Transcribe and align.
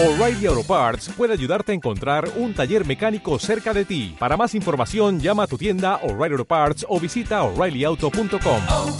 O'Reilly 0.00 0.46
Auto 0.46 0.62
Parts 0.62 1.08
puede 1.08 1.32
ayudarte 1.32 1.72
a 1.72 1.74
encontrar 1.74 2.30
un 2.36 2.54
taller 2.54 2.86
mecánico 2.86 3.36
cerca 3.40 3.74
de 3.74 3.84
ti. 3.84 4.14
Para 4.16 4.36
más 4.36 4.54
información, 4.54 5.18
llama 5.18 5.42
a 5.42 5.46
tu 5.48 5.58
tienda 5.58 5.96
O'Reilly 6.04 6.34
Auto 6.34 6.44
Parts 6.44 6.86
o 6.88 7.00
visita 7.00 7.42
oreillyauto.com. 7.42 8.62
oh, 8.70 8.96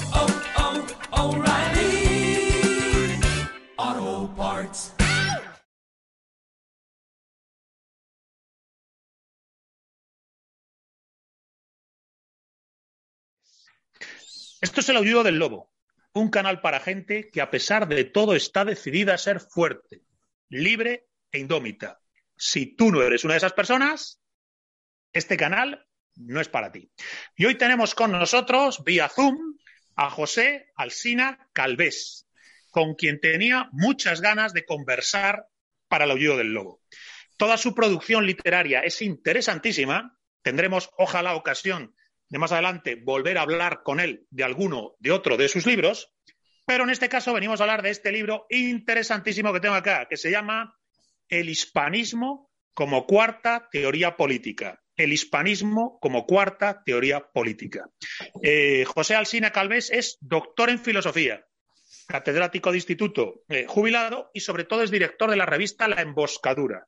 oh, 3.87 4.35
Parts. 4.37 4.93
Esto 14.61 14.81
es 14.81 14.89
el 14.89 14.97
aullido 14.97 15.23
del 15.23 15.37
lobo, 15.37 15.71
un 16.13 16.29
canal 16.29 16.61
para 16.61 16.81
gente 16.81 17.31
que 17.31 17.41
a 17.41 17.51
pesar 17.53 17.87
de 17.87 18.03
todo 18.03 18.35
está 18.35 18.65
decidida 18.65 19.15
a 19.15 19.19
ser 19.19 19.39
fuerte, 19.39 20.03
libre 20.49 21.09
e 21.31 21.39
indómita. 21.39 22.01
Si 22.37 22.75
tú 22.77 22.91
no 22.91 23.03
eres 23.03 23.25
una 23.25 23.35
de 23.35 23.39
esas 23.39 23.53
personas, 23.53 24.21
este 25.13 25.37
canal 25.37 25.87
no 26.17 26.41
es 26.41 26.49
para 26.49 26.73
ti. 26.73 26.91
Y 27.37 27.47
hoy 27.47 27.57
tenemos 27.57 27.95
con 27.95 28.13
nosotros, 28.13 28.83
vía 28.85 29.09
Zoom, 29.09 29.57
a 29.97 30.11
José 30.11 30.67
Alsina 30.77 31.49
Calvés, 31.53 32.29
con 32.71 32.95
quien 32.95 33.21
tenía 33.21 33.69
muchas 33.73 34.21
ganas 34.21 34.53
de 34.53 34.65
conversar 34.65 35.47
para 35.89 36.05
el 36.05 36.13
aullido 36.13 36.37
del 36.37 36.53
lobo. 36.53 36.83
Toda 37.37 37.57
su 37.57 37.75
producción 37.75 38.27
literaria 38.27 38.81
es 38.81 39.01
interesantísima. 39.03 40.19
Tendremos, 40.43 40.91
ojalá, 40.99 41.35
ocasión 41.35 41.95
de 42.29 42.39
más 42.39 42.53
adelante 42.53 42.97
volver 42.97 43.39
a 43.39 43.43
hablar 43.43 43.83
con 43.83 44.01
él 44.01 44.27
de 44.31 44.45
alguno 44.45 44.95
de 44.99 45.13
otro 45.13 45.37
de 45.37 45.49
sus 45.49 45.67
libros, 45.67 46.13
pero 46.69 46.85
en 46.85 46.91
este 46.91 47.09
caso 47.09 47.33
venimos 47.33 47.59
a 47.59 47.65
hablar 47.65 47.81
de 47.81 47.89
este 47.89 48.13
libro 48.13 48.45
interesantísimo 48.51 49.55
que 49.55 49.61
tengo 49.61 49.75
acá, 49.75 50.07
que 50.07 50.19
se 50.19 50.31
llama 50.31 50.77
El 51.27 51.49
hispanismo 51.49 52.51
como 52.75 53.07
cuarta 53.07 53.71
teoría 53.73 54.19
política. 54.19 54.79
El 54.95 55.15
hispanismo 55.15 55.99
como 55.99 56.27
cuarta 56.27 56.83
teoría 56.85 57.21
política. 57.21 57.89
Eh, 58.43 58.85
José 58.85 59.15
Alsina 59.15 59.51
Calvés 59.51 59.91
es 59.91 60.19
doctor 60.21 60.69
en 60.69 60.79
filosofía, 60.79 61.43
catedrático 62.07 62.71
de 62.71 62.77
instituto 62.77 63.45
eh, 63.49 63.65
jubilado 63.67 64.31
y 64.35 64.41
sobre 64.41 64.65
todo 64.65 64.83
es 64.83 64.91
director 64.91 65.31
de 65.31 65.37
la 65.37 65.47
revista 65.47 65.89
La 65.89 66.03
Emboscadura, 66.03 66.87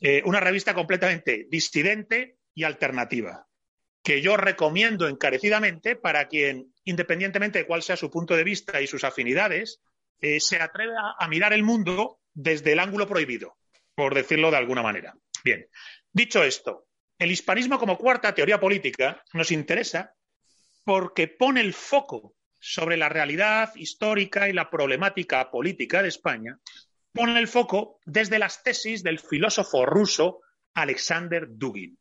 eh, 0.00 0.22
una 0.24 0.40
revista 0.40 0.72
completamente 0.72 1.46
disidente 1.50 2.38
y 2.54 2.64
alternativa 2.64 3.49
que 4.10 4.22
yo 4.22 4.36
recomiendo 4.36 5.06
encarecidamente 5.06 5.94
para 5.94 6.26
quien, 6.26 6.74
independientemente 6.82 7.60
de 7.60 7.66
cuál 7.68 7.80
sea 7.80 7.96
su 7.96 8.10
punto 8.10 8.34
de 8.34 8.42
vista 8.42 8.80
y 8.80 8.88
sus 8.88 9.04
afinidades, 9.04 9.80
eh, 10.20 10.40
se 10.40 10.60
atreve 10.60 10.94
a, 10.96 11.24
a, 11.24 11.28
mirar 11.28 11.52
el 11.52 11.62
mundo 11.62 12.18
desde 12.34 12.72
el 12.72 12.80
ángulo 12.80 13.06
prohibido, 13.06 13.56
por 13.94 14.16
decirlo 14.16 14.50
de 14.50 14.56
alguna 14.56 14.82
manera. 14.82 15.14
Bien, 15.44 15.64
dicho 16.10 16.42
esto, 16.42 16.88
el 17.20 17.30
hispanismo 17.30 17.78
como 17.78 17.96
cuarta 17.96 18.34
teoría 18.34 18.58
política 18.58 19.22
nos 19.32 19.52
interesa 19.52 20.12
porque 20.84 21.28
pone 21.28 21.60
el 21.60 21.72
foco 21.72 22.34
sobre 22.58 22.96
la 22.96 23.08
realidad 23.08 23.70
histórica 23.76 24.48
y 24.48 24.52
la 24.52 24.70
problemática 24.70 25.52
política 25.52 26.02
de 26.02 26.08
España, 26.08 26.58
pone 27.12 27.38
el 27.38 27.46
foco 27.46 28.00
desde 28.04 28.40
las 28.40 28.64
tesis 28.64 29.04
del 29.04 29.20
filósofo 29.20 29.86
ruso 29.86 30.40
Alexander 30.74 31.46
Dugin. 31.48 31.96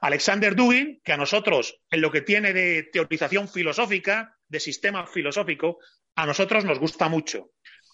Alexander 0.00 0.54
Dugin, 0.54 1.00
que 1.04 1.12
a 1.12 1.16
nosotros, 1.16 1.80
en 1.90 2.00
lo 2.00 2.10
que 2.10 2.20
tiene 2.20 2.52
de 2.52 2.84
teorización 2.92 3.48
filosófica, 3.48 4.36
de 4.48 4.60
sistema 4.60 5.06
filosófico, 5.06 5.78
a 6.14 6.26
nosotros 6.26 6.64
nos 6.64 6.78
gusta 6.78 7.08
mucho. 7.08 7.50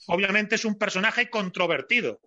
Obviamente 0.07 0.57
es 0.57 0.65
un 0.65 0.79
personaje 0.79 1.31
controvertido, 1.31 2.21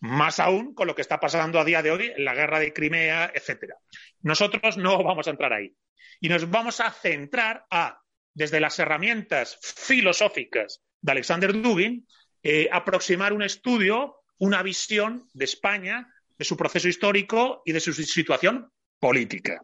más 0.00 0.40
aún 0.40 0.74
con 0.74 0.86
lo 0.86 0.94
que 0.94 1.02
está 1.02 1.20
pasando 1.20 1.58
a 1.58 1.64
día 1.64 1.82
de 1.82 1.90
hoy 1.90 2.12
en 2.16 2.24
la 2.24 2.34
guerra 2.34 2.60
de 2.60 2.72
Crimea, 2.72 3.30
etcétera. 3.34 3.76
Nosotros 4.22 4.76
no 4.76 5.02
vamos 5.02 5.26
a 5.26 5.30
entrar 5.30 5.52
ahí. 5.52 5.74
Y 6.20 6.28
nos 6.28 6.50
vamos 6.50 6.80
a 6.80 6.90
centrar 6.90 7.64
a, 7.70 8.00
desde 8.34 8.60
las 8.60 8.78
herramientas 8.78 9.58
filosóficas 9.62 10.82
de 11.00 11.12
Alexander 11.12 11.52
Dugin, 11.52 12.06
eh, 12.42 12.68
aproximar 12.72 13.32
un 13.32 13.42
estudio, 13.42 14.16
una 14.38 14.62
visión 14.62 15.28
de 15.32 15.44
España, 15.44 16.12
de 16.36 16.44
su 16.44 16.56
proceso 16.56 16.88
histórico 16.88 17.62
y 17.64 17.72
de 17.72 17.80
su 17.80 17.92
situación 17.92 18.70
política. 18.98 19.60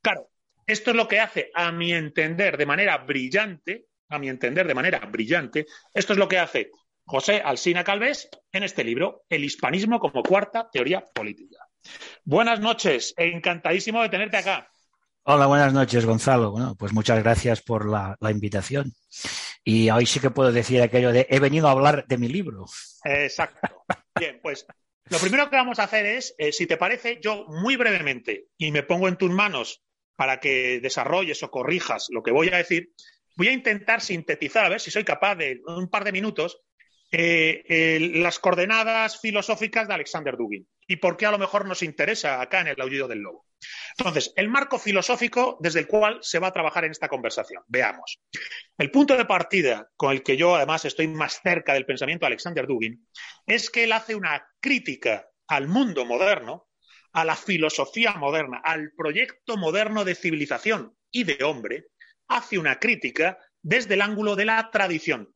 Claro, 0.00 0.30
esto 0.66 0.90
es 0.90 0.96
lo 0.96 1.08
que 1.08 1.20
hace, 1.20 1.50
a 1.54 1.72
mi 1.72 1.92
entender, 1.92 2.56
de 2.56 2.66
manera 2.66 2.98
brillante, 2.98 3.86
a 4.08 4.18
mi 4.18 4.28
entender, 4.28 4.66
de 4.66 4.74
manera 4.74 4.98
brillante, 5.00 5.66
esto 5.92 6.12
es 6.12 6.18
lo 6.18 6.28
que 6.28 6.38
hace 6.38 6.70
José 7.04 7.40
Alsina 7.44 7.84
Calvés 7.84 8.28
en 8.52 8.64
este 8.64 8.82
libro, 8.82 9.24
El 9.28 9.44
hispanismo 9.44 10.00
como 10.00 10.22
cuarta 10.22 10.68
teoría 10.70 11.04
política. 11.14 11.58
Buenas 12.24 12.60
noches, 12.60 13.14
encantadísimo 13.16 14.02
de 14.02 14.08
tenerte 14.08 14.38
acá. 14.38 14.68
Hola, 15.22 15.46
buenas 15.46 15.72
noches, 15.72 16.04
Gonzalo. 16.04 16.52
Bueno, 16.52 16.76
pues 16.76 16.92
muchas 16.92 17.22
gracias 17.22 17.62
por 17.62 17.88
la, 17.88 18.16
la, 18.20 18.30
invitación. 18.30 18.92
Y 19.64 19.90
hoy 19.90 20.06
sí 20.06 20.20
que 20.20 20.30
puedo 20.30 20.52
decir 20.52 20.82
aquello 20.82 21.12
de 21.12 21.26
he 21.30 21.40
venido 21.40 21.66
a 21.66 21.72
hablar 21.72 22.06
de 22.06 22.18
mi 22.18 22.28
libro. 22.28 22.66
Exacto. 23.04 23.84
Bien, 24.18 24.38
pues 24.42 24.66
lo 25.08 25.18
primero 25.18 25.48
que 25.48 25.56
vamos 25.56 25.78
a 25.78 25.84
hacer 25.84 26.06
es, 26.06 26.34
eh, 26.38 26.52
si 26.52 26.66
te 26.66 26.76
parece, 26.76 27.20
yo 27.22 27.44
muy 27.48 27.76
brevemente, 27.76 28.48
y 28.56 28.72
me 28.72 28.82
pongo 28.82 29.08
en 29.08 29.16
tus 29.16 29.30
manos 29.30 29.82
para 30.16 30.40
que 30.40 30.80
desarrolles 30.80 31.42
o 31.42 31.50
corrijas 31.50 32.08
lo 32.10 32.22
que 32.22 32.32
voy 32.32 32.48
a 32.48 32.56
decir, 32.56 32.92
voy 33.36 33.48
a 33.48 33.52
intentar 33.52 34.00
sintetizar, 34.00 34.64
a 34.64 34.70
ver 34.70 34.80
si 34.80 34.90
soy 34.90 35.04
capaz 35.04 35.36
de, 35.36 35.52
en 35.52 35.62
un 35.66 35.88
par 35.88 36.04
de 36.04 36.12
minutos, 36.12 36.60
eh, 37.12 38.10
las 38.14 38.38
coordenadas 38.40 39.20
filosóficas 39.20 39.86
de 39.86 39.94
Alexander 39.94 40.36
Dugin 40.36 40.66
y 40.88 40.96
por 40.96 41.16
qué 41.16 41.26
a 41.26 41.30
lo 41.30 41.38
mejor 41.38 41.66
nos 41.66 41.82
interesa 41.82 42.40
acá 42.40 42.60
en 42.60 42.68
el 42.68 42.80
aullido 42.80 43.06
del 43.06 43.20
lobo. 43.20 43.45
Entonces, 43.98 44.32
el 44.36 44.48
marco 44.48 44.78
filosófico 44.78 45.56
desde 45.60 45.80
el 45.80 45.86
cual 45.86 46.18
se 46.20 46.38
va 46.38 46.48
a 46.48 46.52
trabajar 46.52 46.84
en 46.84 46.90
esta 46.90 47.08
conversación. 47.08 47.62
Veamos. 47.66 48.20
El 48.76 48.90
punto 48.90 49.16
de 49.16 49.24
partida 49.24 49.88
con 49.96 50.12
el 50.12 50.22
que 50.22 50.36
yo 50.36 50.54
además 50.54 50.84
estoy 50.84 51.08
más 51.08 51.40
cerca 51.42 51.74
del 51.74 51.86
pensamiento 51.86 52.24
de 52.24 52.28
Alexander 52.28 52.66
Dugin 52.66 53.08
es 53.46 53.70
que 53.70 53.84
él 53.84 53.92
hace 53.92 54.14
una 54.14 54.46
crítica 54.60 55.28
al 55.48 55.68
mundo 55.68 56.04
moderno, 56.04 56.68
a 57.12 57.24
la 57.24 57.36
filosofía 57.36 58.12
moderna, 58.14 58.60
al 58.62 58.92
proyecto 58.96 59.56
moderno 59.56 60.04
de 60.04 60.14
civilización 60.14 60.96
y 61.10 61.24
de 61.24 61.42
hombre, 61.44 61.86
hace 62.28 62.58
una 62.58 62.78
crítica 62.78 63.38
desde 63.62 63.94
el 63.94 64.02
ángulo 64.02 64.36
de 64.36 64.44
la 64.44 64.70
tradición. 64.70 65.32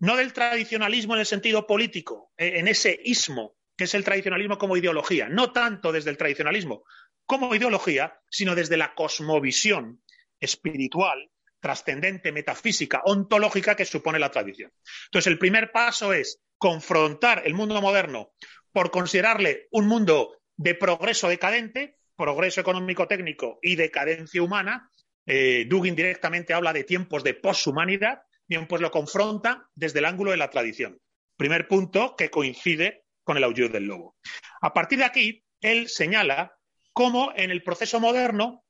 No 0.00 0.16
del 0.16 0.32
tradicionalismo 0.32 1.14
en 1.14 1.20
el 1.20 1.26
sentido 1.26 1.66
político, 1.66 2.32
en 2.36 2.66
ese 2.68 3.00
ismo 3.04 3.56
que 3.76 3.84
es 3.84 3.94
el 3.94 4.04
tradicionalismo 4.04 4.58
como 4.58 4.76
ideología, 4.76 5.28
no 5.28 5.52
tanto 5.52 5.92
desde 5.92 6.10
el 6.10 6.16
tradicionalismo 6.16 6.84
como 7.26 7.54
ideología, 7.54 8.20
sino 8.30 8.54
desde 8.54 8.76
la 8.76 8.94
cosmovisión 8.94 10.02
espiritual, 10.40 11.30
trascendente, 11.60 12.32
metafísica, 12.32 13.02
ontológica 13.04 13.74
que 13.74 13.84
supone 13.84 14.18
la 14.18 14.30
tradición. 14.30 14.70
Entonces, 15.06 15.30
el 15.30 15.38
primer 15.38 15.72
paso 15.72 16.12
es 16.12 16.40
confrontar 16.58 17.42
el 17.46 17.54
mundo 17.54 17.80
moderno 17.80 18.32
por 18.72 18.90
considerarle 18.90 19.68
un 19.70 19.86
mundo 19.86 20.42
de 20.56 20.74
progreso 20.74 21.28
decadente, 21.28 21.96
progreso 22.16 22.60
económico-técnico 22.60 23.58
y 23.62 23.76
decadencia 23.76 24.42
humana. 24.42 24.90
Eh, 25.26 25.64
Dugin 25.68 25.96
directamente 25.96 26.52
habla 26.52 26.72
de 26.72 26.84
tiempos 26.84 27.24
de 27.24 27.34
poshumanidad, 27.34 28.22
bien, 28.46 28.66
pues 28.66 28.82
lo 28.82 28.90
confronta 28.90 29.68
desde 29.74 30.00
el 30.00 30.04
ángulo 30.04 30.32
de 30.32 30.36
la 30.36 30.50
tradición. 30.50 31.00
Primer 31.36 31.66
punto 31.66 32.14
que 32.16 32.30
coincide 32.30 33.04
con 33.22 33.36
el 33.36 33.44
aullido 33.44 33.70
del 33.70 33.84
lobo. 33.84 34.16
A 34.60 34.72
partir 34.74 34.98
de 34.98 35.04
aquí, 35.04 35.44
él 35.60 35.88
señala 35.88 36.56
cómo 36.94 37.32
en 37.36 37.50
el 37.50 37.62
proceso 37.62 38.00
moderno 38.00 38.64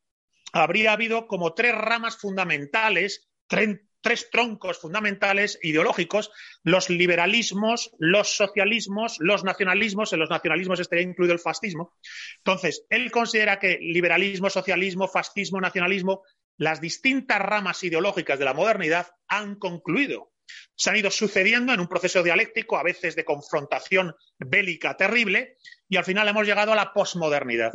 habría 0.51 0.91
habido 0.91 1.27
como 1.27 1.53
tres 1.53 1.75
ramas 1.75 2.17
fundamentales, 2.17 3.29
tres, 3.47 3.79
tres, 4.01 4.29
troncos 4.29 4.79
fundamentales 4.79 5.57
ideológicos, 5.61 6.31
los 6.63 6.89
liberalismos, 6.89 7.91
los 7.99 8.35
socialismos, 8.35 9.17
los 9.19 9.43
nacionalismos, 9.43 10.11
en 10.11 10.19
los 10.19 10.29
nacionalismos 10.29 10.79
estaría 10.79 11.03
incluido 11.03 11.33
el 11.33 11.39
fascismo. 11.39 11.93
Entonces, 12.37 12.85
él 12.89 13.11
considera 13.11 13.59
que 13.59 13.77
liberalismo, 13.79 14.49
socialismo, 14.49 15.07
fascismo, 15.07 15.61
nacionalismo, 15.61 16.23
las 16.57 16.81
distintas 16.81 17.39
ramas 17.39 17.83
ideológicas 17.83 18.39
de 18.39 18.45
la 18.45 18.53
modernidad 18.53 19.07
han 19.27 19.55
concluido 19.55 20.31
se 20.75 20.89
han 20.89 20.97
ido 20.97 21.09
sucediendo 21.09 21.73
en 21.73 21.79
un 21.79 21.87
proceso 21.87 22.21
dialéctico, 22.21 22.77
a 22.77 22.83
veces 22.83 23.15
de 23.15 23.25
confrontación 23.25 24.15
bélica 24.37 24.97
terrible, 24.97 25.57
y 25.87 25.97
al 25.97 26.05
final 26.05 26.27
hemos 26.27 26.45
llegado 26.45 26.73
a 26.73 26.75
la 26.75 26.93
posmodernidad, 26.93 27.73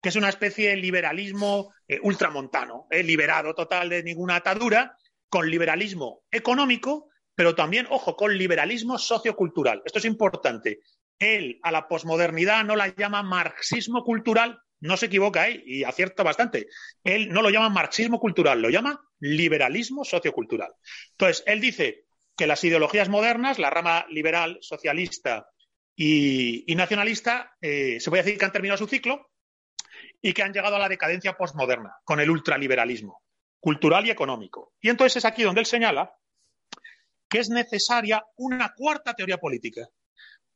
que 0.00 0.08
es 0.10 0.16
una 0.16 0.28
especie 0.28 0.70
de 0.70 0.76
liberalismo 0.76 1.72
eh, 1.86 1.98
ultramontano, 2.02 2.86
eh, 2.90 3.02
liberado 3.02 3.54
total 3.54 3.88
de 3.88 4.02
ninguna 4.02 4.36
atadura, 4.36 4.96
con 5.28 5.50
liberalismo 5.50 6.22
económico, 6.30 7.10
pero 7.34 7.54
también, 7.54 7.86
ojo, 7.90 8.16
con 8.16 8.36
liberalismo 8.36 8.98
sociocultural. 8.98 9.82
Esto 9.84 9.98
es 9.98 10.04
importante. 10.04 10.80
Él 11.18 11.58
a 11.62 11.72
la 11.72 11.88
posmodernidad 11.88 12.64
no 12.64 12.76
la 12.76 12.94
llama 12.94 13.22
marxismo 13.22 14.04
cultural, 14.04 14.60
no 14.80 14.96
se 14.96 15.06
equivoca 15.06 15.42
ahí 15.42 15.62
y 15.66 15.84
acierta 15.84 16.22
bastante. 16.22 16.68
Él 17.02 17.30
no 17.30 17.42
lo 17.42 17.50
llama 17.50 17.68
marxismo 17.68 18.20
cultural, 18.20 18.62
lo 18.62 18.70
llama 18.70 19.00
liberalismo 19.20 20.04
sociocultural. 20.04 20.72
Entonces, 21.12 21.42
él 21.46 21.60
dice 21.60 22.04
que 22.36 22.46
las 22.46 22.62
ideologías 22.62 23.08
modernas, 23.08 23.58
la 23.58 23.70
rama 23.70 24.06
liberal, 24.08 24.58
socialista 24.60 25.48
y, 25.96 26.64
nacionalista, 26.76 27.56
eh, 27.60 27.98
se 27.98 28.10
puede 28.10 28.22
decir 28.22 28.38
que 28.38 28.44
han 28.44 28.52
terminado 28.52 28.78
su 28.78 28.86
ciclo 28.86 29.28
y 30.20 30.32
que 30.32 30.42
han 30.42 30.52
llegado 30.52 30.76
a 30.76 30.80
la 30.80 30.88
decadencia 30.88 31.36
postmoderna 31.36 31.96
con 32.04 32.20
el 32.20 32.30
ultraliberalismo 32.30 33.22
cultural 33.60 34.06
y 34.06 34.10
económico. 34.10 34.74
Y 34.80 34.88
entonces 34.88 35.16
es 35.16 35.24
aquí 35.24 35.42
donde 35.42 35.60
él 35.60 35.66
señala 35.66 36.12
que 37.28 37.38
es 37.38 37.50
necesaria 37.50 38.24
una 38.36 38.72
cuarta 38.74 39.14
teoría 39.14 39.38
política, 39.38 39.86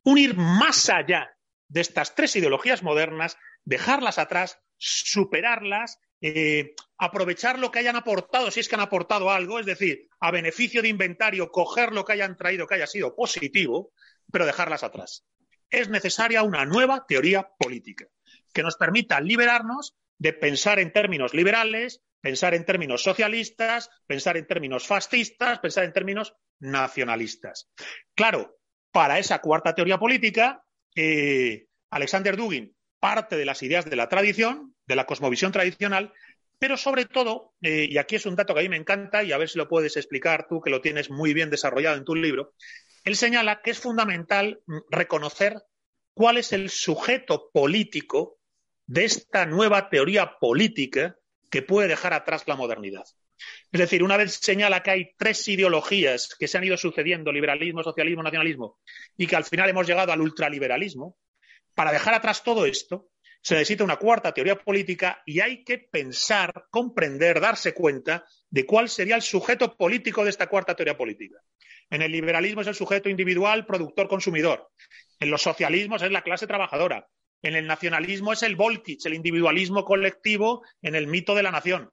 un 0.04 0.18
ir 0.18 0.36
más 0.36 0.88
allá 0.88 1.30
de 1.68 1.80
estas 1.80 2.14
tres 2.14 2.34
ideologías 2.36 2.82
modernas, 2.82 3.36
dejarlas 3.64 4.18
atrás, 4.18 4.58
superarlas, 4.78 5.98
eh, 6.20 6.74
aprovechar 6.98 7.58
lo 7.58 7.70
que 7.70 7.80
hayan 7.80 7.96
aportado, 7.96 8.50
si 8.50 8.60
es 8.60 8.68
que 8.68 8.74
han 8.74 8.80
aportado 8.80 9.30
algo, 9.30 9.58
es 9.58 9.66
decir, 9.66 10.08
a 10.20 10.30
beneficio 10.30 10.80
de 10.80 10.88
inventario, 10.88 11.50
coger 11.50 11.92
lo 11.92 12.04
que 12.04 12.14
hayan 12.14 12.36
traído 12.36 12.66
que 12.66 12.76
haya 12.76 12.86
sido 12.86 13.14
positivo, 13.14 13.92
pero 14.30 14.46
dejarlas 14.46 14.82
atrás. 14.82 15.26
Es 15.68 15.88
necesaria 15.88 16.42
una 16.42 16.64
nueva 16.64 17.04
teoría 17.06 17.48
política 17.58 18.06
que 18.52 18.62
nos 18.62 18.76
permita 18.76 19.20
liberarnos 19.20 19.94
de 20.18 20.32
pensar 20.32 20.78
en 20.78 20.92
términos 20.92 21.34
liberales, 21.34 22.02
pensar 22.20 22.54
en 22.54 22.64
términos 22.64 23.02
socialistas, 23.02 23.90
pensar 24.06 24.36
en 24.36 24.46
términos 24.46 24.86
fascistas, 24.86 25.58
pensar 25.58 25.84
en 25.84 25.92
términos 25.92 26.34
nacionalistas. 26.60 27.68
Claro, 28.14 28.58
para 28.92 29.18
esa 29.18 29.40
cuarta 29.40 29.74
teoría 29.74 29.98
política, 29.98 30.62
eh, 30.94 31.66
Alexander 31.90 32.36
Dugin 32.36 32.74
parte 33.02 33.36
de 33.36 33.44
las 33.44 33.64
ideas 33.64 33.84
de 33.84 33.96
la 33.96 34.08
tradición, 34.08 34.76
de 34.86 34.94
la 34.94 35.06
cosmovisión 35.06 35.50
tradicional, 35.50 36.12
pero 36.60 36.76
sobre 36.76 37.04
todo, 37.04 37.52
eh, 37.60 37.88
y 37.90 37.98
aquí 37.98 38.14
es 38.14 38.26
un 38.26 38.36
dato 38.36 38.54
que 38.54 38.60
a 38.60 38.62
mí 38.62 38.68
me 38.68 38.76
encanta 38.76 39.24
y 39.24 39.32
a 39.32 39.38
ver 39.38 39.48
si 39.48 39.58
lo 39.58 39.68
puedes 39.68 39.96
explicar 39.96 40.46
tú, 40.48 40.60
que 40.60 40.70
lo 40.70 40.80
tienes 40.80 41.10
muy 41.10 41.34
bien 41.34 41.50
desarrollado 41.50 41.96
en 41.96 42.04
tu 42.04 42.14
libro, 42.14 42.54
él 43.04 43.16
señala 43.16 43.60
que 43.60 43.72
es 43.72 43.80
fundamental 43.80 44.62
mm, 44.66 44.78
reconocer 44.88 45.64
cuál 46.14 46.36
es 46.36 46.52
el 46.52 46.70
sujeto 46.70 47.50
político 47.52 48.38
de 48.92 49.06
esta 49.06 49.46
nueva 49.46 49.88
teoría 49.88 50.38
política 50.38 51.16
que 51.50 51.62
puede 51.62 51.88
dejar 51.88 52.12
atrás 52.12 52.42
la 52.46 52.56
modernidad. 52.56 53.04
Es 53.72 53.80
decir, 53.80 54.02
una 54.02 54.18
vez 54.18 54.34
señala 54.34 54.82
que 54.82 54.90
hay 54.90 55.10
tres 55.16 55.48
ideologías 55.48 56.36
que 56.38 56.46
se 56.46 56.58
han 56.58 56.64
ido 56.64 56.76
sucediendo, 56.76 57.32
liberalismo, 57.32 57.82
socialismo, 57.82 58.22
nacionalismo, 58.22 58.80
y 59.16 59.26
que 59.26 59.36
al 59.36 59.44
final 59.44 59.70
hemos 59.70 59.86
llegado 59.86 60.12
al 60.12 60.20
ultraliberalismo, 60.20 61.16
para 61.74 61.90
dejar 61.90 62.12
atrás 62.12 62.44
todo 62.44 62.66
esto, 62.66 63.08
se 63.40 63.54
necesita 63.54 63.82
una 63.82 63.96
cuarta 63.96 64.34
teoría 64.34 64.56
política 64.56 65.22
y 65.24 65.40
hay 65.40 65.64
que 65.64 65.78
pensar, 65.78 66.66
comprender, 66.68 67.40
darse 67.40 67.72
cuenta 67.72 68.26
de 68.50 68.66
cuál 68.66 68.90
sería 68.90 69.16
el 69.16 69.22
sujeto 69.22 69.74
político 69.74 70.22
de 70.22 70.28
esta 70.28 70.48
cuarta 70.48 70.76
teoría 70.76 70.98
política. 70.98 71.38
En 71.88 72.02
el 72.02 72.12
liberalismo 72.12 72.60
es 72.60 72.66
el 72.66 72.74
sujeto 72.74 73.08
individual, 73.08 73.64
productor, 73.64 74.06
consumidor. 74.06 74.68
En 75.18 75.30
los 75.30 75.40
socialismos 75.40 76.02
es 76.02 76.10
la 76.12 76.22
clase 76.22 76.46
trabajadora. 76.46 77.08
En 77.42 77.56
el 77.56 77.66
nacionalismo 77.66 78.32
es 78.32 78.44
el 78.44 78.54
Volkich, 78.54 79.04
el 79.04 79.14
individualismo 79.14 79.84
colectivo 79.84 80.62
en 80.80 80.94
el 80.94 81.08
mito 81.08 81.34
de 81.34 81.42
la 81.42 81.50
nación. 81.50 81.90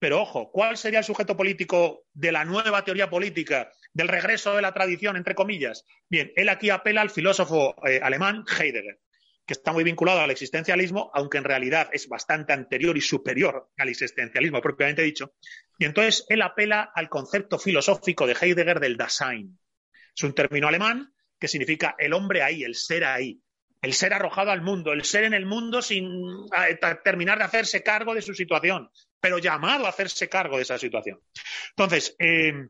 Pero 0.00 0.20
ojo, 0.22 0.50
¿cuál 0.50 0.76
sería 0.76 0.98
el 0.98 1.04
sujeto 1.04 1.36
político 1.36 2.06
de 2.12 2.32
la 2.32 2.44
nueva 2.44 2.84
teoría 2.84 3.08
política, 3.08 3.70
del 3.92 4.08
regreso 4.08 4.56
de 4.56 4.62
la 4.62 4.72
tradición, 4.72 5.16
entre 5.16 5.34
comillas? 5.34 5.84
Bien, 6.08 6.32
él 6.34 6.48
aquí 6.48 6.70
apela 6.70 7.02
al 7.02 7.10
filósofo 7.10 7.76
eh, 7.86 8.00
alemán 8.02 8.44
Heidegger, 8.58 8.98
que 9.46 9.52
está 9.52 9.72
muy 9.72 9.84
vinculado 9.84 10.20
al 10.20 10.30
existencialismo, 10.30 11.10
aunque 11.14 11.38
en 11.38 11.44
realidad 11.44 11.88
es 11.92 12.08
bastante 12.08 12.52
anterior 12.52 12.96
y 12.96 13.02
superior 13.02 13.70
al 13.76 13.90
existencialismo 13.90 14.60
propiamente 14.60 15.02
dicho. 15.02 15.34
Y 15.78 15.84
entonces 15.84 16.24
él 16.30 16.42
apela 16.42 16.90
al 16.94 17.08
concepto 17.08 17.58
filosófico 17.58 18.26
de 18.26 18.36
Heidegger 18.40 18.80
del 18.80 18.96
Dasein. 18.96 19.56
Es 20.16 20.22
un 20.24 20.34
término 20.34 20.66
alemán 20.66 21.12
que 21.38 21.46
significa 21.46 21.94
el 21.98 22.12
hombre 22.14 22.42
ahí, 22.42 22.64
el 22.64 22.74
ser 22.74 23.04
ahí 23.04 23.40
el 23.82 23.94
ser 23.94 24.12
arrojado 24.12 24.50
al 24.50 24.62
mundo, 24.62 24.92
el 24.92 25.04
ser 25.04 25.24
en 25.24 25.34
el 25.34 25.46
mundo 25.46 25.80
sin 25.82 26.46
terminar 27.02 27.38
de 27.38 27.44
hacerse 27.44 27.82
cargo 27.82 28.14
de 28.14 28.22
su 28.22 28.34
situación, 28.34 28.90
pero 29.20 29.38
llamado 29.38 29.86
a 29.86 29.90
hacerse 29.90 30.28
cargo 30.28 30.56
de 30.56 30.62
esa 30.62 30.78
situación. 30.78 31.20
Entonces, 31.70 32.14
eh, 32.18 32.68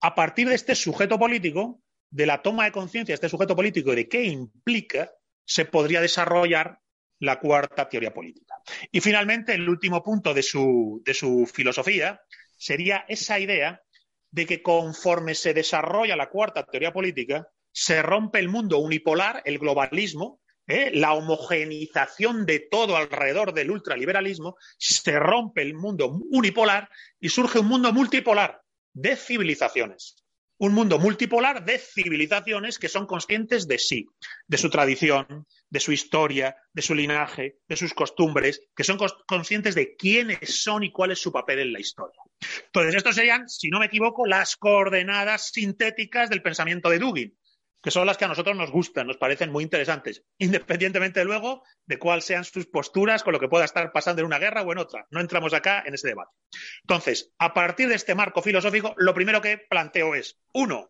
a 0.00 0.14
partir 0.14 0.48
de 0.48 0.54
este 0.54 0.74
sujeto 0.74 1.18
político, 1.18 1.80
de 2.10 2.26
la 2.26 2.42
toma 2.42 2.64
de 2.64 2.72
conciencia 2.72 3.12
de 3.12 3.16
este 3.16 3.28
sujeto 3.28 3.56
político 3.56 3.92
y 3.92 3.96
de 3.96 4.08
qué 4.08 4.24
implica, 4.24 5.10
se 5.44 5.64
podría 5.64 6.00
desarrollar 6.00 6.78
la 7.18 7.40
cuarta 7.40 7.88
teoría 7.88 8.12
política. 8.12 8.56
Y 8.90 9.00
finalmente, 9.00 9.54
el 9.54 9.68
último 9.68 10.02
punto 10.02 10.34
de 10.34 10.42
su, 10.42 11.00
de 11.04 11.14
su 11.14 11.46
filosofía 11.46 12.20
sería 12.56 13.04
esa 13.08 13.38
idea 13.38 13.82
de 14.30 14.46
que 14.46 14.62
conforme 14.62 15.34
se 15.34 15.54
desarrolla 15.54 16.16
la 16.16 16.30
cuarta 16.30 16.64
teoría 16.64 16.92
política, 16.92 17.48
se 17.72 18.02
rompe 18.02 18.38
el 18.38 18.48
mundo 18.48 18.78
unipolar, 18.78 19.42
el 19.44 19.58
globalismo, 19.58 20.40
¿eh? 20.66 20.90
la 20.94 21.14
homogenización 21.14 22.46
de 22.46 22.60
todo 22.60 22.96
alrededor 22.96 23.52
del 23.52 23.70
ultraliberalismo, 23.70 24.56
se 24.78 25.18
rompe 25.18 25.62
el 25.62 25.74
mundo 25.74 26.20
unipolar 26.30 26.88
y 27.20 27.28
surge 27.28 27.58
un 27.58 27.66
mundo 27.66 27.92
multipolar 27.92 28.62
de 28.92 29.16
civilizaciones. 29.16 30.16
Un 30.58 30.74
mundo 30.74 31.00
multipolar 31.00 31.64
de 31.64 31.78
civilizaciones 31.78 32.78
que 32.78 32.88
son 32.88 33.06
conscientes 33.06 33.66
de 33.66 33.78
sí, 33.78 34.06
de 34.46 34.58
su 34.58 34.70
tradición, 34.70 35.44
de 35.68 35.80
su 35.80 35.90
historia, 35.90 36.56
de 36.72 36.82
su 36.82 36.94
linaje, 36.94 37.56
de 37.66 37.76
sus 37.76 37.94
costumbres, 37.94 38.60
que 38.76 38.84
son 38.84 38.96
conscientes 39.26 39.74
de 39.74 39.96
quiénes 39.96 40.62
son 40.62 40.84
y 40.84 40.92
cuál 40.92 41.10
es 41.10 41.18
su 41.18 41.32
papel 41.32 41.58
en 41.58 41.72
la 41.72 41.80
historia. 41.80 42.20
Entonces, 42.66 42.94
estos 42.94 43.16
serían, 43.16 43.48
si 43.48 43.70
no 43.70 43.80
me 43.80 43.86
equivoco, 43.86 44.24
las 44.24 44.54
coordenadas 44.56 45.50
sintéticas 45.52 46.30
del 46.30 46.42
pensamiento 46.42 46.90
de 46.90 47.00
Dugin 47.00 47.36
que 47.82 47.90
son 47.90 48.06
las 48.06 48.16
que 48.16 48.24
a 48.24 48.28
nosotros 48.28 48.56
nos 48.56 48.70
gustan, 48.70 49.08
nos 49.08 49.16
parecen 49.16 49.50
muy 49.50 49.64
interesantes, 49.64 50.24
independientemente 50.38 51.24
luego 51.24 51.64
de 51.84 51.98
cuáles 51.98 52.24
sean 52.24 52.44
sus 52.44 52.66
posturas 52.66 53.24
con 53.24 53.32
lo 53.32 53.40
que 53.40 53.48
pueda 53.48 53.64
estar 53.64 53.90
pasando 53.92 54.20
en 54.20 54.26
una 54.26 54.38
guerra 54.38 54.62
o 54.62 54.72
en 54.72 54.78
otra. 54.78 55.06
No 55.10 55.20
entramos 55.20 55.52
acá 55.52 55.82
en 55.84 55.94
ese 55.94 56.08
debate. 56.08 56.30
Entonces, 56.82 57.32
a 57.38 57.52
partir 57.52 57.88
de 57.88 57.96
este 57.96 58.14
marco 58.14 58.40
filosófico, 58.40 58.94
lo 58.98 59.14
primero 59.14 59.42
que 59.42 59.58
planteo 59.58 60.14
es, 60.14 60.38
uno, 60.52 60.88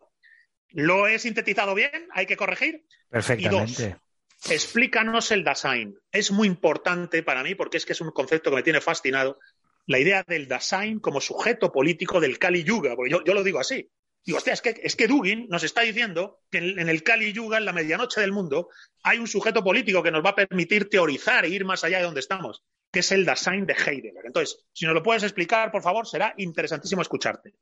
¿lo 0.69 1.07
he 1.07 1.17
sintetizado 1.17 1.73
bien? 1.73 2.07
¿Hay 2.11 2.27
que 2.27 2.37
corregir? 2.37 2.85
Perfectamente. 3.09 3.83
Y 3.83 3.87
dos, 3.87 4.51
explícanos 4.51 5.31
el 5.31 5.43
Dasein. 5.43 5.97
Es 6.11 6.31
muy 6.31 6.47
importante 6.47 7.23
para 7.23 7.43
mí 7.43 7.55
porque 7.55 7.77
es 7.77 7.85
que 7.85 7.93
es 7.93 8.01
un 8.01 8.11
concepto 8.11 8.51
que 8.51 8.57
me 8.57 8.63
tiene 8.63 8.81
fascinado. 8.81 9.39
La 9.87 9.99
idea 9.99 10.23
del 10.27 10.47
Dasein 10.47 10.99
como 10.99 11.21
sujeto 11.21 11.71
político 11.71 12.19
del 12.19 12.37
Kali 12.37 12.63
Yuga, 12.63 12.95
porque 12.95 13.11
yo, 13.11 13.23
yo 13.23 13.33
lo 13.33 13.43
digo 13.43 13.59
así. 13.59 13.89
Digo, 14.25 14.37
hostia, 14.37 14.53
es 14.53 14.61
que, 14.61 14.79
es 14.81 14.95
que 14.95 15.07
Dugin 15.07 15.47
nos 15.49 15.63
está 15.63 15.81
diciendo 15.81 16.39
que 16.49 16.59
en, 16.59 16.87
el 16.87 17.03
Kali 17.03 17.33
Yuga, 17.33 17.57
en 17.57 17.65
la 17.65 17.73
medianoche 17.73 18.21
del 18.21 18.31
mundo, 18.31 18.69
hay 19.03 19.19
un 19.19 19.27
sujeto 19.27 19.63
político 19.63 20.01
que 20.01 20.11
nos 20.11 20.23
va 20.23 20.29
a 20.29 20.35
permitir 20.35 20.89
teorizar 20.89 21.43
e 21.43 21.49
ir 21.49 21.65
más 21.65 21.83
allá 21.83 21.97
de 21.97 22.05
donde 22.05 22.21
estamos, 22.21 22.63
que 22.91 22.99
es 22.99 23.11
el 23.11 23.25
Dasein 23.25 23.65
de 23.65 23.73
Heidegger. 23.73 24.25
Entonces, 24.25 24.65
si 24.71 24.85
nos 24.85 24.93
lo 24.93 25.03
puedes 25.03 25.23
explicar, 25.23 25.71
por 25.71 25.83
favor, 25.83 26.07
será 26.07 26.33
interesantísimo 26.37 27.01
escucharte. 27.01 27.53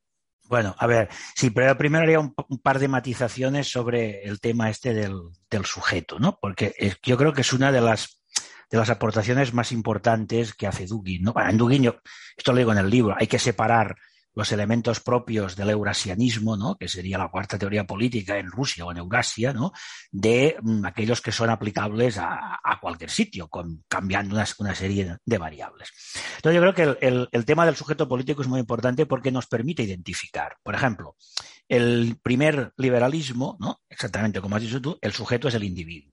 Bueno, 0.44 0.76
a 0.78 0.86
ver, 0.86 1.10
sí, 1.36 1.50
pero 1.50 1.78
primero 1.78 2.04
haría 2.04 2.20
un, 2.20 2.34
par 2.62 2.78
de 2.78 2.88
matizaciones 2.88 3.70
sobre 3.70 4.24
el 4.24 4.40
tema 4.40 4.70
este 4.70 4.94
del, 4.94 5.66
sujeto, 5.66 6.20
¿no? 6.20 6.38
Porque 6.40 6.76
yo 7.04 7.18
creo 7.18 7.34
que 7.34 7.42
es 7.42 7.54
una 7.54 7.72
de 7.72 7.82
las 7.82 8.22
de 8.70 8.78
las 8.78 8.90
aportaciones 8.90 9.54
más 9.54 9.74
importantes 9.74 10.54
que 10.54 10.66
hace 10.66 10.86
Dugin. 10.86 11.24
¿no? 11.24 11.34
en 11.38 11.58
Dugin, 11.58 11.84
yo, 11.84 11.96
esto 12.38 12.54
lo 12.54 12.60
digo 12.60 12.72
en 12.72 12.78
el 12.78 12.90
libro, 12.90 13.14
hay 13.20 13.28
que 13.28 13.38
separar 13.38 13.98
los 14.34 14.52
elementos 14.52 15.00
propios 15.00 15.56
del 15.56 15.70
eurasianismo, 15.70 16.56
¿no? 16.58 16.76
que 16.76 16.88
sería 16.88 17.18
la 17.18 17.30
cuarta 17.30 17.58
teoría 17.58 17.86
política 17.86 18.38
en 18.38 18.50
Rusia 18.50 18.86
o 18.86 18.92
en 18.92 18.98
Eurasia, 18.98 19.54
¿no? 19.54 19.72
de 20.12 20.56
mm, 20.62 20.86
aquellos 20.86 21.22
que 21.22 21.32
son 21.32 21.50
aplicables 21.50 22.18
a, 22.18 22.60
cualquier 22.82 23.12
sitio, 23.12 23.50
cambiando 23.88 24.36
una, 24.36 24.76
serie 24.76 25.18
de 25.24 25.38
variables. 25.38 25.92
Entonces 26.38 26.56
yo 26.56 26.62
creo 26.62 26.74
que 26.74 27.06
el, 27.06 27.30
el, 27.32 27.46
tema 27.46 27.66
del 27.66 27.76
sujeto 27.76 28.08
político 28.08 28.42
es 28.42 28.48
muy 28.48 28.60
importante 28.60 29.06
porque 29.06 29.32
nos 29.32 29.46
permite 29.46 29.84
identificar, 29.84 30.58
por 30.64 30.74
ejemplo, 30.74 31.16
el 31.68 32.18
primer 32.24 32.74
liberalismo, 32.78 33.58
¿no? 33.60 33.82
exactamente 33.88 34.42
como 34.42 34.56
has 34.56 34.64
dicho 34.64 34.82
tú, 34.82 34.98
el 35.02 35.14
sujeto 35.14 35.48
es 35.48 35.54
el 35.54 35.64
individuo. 35.64 36.12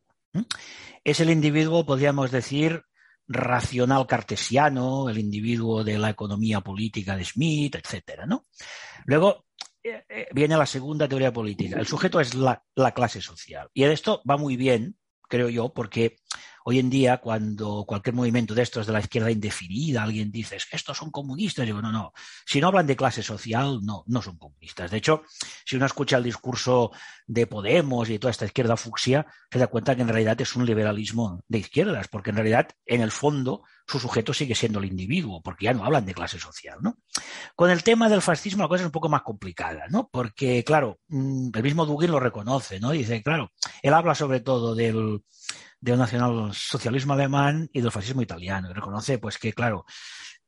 Es 1.05 1.21
el 1.21 1.31
individuo, 1.31 1.87
podríamos 1.87 2.31
decir, 2.31 2.83
racional 3.29 4.07
cartesiano, 4.07 5.09
el 5.09 5.19
individuo 5.19 5.85
de 5.85 5.99
la 5.99 6.11
economía 6.11 6.61
política 6.61 7.17
de 7.17 7.25
Smith, 7.25 7.75
etcétera, 7.75 8.27
¿no? 8.27 8.47
Luego 9.05 9.45
eh, 9.83 10.05
eh, 10.09 10.29
viene 10.33 10.57
la 10.57 10.67
segunda 10.67 11.09
teoría 11.09 11.33
política. 11.33 11.79
El 11.79 11.87
sujeto 11.87 12.21
es 12.21 12.35
la, 12.35 12.63
clase 12.95 13.21
social. 13.21 13.69
Y 13.75 13.85
esto 13.85 14.23
va 14.29 14.37
muy 14.37 14.57
bien, 14.57 14.97
creo 15.29 15.49
yo, 15.49 15.73
porque 15.73 16.17
hoy 16.65 16.79
en 16.79 16.91
día, 16.91 17.19
cuando 17.19 17.85
cualquier 17.87 18.15
movimiento 18.15 18.55
de 18.55 18.63
estos 18.63 18.87
de 18.87 18.93
la 18.93 19.01
izquierda 19.01 19.31
indefinida, 19.31 20.03
alguien 20.03 20.31
dice, 20.31 20.57
"Es 20.57 20.67
que 20.67 20.77
estos 20.77 20.97
son 20.97 21.11
comunistas, 21.11 21.67
digo, 21.67 21.83
no, 21.83 21.93
no, 21.93 22.13
si 22.47 22.61
no 22.61 22.69
hablan 22.69 22.87
de 22.87 22.97
clase 22.97 23.23
social, 23.23 23.81
no, 23.83 24.05
no 24.07 24.23
son 24.23 24.37
comunistas. 24.37 24.91
De 24.91 24.99
hecho, 24.99 25.23
si 25.65 25.77
uno 25.77 25.87
escucha 25.87 26.17
el 26.17 26.25
discurso 26.25 26.91
de 27.27 27.47
Podemos 27.47 28.09
y 28.11 28.19
toda 28.19 28.31
esta 28.31 28.47
izquierda 28.47 28.77
fucsia, 28.77 29.27
se 29.51 29.59
da 29.59 29.67
cuenta 29.67 29.95
que 29.95 30.03
en 30.03 30.09
realidad 30.09 30.41
es 30.41 30.57
un 30.57 30.67
liberalismo 30.67 31.43
de 31.49 31.59
izquierdas, 31.59 32.09
porque 32.09 32.31
en 32.31 32.37
realidad, 32.37 32.69
en 32.87 33.01
el 33.01 33.11
fondo, 33.11 33.63
su 33.87 33.99
sujeto 33.99 34.35
sigue 34.35 34.55
siendo 34.55 34.79
el 34.79 34.87
individuo, 34.87 35.43
porque 35.43 35.67
ya 35.67 35.75
no 35.75 35.85
hablan 35.85 36.05
de 36.05 36.15
clase 36.15 36.39
social. 36.39 36.79
Con 37.57 37.71
el 37.71 37.83
tema 37.83 38.09
del 38.09 38.23
fascismo 38.23 38.63
la 38.63 38.69
cosa 38.69 38.83
es 38.83 38.87
un 38.87 38.93
poco 38.93 39.09
más 39.09 39.23
complicada, 39.23 39.87
¿no? 39.91 40.09
Porque, 40.11 40.63
claro, 40.65 41.01
mm, 41.09 41.51
el 41.55 41.63
mismo 41.63 41.87
Dugin 41.87 42.11
lo 42.11 42.21
reconoce, 42.21 42.81
¿no? 42.81 42.91
Dice, 42.91 43.23
claro, 43.23 43.51
él 43.83 43.95
habla 43.95 44.15
sobre 44.15 44.41
todo 44.41 44.75
del, 44.75 45.23
del 45.81 45.99
nacionalsocialismo 45.99 47.13
alemán 47.13 47.69
y 47.73 47.81
del 47.81 47.93
fascismo 47.93 48.23
italiano. 48.23 48.71
Y 48.71 48.73
reconoce, 48.73 49.19
pues, 49.19 49.39
que, 49.39 49.53
claro, 49.53 49.85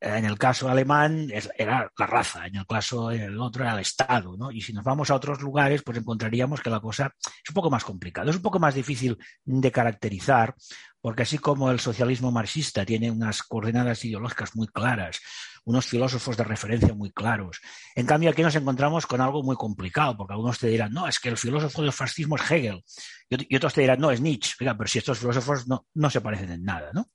en 0.01 0.25
el 0.25 0.37
caso 0.37 0.67
alemán 0.67 1.29
era 1.55 1.91
la 1.95 2.07
raza, 2.07 2.47
en 2.47 2.55
el 2.55 2.65
caso 2.65 3.11
el 3.11 3.39
otro 3.39 3.63
era 3.63 3.73
el 3.73 3.81
Estado, 3.81 4.35
¿no? 4.35 4.51
Y 4.51 4.61
si 4.61 4.73
nos 4.73 4.83
vamos 4.83 5.11
a 5.11 5.15
otros 5.15 5.41
lugares, 5.41 5.83
pues 5.83 5.97
encontraríamos 5.99 6.59
que 6.59 6.71
la 6.71 6.79
cosa 6.79 7.13
es 7.21 7.49
un 7.49 7.53
poco 7.53 7.69
más 7.69 7.83
complicada, 7.83 8.31
es 8.31 8.35
un 8.35 8.41
poco 8.41 8.57
más 8.57 8.73
difícil 8.73 9.17
de 9.45 9.71
caracterizar, 9.71 10.55
porque 10.99 11.21
así 11.21 11.37
como 11.37 11.69
el 11.69 11.79
socialismo 11.79 12.31
marxista 12.31 12.83
tiene 12.83 13.11
unas 13.11 13.43
coordenadas 13.43 14.03
ideológicas 14.03 14.55
muy 14.55 14.67
claras, 14.67 15.19
unos 15.65 15.85
filósofos 15.85 16.35
de 16.37 16.43
referencia 16.43 16.93
muy 16.93 17.11
claros, 17.11 17.59
en 17.95 18.05
cambio 18.05 18.29
aquí 18.31 18.41
nos 18.41 18.55
encontramos 18.55 19.05
con 19.05 19.21
algo 19.21 19.43
muy 19.43 19.55
complicado, 19.55 20.17
porque 20.17 20.33
algunos 20.33 20.57
te 20.59 20.67
dirán, 20.67 20.91
no, 20.93 21.07
es 21.07 21.19
que 21.19 21.29
el 21.29 21.37
filósofo 21.37 21.81
del 21.81 21.91
fascismo 21.93 22.35
es 22.35 22.49
Hegel, 22.49 22.83
y 23.29 23.35
ot- 23.35 23.45
y 23.49 23.55
otros 23.55 23.73
te 23.73 23.81
dirán, 23.81 23.99
no, 23.99 24.11
es 24.11 24.21
Nietzsche, 24.21 24.55
Oiga, 24.59 24.75
pero 24.77 24.87
si 24.87 24.97
estos 24.99 25.19
filósofos 25.19 25.67
no, 25.67 25.85
no 25.93 26.09
se 26.09 26.21
parecen 26.21 26.51
en 26.51 26.63
nada, 26.63 26.89
¿no? 26.93 27.09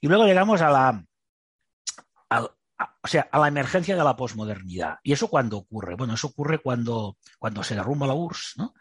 Y 0.00 0.06
luego 0.08 0.26
llegamos 0.26 0.60
a 0.60 0.70
la, 0.70 1.04
a- 2.30 2.42
o 3.02 3.08
sea, 3.08 3.28
a 3.32 3.38
la 3.40 3.48
emergencia 3.48 3.96
de 3.96 4.04
la 4.04 4.16
posmodernidad. 4.16 4.98
¿Y 5.02 5.12
eso 5.12 5.28
cuándo 5.28 5.56
ocurre? 5.58 5.96
Bueno, 5.96 6.14
eso 6.14 6.28
ocurre 6.28 6.58
cuando, 6.58 7.16
cuando 7.38 7.62
se 7.62 7.74
derrumba 7.74 8.06
la 8.06 8.14
URSS, 8.14 8.54
¿no? 8.58 8.74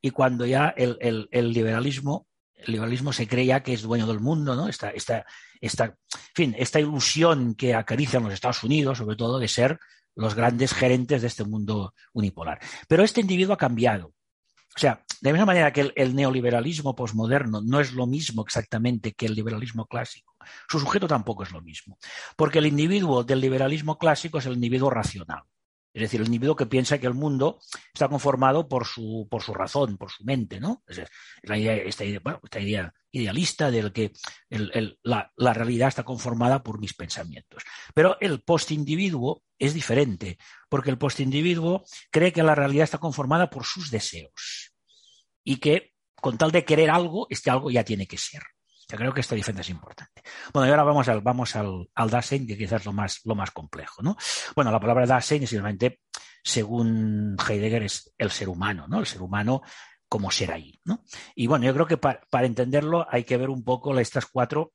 Y 0.00 0.10
cuando 0.10 0.46
ya 0.46 0.68
el- 0.76 1.28
el 1.30 1.52
liberalismo, 1.52 2.26
el 2.64 2.72
liberalismo 2.72 3.12
se 3.12 3.26
cree 3.26 3.46
ya 3.46 3.62
que 3.62 3.72
es 3.72 3.82
dueño 3.82 4.06
del 4.06 4.20
mundo, 4.20 4.54
¿no? 4.54 4.68
Esta, 4.68 4.90
esta, 4.90 5.24
esta, 5.60 5.96
fin, 6.34 6.54
esta 6.58 6.80
ilusión 6.80 7.54
que 7.54 7.74
acarician 7.74 8.22
los 8.22 8.32
Estados 8.32 8.62
Unidos, 8.64 8.98
sobre 8.98 9.16
todo, 9.16 9.38
de 9.38 9.48
ser 9.48 9.78
los 10.14 10.34
grandes 10.34 10.72
gerentes 10.72 11.22
de 11.22 11.28
este 11.28 11.44
mundo 11.44 11.94
unipolar. 12.12 12.60
Pero 12.88 13.02
este 13.04 13.20
individuo 13.20 13.54
ha 13.54 13.58
cambiado. 13.58 14.08
O 14.76 14.78
sea, 14.78 15.04
de 15.20 15.30
la 15.30 15.32
misma 15.32 15.46
manera 15.46 15.72
que 15.72 15.80
el, 15.80 15.92
el 15.96 16.14
neoliberalismo 16.14 16.94
posmoderno 16.94 17.60
no 17.60 17.80
es 17.80 17.92
lo 17.92 18.06
mismo 18.06 18.42
exactamente 18.42 19.12
que 19.12 19.26
el 19.26 19.34
liberalismo 19.34 19.86
clásico, 19.86 20.36
su 20.68 20.78
sujeto 20.78 21.08
tampoco 21.08 21.42
es 21.42 21.50
lo 21.50 21.60
mismo. 21.60 21.98
Porque 22.36 22.58
el 22.58 22.66
individuo 22.66 23.24
del 23.24 23.40
liberalismo 23.40 23.98
clásico 23.98 24.38
es 24.38 24.46
el 24.46 24.54
individuo 24.54 24.90
racional. 24.90 25.42
Es 25.92 26.02
decir, 26.02 26.20
el 26.20 26.26
individuo 26.26 26.54
que 26.54 26.66
piensa 26.66 26.98
que 26.98 27.06
el 27.06 27.14
mundo 27.14 27.58
está 27.92 28.08
conformado 28.08 28.68
por 28.68 28.86
su, 28.86 29.26
por 29.28 29.42
su 29.42 29.52
razón, 29.52 29.96
por 29.96 30.10
su 30.10 30.24
mente, 30.24 30.60
¿no? 30.60 30.84
Es 30.86 31.02
la 31.42 31.58
idea, 31.58 31.74
esta, 31.76 32.04
idea, 32.04 32.20
bueno, 32.22 32.40
idealista 33.10 33.70
del 33.70 33.92
que 33.92 34.12
la, 35.02 35.32
la 35.36 35.52
realidad 35.52 35.88
está 35.88 36.04
conformada 36.04 36.62
por 36.62 36.78
mis 36.78 36.94
pensamientos. 36.94 37.64
Pero 37.92 38.16
el 38.20 38.40
postindividuo 38.42 39.42
es 39.58 39.74
diferente, 39.74 40.38
porque 40.68 40.90
el 40.90 40.98
postindividuo 40.98 41.84
cree 42.10 42.32
que 42.32 42.44
la 42.44 42.54
realidad 42.54 42.84
está 42.84 42.98
conformada 42.98 43.50
por 43.50 43.64
sus 43.64 43.90
deseos 43.90 44.72
y 45.42 45.56
que 45.56 45.92
con 46.14 46.38
tal 46.38 46.52
de 46.52 46.64
querer 46.64 46.90
algo, 46.90 47.26
este 47.30 47.50
algo 47.50 47.70
ya 47.70 47.82
tiene 47.82 48.06
que 48.06 48.18
ser. 48.18 48.42
Creo 48.96 49.12
que 49.12 49.20
esta 49.20 49.34
diferencia 49.34 49.62
es 49.62 49.70
importante. 49.70 50.22
Bueno, 50.52 50.68
y 50.68 50.70
ahora 50.70 50.84
vamos 50.84 51.08
al, 51.08 51.20
vamos 51.20 51.56
al, 51.56 51.88
al 51.94 52.10
Dasein, 52.10 52.46
que 52.46 52.56
quizás 52.56 52.80
es 52.80 52.86
lo 52.86 52.92
más, 52.92 53.20
lo 53.24 53.34
más 53.34 53.50
complejo. 53.50 54.02
¿no? 54.02 54.16
Bueno, 54.54 54.70
la 54.70 54.80
palabra 54.80 55.06
Dasein 55.06 55.46
simplemente, 55.46 56.00
según 56.42 57.36
Heidegger, 57.48 57.82
es 57.82 58.12
el 58.18 58.30
ser 58.30 58.48
humano, 58.48 58.86
¿no? 58.88 59.00
el 59.00 59.06
ser 59.06 59.22
humano 59.22 59.62
como 60.08 60.30
ser 60.30 60.52
ahí. 60.52 60.80
¿no? 60.84 61.04
Y 61.34 61.46
bueno, 61.46 61.64
yo 61.66 61.74
creo 61.74 61.86
que 61.86 61.96
para, 61.96 62.20
para 62.30 62.46
entenderlo 62.46 63.06
hay 63.10 63.24
que 63.24 63.36
ver 63.36 63.50
un 63.50 63.64
poco 63.64 63.98
estas 63.98 64.26
cuatro, 64.26 64.72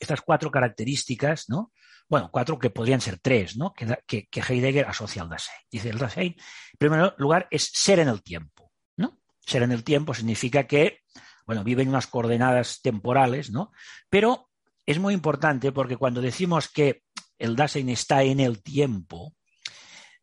estas 0.00 0.20
cuatro 0.20 0.50
características, 0.50 1.48
¿no? 1.48 1.72
bueno, 2.08 2.30
cuatro 2.30 2.58
que 2.58 2.70
podrían 2.70 3.00
ser 3.00 3.18
tres, 3.20 3.56
¿no? 3.56 3.72
que, 3.72 3.98
que, 4.06 4.26
que 4.26 4.40
Heidegger 4.40 4.86
asocia 4.86 5.22
al 5.22 5.28
Dasein. 5.28 5.58
Dice, 5.70 5.90
el 5.90 5.98
Dasein, 5.98 6.32
en 6.32 6.78
primer 6.78 7.14
lugar, 7.18 7.48
es 7.50 7.70
ser 7.72 8.00
en 8.00 8.08
el 8.08 8.22
tiempo. 8.22 8.72
¿no? 8.96 9.18
Ser 9.40 9.62
en 9.62 9.72
el 9.72 9.84
tiempo 9.84 10.12
significa 10.12 10.66
que 10.66 11.01
bueno, 11.46 11.64
viven 11.64 11.88
unas 11.88 12.06
coordenadas 12.06 12.80
temporales, 12.82 13.50
¿no? 13.50 13.72
Pero 14.08 14.50
es 14.86 14.98
muy 14.98 15.14
importante 15.14 15.72
porque 15.72 15.96
cuando 15.96 16.20
decimos 16.20 16.68
que 16.68 17.02
el 17.38 17.56
Dasein 17.56 17.88
está 17.88 18.22
en 18.22 18.40
el 18.40 18.62
tiempo, 18.62 19.34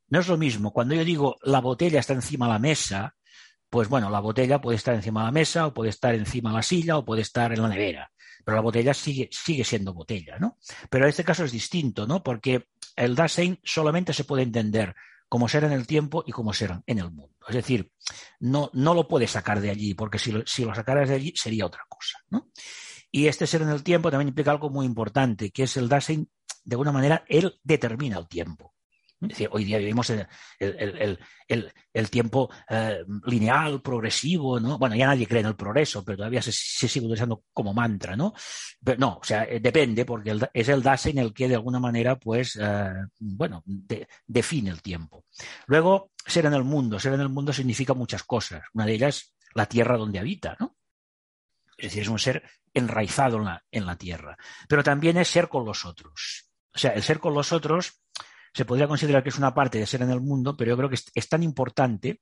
no 0.08 0.20
es 0.20 0.28
lo 0.28 0.38
mismo. 0.38 0.74
Cuando 0.74 0.96
yo 0.96 1.04
digo 1.04 1.38
la 1.44 1.62
botella 1.62 2.00
está 2.00 2.14
encima 2.14 2.48
de 2.48 2.54
la 2.54 2.60
mesa, 2.60 3.16
pues 3.70 3.88
bueno, 3.88 4.10
la 4.10 4.20
botella 4.20 4.60
puede 4.60 4.78
estar 4.78 4.96
encima 4.96 5.22
de 5.22 5.26
la 5.28 5.32
mesa, 5.32 5.68
o 5.68 5.74
puede 5.74 5.92
estar 5.92 6.16
encima 6.16 6.50
de 6.50 6.56
la 6.58 6.64
silla, 6.64 6.98
o 6.98 7.06
puede 7.06 7.22
estar 7.22 7.54
en 7.54 7.62
la 7.62 7.70
nevera. 7.70 8.12
Pero 8.44 8.56
la 8.56 8.62
botella 8.62 8.94
sigue, 8.94 9.30
sigue 9.32 9.64
siendo 9.64 9.94
botella, 9.94 10.40
¿no? 10.40 10.58
Pero 10.90 11.06
en 11.06 11.10
este 11.10 11.24
caso 11.24 11.44
es 11.44 11.52
distinto, 11.52 12.08
¿no? 12.08 12.24
Porque 12.24 12.68
el 12.96 13.16
Dasein 13.16 13.60
solamente 13.64 14.14
se 14.14 14.24
puede 14.24 14.44
entender 14.44 14.96
como 15.29 15.48
ser 15.48 15.63
en 15.63 15.71
el 15.71 15.88
tiempo 15.88 16.24
y 16.25 16.31
como 16.31 16.53
ser 16.53 16.81
en 16.86 16.98
el 16.98 17.12
mundo. 17.12 17.36
Es 17.48 17.55
decir, 17.55 17.91
no, 18.39 18.69
no 18.74 18.93
lo 18.93 19.07
puedes 19.07 19.31
sacar 19.31 19.62
de 19.62 19.69
allí, 19.69 19.93
porque 19.93 20.19
si 20.19 20.31
lo, 20.31 20.45
si 20.45 20.65
lo 20.65 20.74
sacaras 20.75 21.07
de 21.07 21.15
allí 21.15 21.33
sería 21.36 21.65
otra 21.65 21.83
cosa. 21.88 22.17
¿no? 22.29 22.50
Y 23.12 23.27
este 23.27 23.48
ser 23.48 23.62
en 23.62 23.69
el 23.69 23.83
tiempo 23.83 24.12
también 24.12 24.29
implica 24.29 24.51
algo 24.51 24.69
muy 24.69 24.86
importante, 24.86 25.51
que 25.51 25.63
es 25.63 25.77
el 25.77 25.88
Dasein, 25.88 26.29
de 26.63 26.74
alguna 26.74 26.91
manera, 26.91 27.24
él 27.27 27.59
determina 27.63 28.17
el 28.17 28.27
tiempo. 28.27 28.74
Hoy 29.52 29.66
día 29.66 29.78
vivimos 29.78 30.10
el, 30.12 30.26
el, 30.60 31.20
el, 31.48 31.74
el 31.94 32.10
tiempo 32.10 32.50
eh, 32.70 33.04
lineal, 33.26 33.82
progresivo, 33.82 34.62
¿no? 34.62 34.78
Bueno, 34.78 34.96
ya 34.96 35.08
nadie 35.08 35.28
cree 35.28 35.42
en 35.42 35.48
el 35.48 35.58
progreso, 35.58 36.06
pero 36.06 36.20
todavía 36.20 36.42
se, 36.42 36.54
sigue 36.54 37.06
utilizando 37.06 37.44
como 37.52 37.74
mantra, 37.74 38.16
¿no? 38.16 38.34
Pero 38.82 38.98
no, 38.98 39.18
o 39.22 39.24
sea, 39.24 39.44
eh, 39.44 39.60
depende, 39.60 40.06
porque 40.06 40.40
es 40.54 40.70
el 40.70 40.82
Dasein 40.82 41.18
el 41.18 41.34
que 41.34 41.50
de 41.50 41.56
alguna 41.56 41.80
manera, 41.80 42.18
pues, 42.18 42.58
eh, 42.62 42.94
bueno, 43.20 43.62
de, 43.66 44.08
define 44.26 44.70
el 44.70 44.82
tiempo. 44.82 45.26
Luego, 45.68 46.12
ser 46.26 46.46
en 46.46 46.54
el 46.54 46.64
mundo. 46.64 46.98
Ser 46.98 47.14
en 47.14 47.22
el 47.22 47.30
mundo 47.30 47.52
significa 47.52 47.94
muchas 47.94 48.24
cosas. 48.24 48.64
Una 48.74 48.86
de 48.86 48.94
ellas, 48.94 49.34
la 49.54 49.66
tierra 49.66 49.98
donde 49.98 50.20
habita, 50.20 50.56
¿no? 50.62 50.78
Es 51.78 51.88
decir, 51.88 52.04
es 52.04 52.10
un 52.10 52.20
ser 52.20 52.44
enraizado 52.74 53.38
en 53.38 53.46
la, 53.46 53.64
en 53.70 53.86
la 53.86 53.98
tierra. 53.98 54.38
Pero 54.70 54.82
también 54.82 55.18
es 55.18 55.28
ser 55.28 55.50
con 55.50 55.66
los 55.66 55.84
otros. 55.86 56.50
O 56.74 56.78
sea, 56.78 56.92
el 56.92 57.04
ser 57.04 57.20
con 57.20 57.34
los 57.34 57.52
otros 57.52 58.02
se 58.53 58.65
podría 58.65 58.88
considerar 58.88 59.24
que 59.24 59.29
es 59.29 59.38
una 59.38 59.53
parte 59.53 59.79
de 59.79 59.86
ser 59.86 60.01
en 60.01 60.12
el 60.12 60.22
mundo, 60.22 60.56
pero 60.56 60.70
yo 60.70 60.77
creo 60.77 60.89
que 60.89 60.98
es, 61.13 61.29
tan 61.29 61.44
importante 61.44 62.22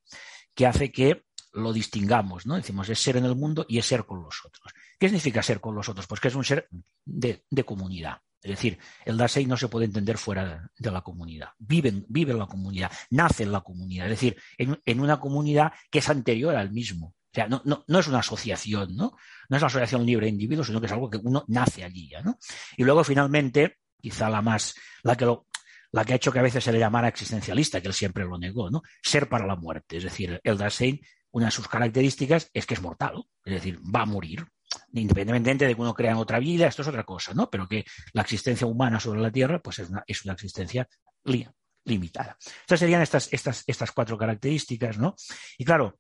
que 0.54 0.66
hace 0.66 0.92
que 0.92 1.24
lo 1.54 1.74
distingamos, 1.74 2.46
¿no? 2.46 2.56
Decimos, 2.56 2.90
es 2.90 3.00
ser 3.00 3.18
en 3.18 3.26
el 3.26 3.36
mundo 3.36 3.66
y 3.68 3.78
es 3.78 3.86
ser 3.86 4.06
con 4.06 4.22
los 4.22 4.46
otros. 4.46 4.74
¿Qué 5.00 5.08
significa 5.08 5.42
ser 5.42 5.60
con 5.60 5.76
los 5.76 5.90
otros? 5.90 6.08
Pues 6.08 6.22
que 6.22 6.28
es 6.28 6.36
un 6.36 6.44
ser 6.44 6.68
de, 7.06 7.44
comunidad. 7.66 8.22
Es 8.42 8.52
decir, 8.52 8.78
el 9.06 9.18
Dasein 9.18 9.50
no 9.50 9.58
se 9.58 9.68
puede 9.68 9.86
entender 9.86 10.18
fuera 10.18 10.70
de, 10.78 10.92
la 10.92 11.02
comunidad. 11.02 11.50
Vive, 11.58 12.06
vive 12.08 12.34
en 12.34 12.40
la 12.40 12.46
comunidad, 12.46 12.92
nace 13.10 13.44
en 13.44 13.52
la 13.52 13.62
comunidad. 13.62 14.06
Es 14.06 14.12
decir, 14.12 14.38
en, 14.58 15.00
una 15.00 15.20
comunidad 15.20 15.74
que 15.90 16.00
es 16.00 16.10
anterior 16.10 16.56
al 16.56 16.72
mismo. 16.72 17.16
O 17.32 17.34
sea, 17.34 17.48
no, 17.48 17.84
es 17.88 18.08
una 18.08 18.20
asociación, 18.20 18.96
¿no? 18.96 19.16
No 19.50 19.58
es 19.58 19.62
una 19.62 19.68
asociación 19.68 20.06
libre 20.06 20.26
de 20.26 20.32
individuos, 20.32 20.68
sino 20.68 20.80
que 20.80 20.88
es 20.88 20.92
algo 20.92 21.10
que 21.10 21.20
uno 21.22 21.44
nace 21.48 21.84
allí, 21.84 22.10
¿ya, 22.10 22.22
¿no? 22.22 22.38
Y 22.78 22.84
luego, 22.84 23.04
finalmente, 23.04 23.78
quizá 24.02 24.30
la 24.30 24.42
más, 24.42 24.76
la 25.04 25.16
que 25.16 25.26
lo, 25.26 25.48
la 25.92 26.06
que 26.06 26.14
ha 26.14 26.16
hecho 26.16 26.32
que 26.32 26.40
a 26.40 26.44
veces 26.44 26.64
se 26.64 26.72
le 26.72 26.80
llamara 26.80 27.08
existencialista, 27.08 27.82
que 27.82 27.88
él 27.88 27.94
siempre 27.94 28.26
lo 28.26 28.38
negó, 28.38 28.70
¿no? 28.70 28.84
Ser 29.02 29.30
para 29.30 29.46
la 29.46 29.56
muerte. 29.56 29.98
Es 29.98 30.04
decir, 30.04 30.40
el 30.44 30.58
Dasein, 30.58 31.00
una 31.32 31.48
de 31.48 31.52
sus 31.52 31.68
características 31.68 32.50
es 32.54 32.66
que 32.66 32.74
es 32.74 32.82
mortal, 32.82 33.24
es 33.44 33.54
decir, 33.54 33.80
va 33.84 34.02
a 34.02 34.06
morir. 34.06 34.46
Independientemente 34.94 35.66
de 35.66 35.76
que 35.76 35.82
uno 35.82 35.94
crea 35.94 36.12
en 36.12 36.18
otra 36.18 36.40
vida, 36.40 36.68
esto 36.68 36.82
es 36.82 36.88
otra 36.88 37.04
cosa, 37.04 37.34
¿no? 37.34 37.50
Pero 37.50 37.68
que 37.68 37.86
la 38.14 38.22
existencia 38.22 38.68
humana 38.68 39.00
sobre 39.00 39.22
la 39.22 39.32
Tierra, 39.32 39.62
pues 39.62 39.80
es 39.80 39.90
una, 39.90 40.04
es 40.06 40.26
una 40.26 40.34
existencia 40.34 40.88
li, 41.24 41.48
limitada. 41.86 42.38
Estas 42.62 42.80
serían 42.80 43.02
estas, 43.02 43.32
estas, 43.32 43.64
estas 43.66 43.92
cuatro 43.92 44.18
características, 44.18 44.98
¿no? 44.98 45.16
Y 45.58 45.66
claro, 45.66 46.00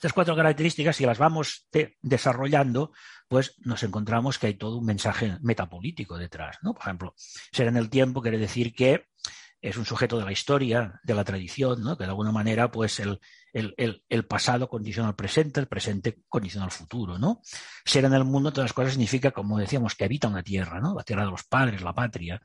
estas 0.00 0.14
cuatro 0.14 0.34
características, 0.34 0.96
si 0.96 1.04
las 1.04 1.18
vamos 1.18 1.68
de, 1.72 1.98
desarrollando, 2.00 2.90
pues 3.28 3.56
nos 3.58 3.82
encontramos 3.82 4.38
que 4.38 4.46
hay 4.46 4.54
todo 4.54 4.78
un 4.78 4.86
mensaje 4.86 5.36
metapolítico 5.42 6.16
detrás. 6.16 6.56
¿no? 6.62 6.72
Por 6.72 6.84
ejemplo, 6.84 7.14
ser 7.52 7.66
en 7.66 7.76
el 7.76 7.90
tiempo 7.90 8.22
quiere 8.22 8.38
decir 8.38 8.72
que 8.72 9.08
es 9.60 9.76
un 9.76 9.84
sujeto 9.84 10.18
de 10.18 10.24
la 10.24 10.32
historia, 10.32 10.98
de 11.04 11.14
la 11.14 11.22
tradición, 11.22 11.82
¿no? 11.82 11.98
que 11.98 12.04
de 12.04 12.10
alguna 12.10 12.32
manera 12.32 12.70
pues 12.70 12.98
el, 12.98 13.20
el, 13.52 14.24
pasado 14.26 14.68
condiciona 14.68 15.08
el 15.08 15.14
presente, 15.14 15.60
el 15.60 15.66
presente 15.66 16.18
condiciona 16.28 16.66
el 16.66 16.70
futuro, 16.70 17.18
¿no? 17.18 17.40
Ser 17.84 18.04
en 18.04 18.14
el 18.14 18.24
mundo, 18.24 18.52
todas 18.52 18.70
las 18.70 18.72
cosas, 18.72 18.92
significa, 18.92 19.30
como 19.30 19.58
decíamos, 19.58 19.94
que 19.94 20.04
habita 20.04 20.28
una 20.28 20.42
tierra, 20.42 20.80
¿no? 20.80 20.94
La 20.94 21.02
tierra 21.02 21.24
de 21.24 21.30
los 21.30 21.44
padres, 21.44 21.82
la 21.82 21.92
patria. 21.92 22.40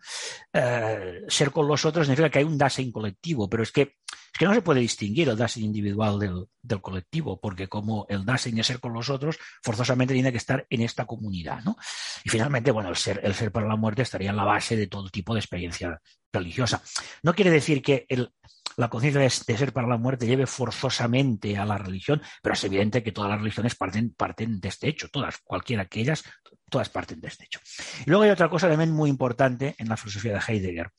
Eh, 0.52 1.22
ser 1.28 1.52
con 1.52 1.68
los 1.68 1.86
otros 1.86 2.08
significa 2.08 2.30
que 2.30 2.40
hay 2.40 2.46
un 2.46 2.58
Dasein 2.58 2.92
colectivo, 2.92 3.50
pero 3.50 3.64
es 3.64 3.72
que, 3.72 3.82
es 3.82 4.40
que 4.40 4.46
no 4.46 4.54
se 4.54 4.62
puede 4.62 4.80
distinguir 4.82 5.30
el 5.30 5.38
Dasein 5.38 5.66
individual 5.66 6.20
del, 6.20 6.46
del 6.62 6.82
colectivo, 6.82 7.40
porque 7.40 7.68
como 7.68 8.06
el 8.10 8.26
Dasein 8.26 8.58
es 8.60 8.68
ser 8.68 8.80
con 8.80 8.94
los 8.94 9.10
otros, 9.10 9.38
forzosamente 9.64 10.14
tiene 10.14 10.32
que 10.32 10.38
estar 10.38 10.66
en 10.70 10.82
esta 10.82 11.06
comunidad, 11.06 11.64
¿no? 11.64 11.78
Y 12.24 12.30
finalmente, 12.30 12.72
bueno, 12.72 12.90
el 12.90 12.96
ser, 12.96 13.22
el 13.24 13.34
ser 13.34 13.52
para 13.52 13.68
la 13.68 13.76
muerte 13.76 14.02
estaría 14.02 14.32
en 14.32 14.38
la 14.38 14.44
base 14.44 14.76
de 14.76 14.88
todo 14.88 15.10
tipo 15.10 15.34
de 15.34 15.40
experiencia 15.40 16.02
religiosa. 16.32 16.82
No 17.24 17.34
quiere 17.34 17.52
decir 17.52 17.82
que 17.82 18.06
el, 18.10 18.32
la 18.78 18.90
conciencia 18.90 19.22
de, 19.22 19.30
ser 19.30 19.74
para 19.74 19.88
la 19.88 19.98
muerte 19.98 20.28
lleve 20.28 20.46
forzosamente 20.46 21.58
a 21.58 21.66
la 21.66 21.78
religión, 21.78 22.22
pero 22.42 22.54
es 22.54 22.64
evidente 22.64 23.04
que 23.04 23.12
todas 23.12 23.30
las 23.30 23.40
religiones 23.40 23.76
parten, 23.76 24.14
parten 24.14 24.60
de 24.60 24.68
este 24.70 24.90
hecho, 24.90 25.10
todas, 25.10 25.38
cualquiera 25.44 25.86
que 25.86 26.02
ellas, 26.02 26.24
todas 26.70 26.90
parten 26.90 27.22
de 27.22 27.28
este 27.30 27.46
hecho. 27.46 27.60
Y 28.06 28.10
luego 28.10 28.24
hay 28.24 28.32
otra 28.32 28.50
cosa 28.50 28.68
también 28.68 28.92
muy 28.92 29.10
importante 29.10 29.76
en 29.78 29.90
la 29.90 29.98
filosofía 29.98 30.34
de 30.34 30.42
Heidegger, 30.46 30.92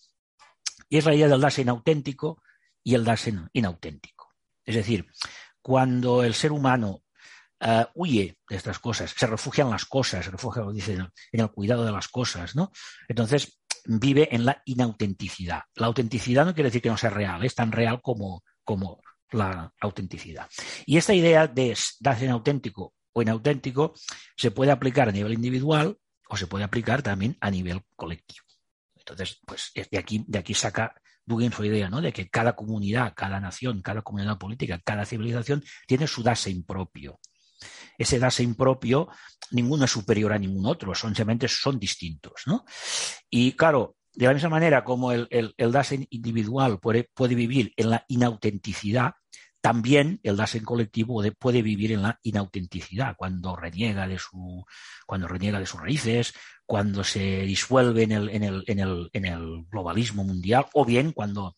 y 0.89 0.99
es 0.99 1.05
la 1.05 1.15
idea 1.15 1.29
del 1.29 1.41
Dasein 1.41 1.69
auténtico 1.69 2.43
y 2.83 2.95
el 2.95 3.05
Dasein 3.05 3.49
inauténtico. 3.53 4.35
Es 4.65 4.77
decir, 4.77 5.07
cuando 5.61 6.23
el 6.23 6.35
ser 6.35 6.53
humano 6.53 7.03
uh, 7.61 7.85
huye 7.95 8.39
de 8.49 8.57
estas 8.57 8.79
cosas, 8.79 9.13
se 9.17 9.27
refugia 9.27 9.65
en 9.65 9.71
las 9.71 9.85
cosas, 9.85 10.25
se 10.25 10.31
refugia, 10.31 10.63
dice, 10.73 10.95
en 10.95 11.41
el 11.41 11.51
cuidado 11.51 11.85
de 11.85 11.93
las 11.93 12.09
cosas, 12.09 12.55
¿no? 12.55 12.71
Entonces, 13.09 13.61
vive 13.87 14.35
en 14.35 14.45
la 14.45 14.63
inautenticidad. 14.65 15.63
La 15.75 15.87
autenticidad 15.87 16.45
no 16.45 16.55
quiere 16.55 16.69
decir 16.69 16.83
que 16.83 16.89
no 16.89 16.97
sea 16.97 17.11
real, 17.11 17.45
es 17.45 17.55
tan 17.55 17.73
real 17.73 18.01
como, 18.03 18.43
como 18.65 19.01
la 19.31 19.73
autenticidad. 19.81 20.49
Y 20.85 20.97
esta 20.97 21.15
idea 21.15 21.47
de 21.47 21.77
darse 22.01 22.29
auténtico 22.29 22.95
o 23.13 23.23
inauténtico 23.23 23.95
se 24.37 24.51
puede 24.51 24.73
aplicar 24.73 25.09
a 25.09 25.13
nivel 25.13 25.35
individual 25.35 25.99
o 26.29 26.37
se 26.37 26.47
puede 26.47 26.65
aplicar 26.65 27.03
también 27.03 27.37
a 27.41 27.51
nivel 27.51 27.83
colectivo. 27.95 28.45
Entonces, 28.97 29.41
pues 29.47 29.73
de 29.75 29.99
aquí, 29.99 30.25
de 30.27 30.39
aquí 30.39 30.55
saca 30.55 30.95
Dugin 31.25 31.51
su 31.53 31.65
idea, 31.65 31.91
¿no? 31.91 32.01
De 32.01 32.13
que 32.13 32.29
cada 32.29 32.55
comunidad, 32.55 33.13
cada 33.17 33.41
nación, 33.41 33.83
cada 33.83 34.03
comunidad 34.03 34.39
política, 34.39 34.81
cada 34.85 35.05
civilización 35.05 35.63
tiene 35.89 36.07
su 36.07 36.23
Dasein 36.23 36.63
propio. 36.65 37.19
Ese 37.99 38.19
Dasein 38.19 38.55
propio, 38.55 39.09
ninguno 39.51 39.85
es 39.85 39.91
superior 39.91 40.33
a 40.33 40.39
ningún 40.39 40.67
otro, 40.67 40.95
son, 40.95 41.15
simplemente 41.15 41.49
son 41.49 41.79
distintos, 41.79 42.43
¿no? 42.47 42.65
Y 43.31 43.53
claro, 43.53 43.97
de 44.13 44.27
la 44.27 44.35
misma 44.35 44.49
manera 44.49 44.85
como 44.85 45.13
el, 45.13 45.27
el, 45.31 45.55
el 45.57 45.73
Dasein 45.73 46.07
individual 46.11 46.79
puede, 46.81 47.11
puede, 47.15 47.35
vivir 47.35 47.73
en 47.77 47.91
la 47.91 48.05
inautenticidad, 48.09 49.13
también 49.61 50.21
el 50.23 50.37
Dasein 50.37 50.65
colectivo 50.65 51.23
puede, 51.39 51.63
vivir 51.63 51.93
en 51.93 52.03
la 52.03 52.19
inautenticidad, 52.23 53.17
cuando 53.17 53.57
reniega 53.57 54.07
de, 54.07 54.19
su, 54.19 54.65
cuando 55.07 55.29
reniega 55.29 55.59
de 55.59 55.67
sus 55.67 55.81
raíces, 55.81 56.35
cuando 56.65 57.05
se 57.05 57.43
disuelve 57.43 58.05
en 58.05 58.13
el, 58.13 58.29
en 58.31 58.43
el, 58.45 58.65
en 58.67 59.09
en 59.13 59.25
el 59.25 59.65
globalismo 59.71 60.25
mundial, 60.25 60.67
o 60.73 60.85
bien 60.85 61.13
cuando 61.13 61.57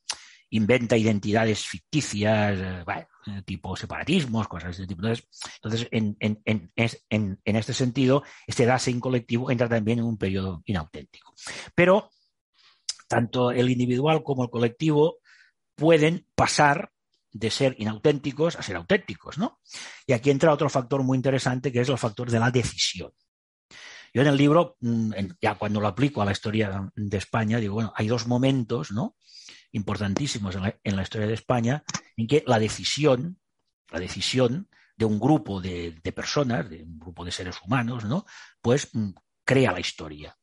inventa 0.50 0.97
identidades 0.97 1.67
ficticias, 1.67 2.85
bueno, 2.85 3.07
tipo 3.45 3.76
separatismos, 3.76 4.49
cosas 4.49 4.76
de 4.76 4.85
este 4.85 4.87
tipo. 4.87 5.07
Entonces, 5.07 5.28
entonces 5.57 5.88
en, 5.90 6.17
en, 6.21 6.40
en, 6.76 7.40
en, 7.45 7.57
este 7.57 7.75
sentido, 7.75 8.23
este 8.47 8.67
Dasein 8.67 9.00
colectivo 9.00 9.50
entra 9.50 9.69
también 9.69 9.99
en 9.99 10.07
un 10.07 10.17
periodo 10.17 10.62
inauténtico. 10.64 11.35
Pero 11.75 12.11
tanto 13.09 13.50
el 13.50 13.71
individual 13.71 14.23
como 14.23 14.45
el 14.45 14.50
colectivo 14.50 15.19
pueden 15.75 16.26
pasar 16.35 16.93
de 17.31 17.50
ser 17.50 17.76
inauténticos 17.78 18.57
a 18.57 18.62
ser 18.62 18.76
auténticos, 18.76 19.38
¿no? 19.38 19.61
Y 20.07 20.12
aquí 20.12 20.31
entra 20.31 20.52
otro 20.52 20.69
factor 20.69 21.02
muy 21.02 21.17
interesante 21.17 21.71
que 21.71 21.81
es 21.81 21.88
el 21.88 21.99
factor 21.99 22.31
de 22.31 22.40
la 22.40 22.50
decisión. 22.50 23.12
Yo 24.14 24.23
en 24.23 24.28
el 24.28 24.37
libro, 24.37 24.76
mm, 24.81 25.12
ya 25.40 25.55
cuando 25.57 25.81
lo 25.81 25.88
aplico 25.88 26.23
a 26.23 26.25
la 26.25 26.33
historia 26.33 26.90
de 26.95 27.17
España, 27.17 27.59
digo, 27.59 27.75
bueno, 27.75 27.93
hay 27.95 28.09
dos 28.09 28.26
momentos, 28.26 28.90
¿no? 28.90 29.17
Importantísimos 29.72 30.56
en 30.56 30.96
la, 30.96 31.02
historia 31.02 31.26
de 31.26 31.34
España, 31.34 31.82
en 32.16 32.26
que 32.26 32.44
la 32.46 32.58
decisión, 32.58 33.38
la 33.90 34.00
decisión 34.00 34.68
de 34.96 35.04
un 35.04 35.20
grupo 35.20 35.60
de, 35.60 36.00
personas, 36.14 36.68
de 36.68 36.82
un 36.82 36.98
grupo 36.98 37.25
de 37.25 37.32
seres 37.32 37.56
humanos, 37.64 38.04
¿no? 38.04 38.25
Pues 38.60 38.88
mm, 38.92 39.10
crea 39.44 39.72
la 39.72 39.80
historia. 39.80 40.37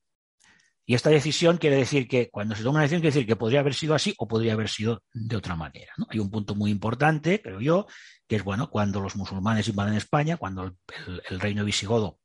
Y 0.88 0.94
esta 0.94 1.10
decisión 1.10 1.58
quiere 1.58 1.78
decir 1.78 2.08
que 2.08 2.30
cuando 2.30 2.56
se 2.56 2.62
toma 2.62 2.76
una 2.76 2.82
decisión 2.84 3.02
quiere 3.02 3.14
decir 3.14 3.28
que 3.28 3.36
podría 3.36 3.62
haber 3.62 3.74
sido 3.74 3.96
así 3.96 4.14
o 4.18 4.28
podría 4.28 4.54
haber 4.54 4.70
sido 4.70 5.04
de 5.14 5.36
otra 5.36 5.56
manera. 5.56 5.92
Hay 6.10 6.20
un 6.20 6.30
punto 6.30 6.54
muy 6.54 6.70
importante, 6.70 7.42
creo 7.42 7.60
yo, 7.60 7.88
que 8.28 8.36
es 8.36 8.44
bueno 8.44 8.70
cuando 8.70 9.02
los 9.02 9.16
musulmanes 9.16 9.68
invaden 9.68 9.96
España, 9.96 10.38
cuando 10.38 10.64
el, 10.64 10.78
el, 11.08 11.22
el 11.28 11.40
reino 11.40 11.66
visigodo 11.66 12.20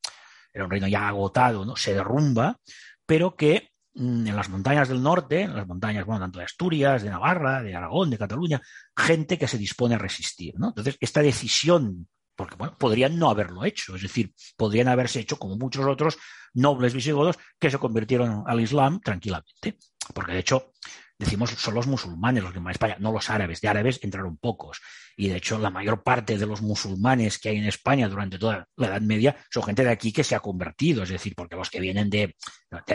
era 0.52 0.64
un 0.64 0.71
reino 0.71 0.88
ya 0.88 1.09
agotado, 1.09 1.64
¿no? 1.64 1.76
se 1.76 1.95
derrumba, 1.95 2.59
pero 3.07 3.37
que 3.37 3.71
en 3.95 4.37
las 4.37 4.49
montañas 4.49 4.89
del 4.89 5.03
norte, 5.03 5.43
en 5.43 5.57
las 5.57 5.67
montañas, 5.67 6.05
bueno, 6.05 6.21
tanto 6.21 6.39
de 6.39 6.45
Asturias, 6.45 7.03
de 7.03 7.11
Navarra, 7.11 7.63
de 7.63 7.75
Aragón, 7.75 8.11
de 8.11 8.19
Cataluña, 8.19 8.61
gente 8.97 9.39
que 9.39 9.49
se 9.49 9.59
dispone 9.59 9.95
a 9.97 9.99
resistir, 9.99 10.55
¿no? 10.59 10.69
Entonces, 10.69 10.97
esta 11.01 11.23
decisión, 11.23 12.09
porque 12.37 12.57
bueno, 12.57 12.77
podrían 12.79 13.19
no 13.19 13.31
haberlo 13.31 13.65
hecho, 13.65 13.97
es 13.97 14.03
decir, 14.03 14.33
podrían 14.57 14.89
haberse 14.89 15.21
hecho 15.21 15.39
como 15.39 15.57
muchos 15.57 15.85
otros 15.87 16.19
nobles 16.55 16.95
visigodos 16.95 17.39
que 17.59 17.71
se 17.71 17.79
convirtieron 17.79 18.45
al 18.47 18.61
Islam 18.61 19.00
tranquilamente, 19.00 19.79
porque 20.15 20.33
de 20.33 20.39
hecho 20.39 20.73
decimos 21.21 21.50
son 21.50 21.75
los 21.75 21.87
musulmanes 21.87 22.43
los 22.43 22.52
que 22.52 22.59
van 22.59 22.69
a 22.69 22.73
España, 22.73 22.97
no 22.99 23.13
los 23.13 23.28
árabes. 23.28 23.61
De 23.61 23.69
árabes 23.69 24.00
entraron 24.02 24.39
pocos. 24.39 24.80
Y 25.17 25.28
de 25.28 25.37
hecho, 25.37 25.59
la 25.59 25.69
mayor 25.69 26.02
parte 26.02 26.39
de 26.39 26.47
los 26.47 26.63
musulmanes 26.63 27.39
que 27.39 27.50
hay 27.50 27.59
en 27.59 27.67
España 27.67 28.09
durante 28.09 28.39
toda 28.39 28.67
la 28.76 28.87
Edad 28.87 29.02
Media 29.02 29.37
son 29.50 29.65
gente 29.65 29.85
de 29.85 29.91
aquí 29.91 30.13
que 30.13 30.25
se 30.25 30.35
ha 30.35 30.41
convertido. 30.41 31.02
Es 31.02 31.11
decir, 31.11 31.35
porque 31.37 31.56
los 31.56 31.69
que 31.69 31.78
vienen 31.78 32.09
de, 32.09 32.35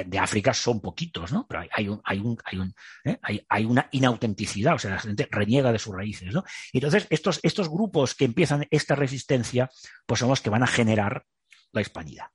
de, 0.06 0.20
África 0.20 0.56
son 0.56 0.82
poquitos, 0.82 1.32
¿no? 1.32 1.46
Pero 1.48 1.62
hay, 1.62 1.70
hay, 1.72 1.88
un, 1.88 2.02
hay, 2.04 2.20
un, 2.20 2.38
hay, 2.44 2.58
un, 2.58 2.74
¿eh? 3.04 3.20
hay, 3.22 3.46
hay, 3.48 3.66
una 3.66 3.88
inautenticidad, 3.92 4.74
o 4.74 4.80
sea, 4.80 4.92
la 4.92 5.00
gente 5.00 5.28
reniega 5.30 5.72
de 5.72 5.78
sus 5.78 5.94
raíces, 5.94 6.34
¿no? 6.34 6.44
Y 6.74 6.80
entonces, 6.80 7.06
estos, 7.12 7.40
estos 7.44 7.70
grupos 7.70 8.16
que 8.16 8.26
empiezan 8.26 8.66
esta 8.72 8.96
resistencia, 8.96 9.70
pues 10.08 10.20
son 10.20 10.30
los 10.30 10.42
que 10.42 10.50
van 10.50 10.64
a 10.64 10.68
generar 10.68 11.26
la 11.72 11.82
hispanidad. 11.82 12.26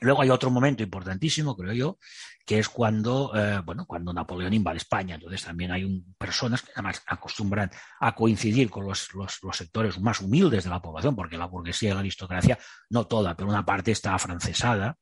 Luego 0.00 0.22
hay 0.22 0.30
otro 0.30 0.50
momento 0.50 0.82
importantísimo, 0.82 1.56
creo 1.56 1.72
yo, 1.72 1.98
que 2.46 2.58
es 2.58 2.68
cuando, 2.68 3.32
eh, 3.36 3.60
bueno, 3.64 3.86
cuando 3.86 4.12
Napoleón 4.12 4.52
invade 4.52 4.78
España. 4.78 5.14
Entonces 5.14 5.44
también 5.44 5.70
hay 5.70 5.84
un, 5.84 6.14
personas 6.18 6.62
que 6.62 6.72
además 6.74 7.02
acostumbran 7.06 7.70
a 8.00 8.14
coincidir 8.14 8.70
con 8.70 8.86
los, 8.86 9.14
los, 9.14 9.38
sectores 9.52 10.00
más 10.00 10.20
humildes 10.20 10.64
de 10.64 10.70
la 10.70 10.80
población, 10.80 11.14
porque 11.14 11.36
la 11.36 11.46
burguesía 11.46 11.90
y 11.90 11.94
la 11.94 12.00
aristocracia, 12.00 12.58
no 12.88 13.06
toda, 13.06 13.36
pero 13.36 13.48
una 13.48 13.64
parte 13.64 13.92
está 13.92 14.14
afrancesada 14.14 14.96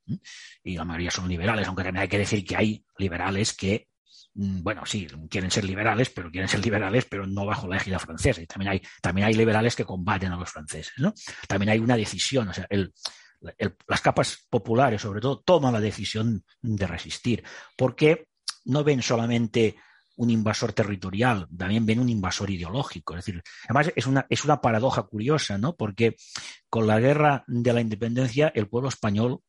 y 0.62 0.76
la 0.76 0.84
mayoría 0.84 1.10
son 1.10 1.28
liberales, 1.28 1.66
aunque 1.66 1.84
también 1.84 2.02
hay 2.02 2.08
que 2.08 2.18
decir 2.18 2.44
que 2.44 2.56
hay 2.56 2.84
liberales 2.98 3.54
que 3.54 3.88
mm, 4.34 4.62
bueno, 4.62 4.84
sí, 4.84 5.06
quieren 5.30 5.50
ser 5.50 5.64
liberales, 5.64 6.10
pero 6.10 6.30
quieren 6.30 6.48
ser 6.48 6.62
liberales, 6.64 7.06
pero 7.06 7.26
no 7.26 7.46
bajo 7.46 7.68
la 7.68 7.76
égida 7.76 7.98
francesa. 7.98 8.42
Y 8.42 8.46
también 8.46 8.72
hay, 8.72 8.82
también 9.00 9.26
hay 9.26 9.34
liberales 9.34 9.76
que 9.76 9.84
combaten 9.84 10.32
a 10.32 10.36
los 10.36 10.50
franceses, 10.50 10.92
¿no? 10.98 11.14
También 11.46 11.70
hay 11.70 11.78
una 11.78 11.96
decisión, 11.96 12.48
o 12.48 12.52
sea, 12.52 12.66
el, 12.68 12.92
las 13.40 14.00
capas 14.00 14.46
populares, 14.50 15.02
sobre 15.02 15.20
todo, 15.20 15.40
toman 15.40 15.72
la 15.72 15.80
decisión 15.80 16.44
de 16.60 16.86
resistir, 16.86 17.44
porque 17.76 18.28
no 18.64 18.84
ven 18.84 19.02
solamente 19.02 19.76
un 20.16 20.30
invasor 20.30 20.72
territorial, 20.72 21.46
también 21.56 21.86
ven 21.86 22.00
un 22.00 22.08
invasor 22.08 22.50
ideológico. 22.50 23.14
Es 23.14 23.24
decir, 23.24 23.42
además 23.64 23.92
es 23.94 24.06
una, 24.06 24.26
es 24.28 24.44
una 24.44 24.60
paradoja 24.60 25.04
curiosa, 25.04 25.58
¿no? 25.58 25.76
Porque 25.76 26.16
con 26.68 26.86
la 26.88 26.98
guerra 26.98 27.44
de 27.46 27.72
la 27.72 27.80
independencia, 27.80 28.50
el 28.54 28.68
pueblo 28.68 28.88
español 28.88 29.42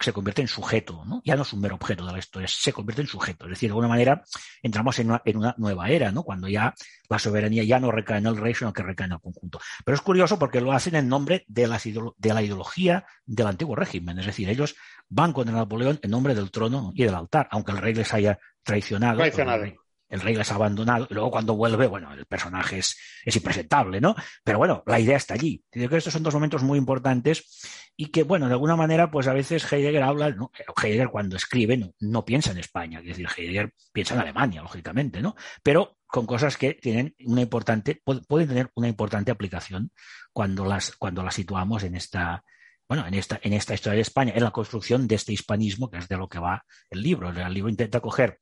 se 0.00 0.12
convierte 0.12 0.40
en 0.40 0.48
sujeto, 0.48 1.04
¿no? 1.04 1.20
Ya 1.24 1.36
no 1.36 1.42
es 1.42 1.52
un 1.52 1.60
mero 1.60 1.74
objeto 1.74 2.06
de 2.06 2.12
la 2.12 2.18
historia, 2.18 2.48
se 2.48 2.72
convierte 2.72 3.02
en 3.02 3.08
sujeto. 3.08 3.44
Es 3.44 3.50
decir, 3.50 3.68
de 3.68 3.72
alguna 3.72 3.88
manera 3.88 4.24
entramos 4.62 4.98
en 4.98 5.10
una, 5.10 5.22
en 5.24 5.36
una, 5.36 5.54
nueva 5.58 5.90
era, 5.90 6.10
¿no? 6.10 6.22
Cuando 6.22 6.48
ya 6.48 6.74
la 7.08 7.18
soberanía 7.18 7.64
ya 7.64 7.78
no 7.78 7.90
recae 7.90 8.18
en 8.18 8.26
el 8.26 8.36
rey, 8.36 8.54
sino 8.54 8.72
que 8.72 8.82
recae 8.82 9.06
en 9.06 9.12
el 9.12 9.20
conjunto. 9.20 9.60
Pero 9.84 9.94
es 9.94 10.00
curioso 10.00 10.38
porque 10.38 10.60
lo 10.60 10.72
hacen 10.72 10.94
en 10.94 11.08
nombre 11.08 11.44
de, 11.48 11.66
las 11.66 11.84
de 11.84 12.34
la 12.34 12.42
ideología 12.42 13.04
del 13.26 13.46
antiguo 13.46 13.76
régimen. 13.76 14.18
Es 14.18 14.26
decir, 14.26 14.48
ellos 14.48 14.74
van 15.08 15.32
contra 15.32 15.54
Napoleón 15.54 16.00
en 16.02 16.10
nombre 16.10 16.34
del 16.34 16.50
trono 16.50 16.92
y 16.94 17.04
del 17.04 17.14
altar, 17.14 17.48
aunque 17.50 17.72
el 17.72 17.78
rey 17.78 17.94
les 17.94 18.14
haya 18.14 18.38
traicionado. 18.62 19.18
Traicionado 19.18 19.64
el 19.64 19.70
rey 19.70 19.76
les 20.10 20.52
ha 20.52 20.54
abandonado, 20.54 21.06
luego 21.10 21.30
cuando 21.30 21.54
vuelve, 21.54 21.86
bueno, 21.86 22.12
el 22.12 22.26
personaje 22.26 22.78
es, 22.78 22.96
es 23.24 23.36
impresentable, 23.36 24.00
¿no? 24.00 24.14
Pero 24.44 24.58
bueno, 24.58 24.82
la 24.86 24.98
idea 24.98 25.16
está 25.16 25.34
allí. 25.34 25.62
Creo 25.70 25.88
que 25.88 25.96
estos 25.96 26.12
son 26.12 26.22
dos 26.22 26.34
momentos 26.34 26.62
muy 26.62 26.78
importantes 26.78 27.90
y 27.96 28.06
que, 28.06 28.22
bueno, 28.22 28.46
de 28.46 28.52
alguna 28.52 28.76
manera, 28.76 29.10
pues 29.10 29.28
a 29.28 29.32
veces 29.32 29.70
Heidegger 29.70 30.02
habla, 30.02 30.30
¿no? 30.30 30.50
Heidegger 30.82 31.10
cuando 31.10 31.36
escribe 31.36 31.76
no, 31.76 31.94
no 32.00 32.24
piensa 32.24 32.50
en 32.50 32.58
España, 32.58 33.00
es 33.00 33.06
decir, 33.06 33.28
Heidegger 33.36 33.72
piensa 33.92 34.14
en 34.14 34.20
Alemania, 34.20 34.62
lógicamente, 34.62 35.20
¿no? 35.20 35.36
Pero 35.62 35.98
con 36.06 36.26
cosas 36.26 36.56
que 36.56 36.74
tienen 36.74 37.14
una 37.24 37.42
importante, 37.42 38.02
pueden 38.26 38.48
tener 38.48 38.70
una 38.74 38.88
importante 38.88 39.30
aplicación 39.30 39.92
cuando 40.32 40.64
las, 40.64 40.96
cuando 40.96 41.22
las 41.22 41.34
situamos 41.34 41.84
en 41.84 41.94
esta, 41.94 42.42
bueno, 42.88 43.06
en 43.06 43.14
esta, 43.14 43.38
en 43.42 43.52
esta 43.52 43.74
historia 43.74 43.96
de 43.96 44.02
España, 44.02 44.32
en 44.34 44.42
la 44.42 44.50
construcción 44.50 45.06
de 45.06 45.14
este 45.14 45.32
hispanismo, 45.32 45.90
que 45.90 45.98
es 45.98 46.08
de 46.08 46.16
lo 46.16 46.28
que 46.28 46.40
va 46.40 46.64
el 46.90 47.02
libro. 47.02 47.30
El 47.30 47.54
libro 47.54 47.70
intenta 47.70 48.00
coger 48.00 48.38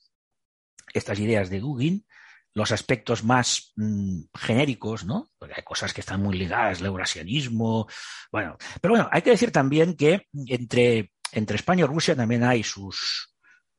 estas 0.94 1.18
ideas 1.18 1.50
de 1.50 1.60
Dugin, 1.60 2.06
los 2.54 2.72
aspectos 2.72 3.22
más 3.24 3.72
mm, 3.76 4.22
genéricos, 4.34 5.04
¿no? 5.04 5.30
Porque 5.38 5.54
hay 5.56 5.62
cosas 5.62 5.92
que 5.92 6.00
están 6.00 6.22
muy 6.22 6.36
ligadas, 6.36 6.80
el 6.80 6.86
eurasianismo, 6.86 7.86
bueno. 8.32 8.56
Pero 8.80 8.94
bueno, 8.94 9.08
hay 9.12 9.22
que 9.22 9.30
decir 9.30 9.52
también 9.52 9.94
que 9.96 10.26
entre, 10.46 11.12
entre 11.32 11.56
España 11.56 11.84
y 11.84 11.86
Rusia 11.86 12.16
también 12.16 12.42
hay 12.42 12.62
sus, 12.62 13.32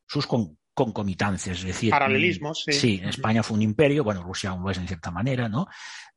sus 0.07 0.25
con- 0.27 0.57
concomitancias, 0.73 1.57
es 1.57 1.63
decir, 1.65 1.89
Paralelismos, 1.91 2.63
sí. 2.65 2.71
Sí, 2.71 3.01
España 3.03 3.43
fue 3.43 3.57
un 3.57 3.63
imperio, 3.63 4.03
bueno, 4.03 4.23
Rusia 4.23 4.51
aún 4.51 4.63
lo 4.63 4.71
es 4.71 4.77
en 4.77 4.87
cierta 4.87 5.11
manera, 5.11 5.49
¿no? 5.49 5.67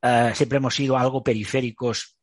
Eh, 0.00 0.31
siempre 0.35 0.59
hemos 0.59 0.74
sido 0.74 0.96
algo 0.96 1.22
periféricos, 1.24 2.16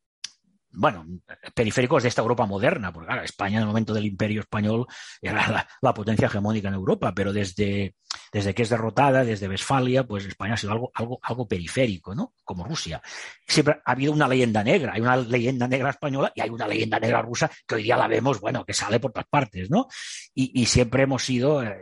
bueno, 0.71 1.05
periféricos 1.53 2.03
de 2.03 2.09
esta 2.09 2.21
Europa 2.21 2.45
moderna, 2.45 2.93
porque 2.93 3.11
España 3.23 3.57
en 3.57 3.61
el 3.61 3.67
momento 3.67 3.93
del 3.93 4.05
imperio 4.05 4.41
español 4.41 4.85
era 5.21 5.67
la, 5.81 5.93
potencia 5.93 6.27
hegemónica 6.27 6.67
en 6.67 6.75
Europa, 6.75 7.13
pero 7.13 7.33
desde, 7.33 7.95
desde 8.31 8.53
que 8.53 8.63
es 8.63 8.69
derrotada, 8.69 9.23
desde 9.23 9.49
Westfalia, 9.49 10.05
pues 10.05 10.25
España 10.25 10.53
ha 10.53 10.57
sido 10.57 10.73
algo, 10.73 10.91
algo, 10.93 11.19
algo 11.23 11.47
periférico, 11.47 12.13
¿no? 12.13 12.33
Como 12.43 12.63
Rusia. 12.63 13.01
Siempre 13.47 13.81
ha 13.83 13.91
habido 13.91 14.13
una 14.13 14.27
leyenda 14.27 14.63
negra, 14.63 14.93
hay 14.93 15.01
una 15.01 15.17
leyenda 15.17 15.67
negra 15.67 15.89
española 15.89 16.31
y 16.35 16.41
hay 16.41 16.49
una 16.49 16.67
leyenda 16.67 16.99
negra 16.99 17.21
rusa 17.21 17.49
que 17.67 17.75
hoy 17.75 17.83
día 17.83 17.97
la 17.97 18.07
vemos, 18.07 18.39
bueno, 18.39 18.63
que 18.63 18.73
sale 18.73 18.99
por 18.99 19.11
todas 19.11 19.27
partes, 19.27 19.69
¿no? 19.69 19.87
Y, 20.33 20.65
siempre 20.67 21.03
hemos 21.03 21.23
sido, 21.23 21.63
eh, 21.63 21.75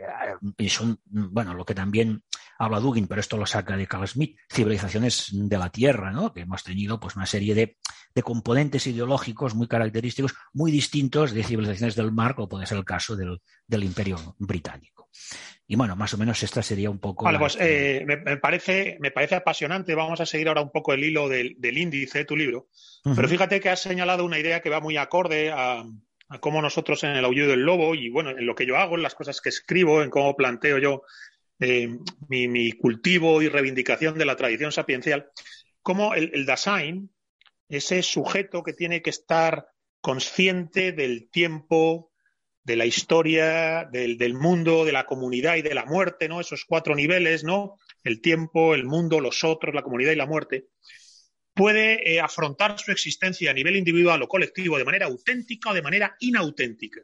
y 0.56 0.68
son, 0.70 0.98
bueno, 1.04 1.52
lo 1.54 1.64
que 1.64 1.74
también 1.74 2.22
habla 2.58 2.80
Dugin, 2.80 3.06
pero 3.06 3.20
esto 3.20 3.36
lo 3.36 3.46
saca 3.46 3.76
de 3.76 3.86
Carl 3.86 4.06
Smith, 4.06 4.36
civilizaciones 4.52 5.30
de 5.32 5.58
la 5.58 5.70
Tierra, 5.70 6.10
¿no? 6.10 6.32
Que 6.32 6.40
hemos 6.40 6.64
tenido 6.64 6.98
pues 6.98 7.16
una 7.16 7.24
serie 7.24 7.54
de, 7.54 7.78
de 8.14 8.22
componentes 8.22 8.86
ideológicos 8.86 9.54
muy 9.54 9.68
característicos, 9.68 10.34
muy 10.52 10.72
distintos 10.72 11.32
de 11.32 11.44
civilizaciones 11.44 11.94
del 11.94 12.12
mar, 12.12 12.34
como 12.34 12.48
puede 12.48 12.66
ser 12.66 12.78
el 12.78 12.84
caso 12.84 13.16
del, 13.16 13.40
del 13.66 13.84
Imperio 13.84 14.36
Británico. 14.38 15.08
Y 15.66 15.76
bueno, 15.76 15.96
más 15.96 16.14
o 16.14 16.18
menos 16.18 16.42
esta 16.42 16.62
sería 16.62 16.90
un 16.90 16.98
poco. 16.98 17.24
Vale, 17.24 17.38
pues 17.38 17.56
eh, 17.60 18.02
me, 18.06 18.16
me 18.16 18.38
parece, 18.38 18.96
me 19.00 19.10
parece 19.10 19.36
apasionante. 19.36 19.94
Vamos 19.94 20.20
a 20.20 20.26
seguir 20.26 20.48
ahora 20.48 20.62
un 20.62 20.72
poco 20.72 20.94
el 20.94 21.04
hilo 21.04 21.28
del, 21.28 21.56
del 21.58 21.78
índice 21.78 22.18
de 22.18 22.24
tu 22.24 22.36
libro. 22.36 22.68
Pero 23.04 23.28
fíjate 23.28 23.60
que 23.60 23.68
has 23.68 23.80
señalado 23.80 24.24
una 24.24 24.38
idea 24.38 24.60
que 24.60 24.70
va 24.70 24.80
muy 24.80 24.96
acorde 24.96 25.50
a, 25.50 25.84
a 26.28 26.38
cómo 26.40 26.60
nosotros 26.62 27.04
en 27.04 27.10
el 27.10 27.24
aullido 27.24 27.48
del 27.48 27.60
lobo 27.60 27.94
y 27.94 28.10
bueno, 28.10 28.30
en 28.30 28.46
lo 28.46 28.54
que 28.54 28.66
yo 28.66 28.76
hago, 28.76 28.96
en 28.96 29.02
las 29.02 29.14
cosas 29.14 29.40
que 29.40 29.50
escribo, 29.50 30.02
en 30.02 30.10
cómo 30.10 30.36
planteo 30.36 30.78
yo 30.78 31.02
eh, 31.60 31.88
mi, 32.28 32.48
mi 32.48 32.72
cultivo 32.72 33.42
y 33.42 33.48
reivindicación 33.48 34.18
de 34.18 34.24
la 34.24 34.36
tradición 34.36 34.72
sapiencial, 34.72 35.30
cómo 35.82 36.14
el, 36.14 36.30
el 36.34 36.46
Dasein, 36.46 37.10
ese 37.68 38.02
sujeto 38.02 38.62
que 38.62 38.72
tiene 38.72 39.02
que 39.02 39.10
estar 39.10 39.66
consciente 40.00 40.92
del 40.92 41.28
tiempo, 41.30 42.12
de 42.62 42.76
la 42.76 42.86
historia, 42.86 43.88
del, 43.90 44.18
del 44.18 44.34
mundo, 44.34 44.84
de 44.84 44.92
la 44.92 45.06
comunidad 45.06 45.56
y 45.56 45.62
de 45.62 45.74
la 45.74 45.86
muerte, 45.86 46.28
¿no? 46.28 46.40
Esos 46.40 46.64
cuatro 46.66 46.94
niveles, 46.94 47.42
¿no? 47.42 47.76
El 48.04 48.20
tiempo, 48.20 48.74
el 48.74 48.84
mundo, 48.84 49.20
los 49.20 49.42
otros, 49.42 49.74
la 49.74 49.82
comunidad 49.82 50.12
y 50.12 50.16
la 50.16 50.26
muerte 50.26 50.68
puede 51.58 52.14
eh, 52.14 52.20
afrontar 52.20 52.78
su 52.78 52.92
existencia 52.92 53.50
a 53.50 53.54
nivel 53.54 53.74
individual 53.74 54.22
o 54.22 54.28
colectivo 54.28 54.78
de 54.78 54.84
manera 54.84 55.06
auténtica 55.06 55.70
o 55.70 55.74
de 55.74 55.82
manera 55.82 56.14
inauténtica. 56.20 57.00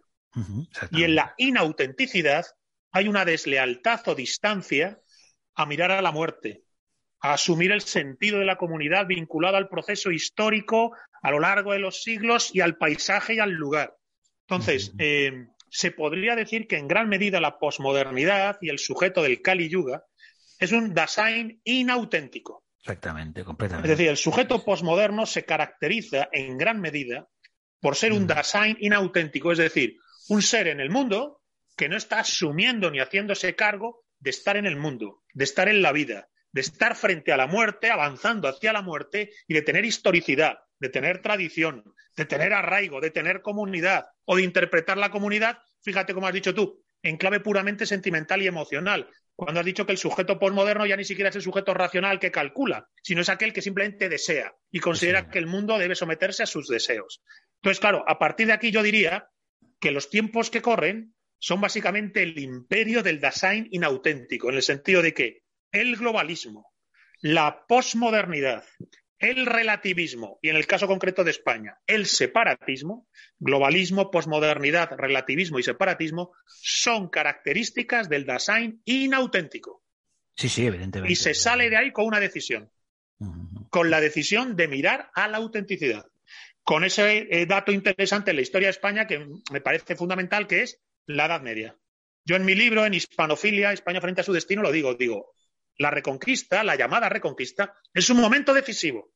Y 0.93 1.03
en 1.03 1.17
la 1.17 1.35
inautenticidad 1.39 2.47
hay 2.95 3.09
una 3.09 3.25
deslealtad 3.25 4.07
o 4.07 4.15
distancia 4.15 5.01
a 5.57 5.67
mirar 5.67 5.91
a 5.91 6.01
la 6.01 6.13
muerte, 6.13 6.63
a 7.21 7.33
asumir 7.33 7.73
el 7.73 7.81
sentido 7.81 8.39
de 8.39 8.45
la 8.45 8.57
comunidad 8.57 9.07
vinculado 9.07 9.57
al 9.57 9.69
proceso 9.69 10.13
histórico 10.13 10.93
a 11.21 11.31
lo 11.33 11.41
largo 11.41 11.73
de 11.73 11.81
los 11.81 12.05
siglos 12.05 12.55
y 12.55 12.61
al 12.61 12.77
paisaje 12.77 13.35
y 13.35 13.39
al 13.41 13.51
lugar. 13.51 13.97
Entonces, 14.47 14.93
eh, 14.99 15.49
se 15.69 15.91
podría 15.91 16.37
decir 16.37 16.69
que 16.69 16.79
en 16.79 16.87
gran 16.87 17.09
medida 17.09 17.41
la 17.41 17.59
posmodernidad 17.59 18.59
y 18.61 18.69
el 18.69 18.79
sujeto 18.79 19.25
del 19.25 19.43
Kali 19.43 19.69
Yuga 19.69 20.05
es 20.61 20.71
un 20.71 20.95
Dasein 20.95 21.61
inauténtico. 21.65 22.63
Exactamente, 22.79 23.43
completamente. 23.43 23.91
Es 23.91 23.99
decir, 23.99 24.09
el 24.09 24.17
sujeto 24.17 24.65
posmoderno 24.65 25.27
se 25.27 25.45
caracteriza 25.45 26.29
en 26.31 26.57
gran 26.57 26.81
medida 26.81 27.27
por 27.81 27.97
ser 27.97 28.13
un. 28.13 28.29
Dasein 28.29 28.77
inauténtico, 28.79 29.51
es 29.51 29.59
decir, 29.59 29.97
un 30.29 30.43
ser 30.43 30.69
en 30.69 30.79
el 30.79 30.91
mundo 30.91 31.41
que 31.77 31.89
no 31.89 31.97
está 31.97 32.21
asumiendo 32.21 32.91
ni 32.91 33.01
haciéndose 33.01 33.55
cargo 33.55 34.05
de 34.19 34.31
estar 34.31 34.57
en 34.57 34.67
el 34.67 34.77
mundo, 34.77 35.23
de 35.33 35.45
estar 35.45 35.69
en 35.69 35.83
la 35.83 35.93
vida, 35.93 36.29
de 36.53 36.61
estar 36.61 36.97
frente 36.97 37.33
a 37.33 37.37
la 37.37 37.47
muerte, 37.47 37.91
avanzando 37.91 38.49
hacia 38.49 38.73
la 38.73 38.83
muerte 38.83 39.31
y 39.49 39.55
de 39.55 39.63
tener 39.63 39.85
historicidad, 39.85 40.59
de 40.79 40.89
tener 40.89 41.21
tradición, 41.21 41.83
de 42.17 42.25
tener 42.25 42.53
arraigo, 42.53 43.01
de 43.01 43.11
tener 43.11 43.43
comunidad 43.43 44.07
o 44.25 44.37
de 44.37 44.43
interpretar 44.43 44.97
la 44.97 45.11
comunidad, 45.11 45.59
fíjate 45.83 46.15
como 46.15 46.27
has 46.27 46.35
dicho 46.35 46.55
tú, 46.55 46.85
en 47.03 47.17
clave 47.17 47.41
puramente 47.41 47.87
sentimental 47.87 48.41
y 48.43 48.47
emocional. 48.47 49.11
Cuando 49.37 49.61
has 49.61 49.67
dicho 49.67 49.85
que 49.85 49.93
el 49.93 49.99
sujeto 49.99 50.39
posmoderno 50.39 50.87
ya 50.87 50.97
ni 50.97 51.05
siquiera 51.05 51.31
es 51.31 51.37
el 51.37 51.43
sujeto 51.43 51.75
racional 51.75 52.21
que 52.21 52.31
calcula, 52.31 52.89
sino 53.03 53.21
es 53.21 53.29
aquel 53.29 53.53
que 53.53 53.63
simplemente 53.63 54.09
desea 54.09 54.55
y 54.71 54.79
considera 54.79 55.29
que 55.29 55.41
el 55.41 55.47
mundo 55.47 55.77
debe 55.77 55.97
someterse 55.97 56.45
a 56.45 56.47
sus 56.47 56.69
deseos. 56.69 57.21
Entonces, 57.57 57.81
claro, 57.81 58.05
a 58.07 58.19
partir 58.19 58.47
de 58.47 58.53
aquí 58.53 58.71
yo 58.71 58.83
diría 58.83 59.29
que 59.81 59.91
los 59.91 60.09
tiempos 60.09 60.51
que 60.51 60.63
corren 60.63 61.14
son 61.39 61.61
básicamente 61.61 62.23
el 62.23 62.39
imperio 62.39 63.03
del 63.03 63.21
Dasein 63.21 63.69
inauténtico, 63.71 64.51
en 64.51 64.57
el 64.57 64.63
sentido 64.63 65.03
de 65.03 65.15
que 65.15 65.43
el 65.73 65.97
globalismo, 65.97 66.73
la 67.21 67.67
posmodernidad, 67.67 68.65
el 69.19 69.47
relativismo 69.47 70.39
y 70.43 70.51
en 70.51 70.57
el 70.57 70.67
caso 70.67 70.87
concreto 70.87 71.25
de 71.25 71.31
España, 71.31 71.79
el 71.87 72.07
separatismo, 72.07 73.09
globalismo, 73.39 74.11
posmodernidad, 74.11 74.91
relativismo 74.97 75.59
y 75.59 75.63
separatismo 75.63 76.33
son 76.47 77.09
características 77.09 78.09
del 78.09 78.27
Dasein 78.27 78.83
inauténtico. 78.85 79.83
Sí, 80.37 80.49
sí, 80.49 80.67
evidentemente. 80.67 81.13
Y 81.13 81.17
se 81.17 81.35
sale 81.35 81.71
de 81.71 81.77
ahí 81.77 81.93
con 81.93 82.07
una 82.07 82.21
decisión, 82.21 82.71
con 83.71 83.91
la 83.91 84.01
decisión 84.01 84.57
de 84.57 84.69
mirar 84.69 85.11
a 85.15 85.29
la 85.29 85.39
autenticidad. 85.39 86.07
Con 86.63 86.85
ese 86.85 87.29
eh, 87.31 87.47
dato 87.47 87.73
interesante 87.73 88.31
en 88.31 88.37
la 88.37 88.43
historia 88.43 88.69
de 88.69 88.73
España 88.73 89.07
que 89.07 89.27
me 89.53 89.61
parece 89.61 89.97
fundamental, 89.97 90.47
que 90.47 90.63
es 90.63 90.81
la 91.07 91.27
Edad 91.27 91.43
Media. 91.43 91.77
Yo 92.25 92.37
en 92.37 92.45
mi 92.45 92.55
libro, 92.55 92.87
en 92.87 92.95
Hispanofilia, 92.95 93.73
España 93.73 94.01
frente 94.01 94.23
a 94.23 94.25
su 94.25 94.33
destino, 94.33 94.63
lo 94.63 94.73
digo, 94.73 94.95
digo, 94.95 95.33
la 95.77 95.91
reconquista, 95.91 96.65
la 96.65 96.77
llamada 96.77 97.09
reconquista, 97.09 97.75
es 97.93 98.09
un 98.11 98.19
momento 98.19 98.55
decisivo. 98.55 99.13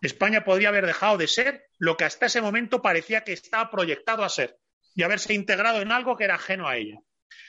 España 0.00 0.44
podría 0.44 0.68
haber 0.68 0.86
dejado 0.86 1.18
de 1.18 1.26
ser 1.26 1.64
lo 1.78 1.96
que 1.96 2.04
hasta 2.04 2.26
ese 2.26 2.40
momento 2.40 2.80
parecía 2.80 3.24
que 3.24 3.32
estaba 3.32 3.70
proyectado 3.70 4.24
a 4.24 4.28
ser 4.28 4.58
y 4.94 5.02
haberse 5.02 5.34
integrado 5.34 5.80
en 5.82 5.92
algo 5.92 6.16
que 6.16 6.24
era 6.24 6.36
ajeno 6.36 6.68
a 6.68 6.76
ella. 6.76 7.00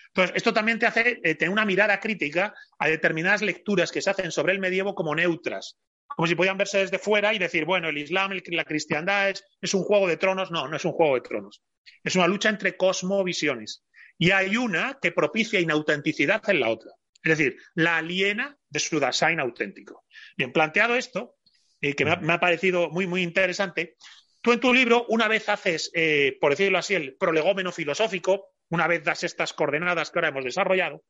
Entonces, 0.07 0.35
esto 0.35 0.53
también 0.53 0.79
te 0.79 0.85
hace 0.85 1.21
eh, 1.23 1.35
tener 1.35 1.51
una 1.51 1.65
mirada 1.65 1.99
crítica 1.99 2.53
a 2.77 2.87
determinadas 2.89 3.41
lecturas 3.41 3.91
que 3.91 4.01
se 4.01 4.09
hacen 4.09 4.31
sobre 4.31 4.53
el 4.53 4.59
medievo 4.59 4.93
como 4.93 5.15
neutras, 5.15 5.77
como 6.15 6.27
si 6.27 6.35
podían 6.35 6.57
verse 6.57 6.79
desde 6.79 6.99
fuera 6.99 7.33
y 7.33 7.39
decir, 7.39 7.65
bueno, 7.65 7.89
el 7.89 7.97
Islam, 7.97 8.31
la 8.47 8.65
cristiandad 8.65 9.29
es, 9.29 9.73
un 9.73 9.83
juego 9.83 10.07
de 10.07 10.17
tronos. 10.17 10.51
No, 10.51 10.67
no 10.67 10.75
es 10.75 10.85
un 10.85 10.91
juego 10.91 11.15
de 11.15 11.21
tronos. 11.21 11.63
Es 12.03 12.15
una 12.15 12.27
lucha 12.27 12.49
entre 12.49 12.77
cosmovisiones. 12.77 13.83
Y 14.17 14.31
hay 14.31 14.57
una 14.57 14.99
que 15.01 15.11
propicia 15.11 15.59
inautenticidad 15.59 16.47
en 16.49 16.59
la 16.59 16.69
otra. 16.69 16.91
Es 17.23 17.37
decir, 17.37 17.57
la 17.75 17.97
aliena 17.97 18.57
de 18.69 18.79
su 18.79 18.99
Dasein 18.99 19.39
auténtico. 19.39 20.05
Bien, 20.37 20.51
planteado 20.51 20.95
esto, 20.95 21.35
eh, 21.81 21.95
que 21.95 22.05
me 22.05 22.11
ha, 22.11 22.15
me 22.17 22.33
ha 22.33 22.39
parecido 22.39 22.89
muy, 22.89 23.07
muy 23.07 23.21
interesante, 23.21 23.95
tú 24.41 24.51
en 24.51 24.59
tu 24.59 24.73
libro 24.73 25.05
una 25.09 25.27
vez 25.27 25.49
haces, 25.49 25.91
eh, 25.93 26.37
por 26.39 26.51
decirlo 26.51 26.77
así, 26.77 26.95
el 26.95 27.15
prolegómeno 27.15 27.71
filosófico, 27.71 28.53
una 28.69 28.87
vez 28.87 29.03
das 29.03 29.23
estas 29.23 29.53
coordenadas 29.53 30.09
que 30.09 30.19
ahora 30.19 30.29
hemos 30.29 30.43
desarrollado, 30.43 31.03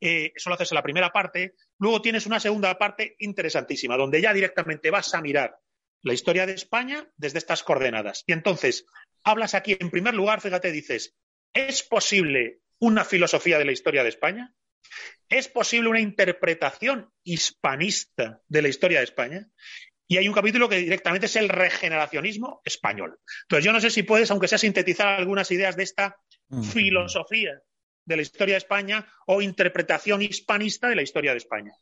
eh, 0.00 0.32
eso 0.34 0.50
lo 0.50 0.54
haces 0.54 0.72
en 0.72 0.76
la 0.76 0.82
primera 0.82 1.10
parte, 1.10 1.54
luego 1.78 2.02
tienes 2.02 2.26
una 2.26 2.40
segunda 2.40 2.76
parte 2.78 3.16
interesantísima, 3.18 3.96
donde 3.96 4.20
ya 4.20 4.32
directamente 4.32 4.90
vas 4.90 5.14
a 5.14 5.20
mirar 5.20 5.58
la 6.02 6.12
historia 6.12 6.46
de 6.46 6.52
España 6.52 7.08
desde 7.16 7.38
estas 7.38 7.62
coordenadas. 7.62 8.22
Y 8.26 8.32
entonces, 8.32 8.86
hablas 9.24 9.54
aquí, 9.54 9.76
en 9.78 9.90
primer 9.90 10.14
lugar, 10.14 10.40
fíjate, 10.40 10.70
dices, 10.70 11.14
¿es 11.52 11.82
posible 11.82 12.60
una 12.78 13.04
filosofía 13.04 13.58
de 13.58 13.64
la 13.64 13.72
historia 13.72 14.02
de 14.02 14.10
España? 14.10 14.54
¿Es 15.28 15.48
posible 15.48 15.88
una 15.88 16.00
interpretación 16.00 17.10
hispanista 17.24 18.40
de 18.46 18.62
la 18.62 18.68
historia 18.68 18.98
de 18.98 19.04
España? 19.04 19.48
Y 20.06 20.18
hay 20.18 20.28
un 20.28 20.34
capítulo 20.34 20.68
que 20.68 20.76
directamente 20.76 21.26
es 21.26 21.34
el 21.34 21.48
regeneracionismo 21.48 22.60
español. 22.64 23.18
Entonces, 23.42 23.64
yo 23.64 23.72
no 23.72 23.80
sé 23.80 23.90
si 23.90 24.04
puedes, 24.04 24.30
aunque 24.30 24.46
sea 24.46 24.58
sintetizar 24.58 25.08
algunas 25.08 25.50
ideas 25.50 25.76
de 25.76 25.82
esta 25.82 26.16
Ujú. 26.48 26.62
filosofía 26.62 27.60
de 28.06 28.16
la 28.16 28.22
historia 28.22 28.54
de 28.54 28.58
España 28.58 29.06
o 29.26 29.42
interpretación 29.42 30.22
hispanista 30.22 30.88
de 30.88 30.96
la 30.96 31.02
historia 31.02 31.32
de 31.32 31.38
España. 31.38 31.72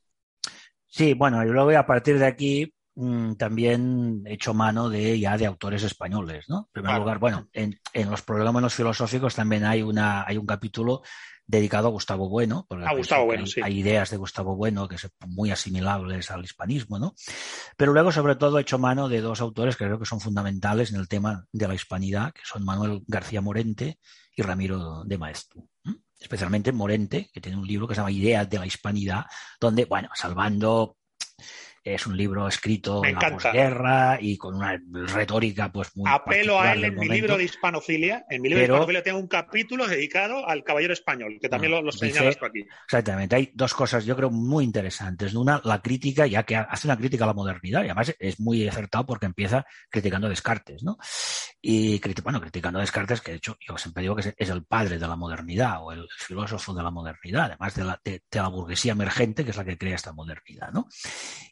Sí, 0.86 1.14
bueno, 1.14 1.42
y 1.44 1.48
luego 1.48 1.76
a 1.78 1.86
partir 1.86 2.18
de 2.18 2.26
aquí 2.26 2.74
mm, 2.94 3.34
también 3.34 4.22
he 4.26 4.34
hecho 4.34 4.54
mano 4.54 4.88
de 4.88 5.18
ya 5.18 5.36
de 5.36 5.46
autores 5.46 5.82
españoles, 5.82 6.46
¿no? 6.48 6.58
En 6.68 6.72
primer 6.72 6.90
Claro. 6.90 7.00
lugar, 7.04 7.18
bueno, 7.18 7.48
en, 7.52 7.78
en 7.92 8.10
los 8.10 8.22
prolegómenos 8.22 8.74
filosóficos 8.74 9.34
también 9.34 9.64
hay 9.64 9.82
una 9.82 10.24
hay 10.26 10.36
un 10.38 10.46
capítulo 10.46 11.02
dedicado 11.46 11.88
a 11.88 11.90
Gustavo 11.90 12.28
Bueno, 12.28 12.64
porque 12.68 12.86
A 12.86 12.94
Gustavo 12.94 13.26
Bueno, 13.26 13.42
hay, 13.42 13.50
sí. 13.50 13.60
hay 13.62 13.78
ideas 13.80 14.08
de 14.10 14.16
Gustavo 14.16 14.56
Bueno 14.56 14.88
que 14.88 14.96
son 14.96 15.10
muy 15.26 15.50
asimilables 15.50 16.30
al 16.30 16.42
hispanismo, 16.44 16.98
¿no? 16.98 17.14
Pero 17.76 17.92
luego, 17.92 18.12
sobre 18.12 18.36
todo, 18.36 18.58
he 18.58 18.62
hecho 18.62 18.78
mano 18.78 19.08
de 19.10 19.20
dos 19.20 19.40
autores 19.42 19.76
que 19.76 19.84
creo 19.84 19.98
que 19.98 20.06
son 20.06 20.20
fundamentales 20.20 20.90
en 20.92 21.00
el 21.00 21.08
tema 21.08 21.44
de 21.52 21.68
la 21.68 21.74
hispanidad, 21.74 22.32
que 22.32 22.40
son 22.44 22.64
Manuel 22.64 23.02
García 23.08 23.42
Morente 23.42 23.98
y 24.34 24.42
Ramiro 24.42 25.04
de 25.04 25.18
Maeztu. 25.18 25.68
Especialmente 26.20 26.72
Morente, 26.72 27.30
que 27.32 27.40
tiene 27.40 27.58
un 27.58 27.66
libro 27.66 27.86
que 27.86 27.94
se 27.94 28.00
llama 28.00 28.12
Ideas 28.12 28.48
de 28.48 28.58
la 28.58 28.66
Hispanidad, 28.66 29.24
donde, 29.60 29.84
bueno, 29.84 30.08
salvando 30.14 30.96
es 31.84 32.06
un 32.06 32.16
libro 32.16 32.48
escrito 32.48 33.02
Me 33.02 33.10
en 33.10 33.14
la 33.16 33.30
posguerra 33.30 34.18
y 34.20 34.38
con 34.38 34.54
una 34.54 34.80
retórica 34.92 35.70
pues 35.70 35.94
muy 35.96 36.10
Apelo 36.10 36.58
a 36.60 36.72
él 36.72 36.84
en 36.84 36.94
mi 36.96 37.08
libro 37.08 37.36
de 37.36 37.44
hispanofilia. 37.44 38.24
En 38.30 38.40
mi 38.40 38.48
libro 38.48 38.62
Pero- 38.62 38.72
de 38.72 38.76
hispanofilia 38.76 39.02
tengo 39.02 39.18
un 39.18 39.28
capítulo 39.28 39.86
dedicado 39.86 40.48
al 40.48 40.64
caballero 40.64 40.92
español, 40.94 41.38
que 41.40 41.48
también 41.48 41.72
No, 41.72 41.78
lo, 41.78 41.86
lo 41.86 41.92
señalas 41.92 42.38
tú 42.38 42.46
aquí. 42.46 42.64
Exactamente. 42.86 43.36
Hay 43.36 43.50
dos 43.54 43.74
cosas, 43.74 44.04
yo 44.06 44.16
creo, 44.16 44.30
muy 44.30 44.64
interesantes. 44.64 45.34
Una, 45.34 45.60
la 45.64 45.80
crítica, 45.82 46.26
ya 46.26 46.42
que 46.44 46.56
hace 46.56 46.86
una 46.88 46.96
crítica 46.96 47.24
a 47.24 47.28
la 47.28 47.34
modernidad, 47.34 47.82
y 47.82 47.86
además 47.86 48.14
es 48.18 48.40
muy 48.40 48.66
acertado 48.66 49.04
porque 49.04 49.26
empieza 49.26 49.66
criticando 49.90 50.26
a 50.26 50.30
Descartes, 50.30 50.82
¿no? 50.82 50.96
Y, 51.60 52.00
bueno, 52.22 52.40
criticando 52.40 52.78
a 52.78 52.82
Descartes, 52.82 53.20
que 53.20 53.32
de 53.32 53.36
hecho 53.38 53.56
yo 53.66 53.76
siempre 53.78 54.02
digo 54.02 54.14
que 54.16 54.22
es, 54.22 54.34
es 54.36 54.48
el 54.50 54.64
padre 54.64 54.98
de 54.98 55.06
la 55.08 55.16
modernidad 55.16 55.82
o 55.82 55.92
el 55.92 56.06
filósofo 56.18 56.74
de 56.74 56.82
la 56.82 56.90
modernidad, 56.90 57.44
además 57.46 57.74
de 57.74 57.84
la, 57.84 58.00
de- 58.04 58.22
de 58.30 58.38
la 58.40 58.48
burguesía 58.48 58.92
emergente, 58.92 59.44
que 59.44 59.50
es 59.50 59.56
la 59.56 59.64
que 59.64 59.76
crea 59.78 59.94
esta 59.96 60.12
modernidad, 60.12 60.70
¿no? 60.72 60.86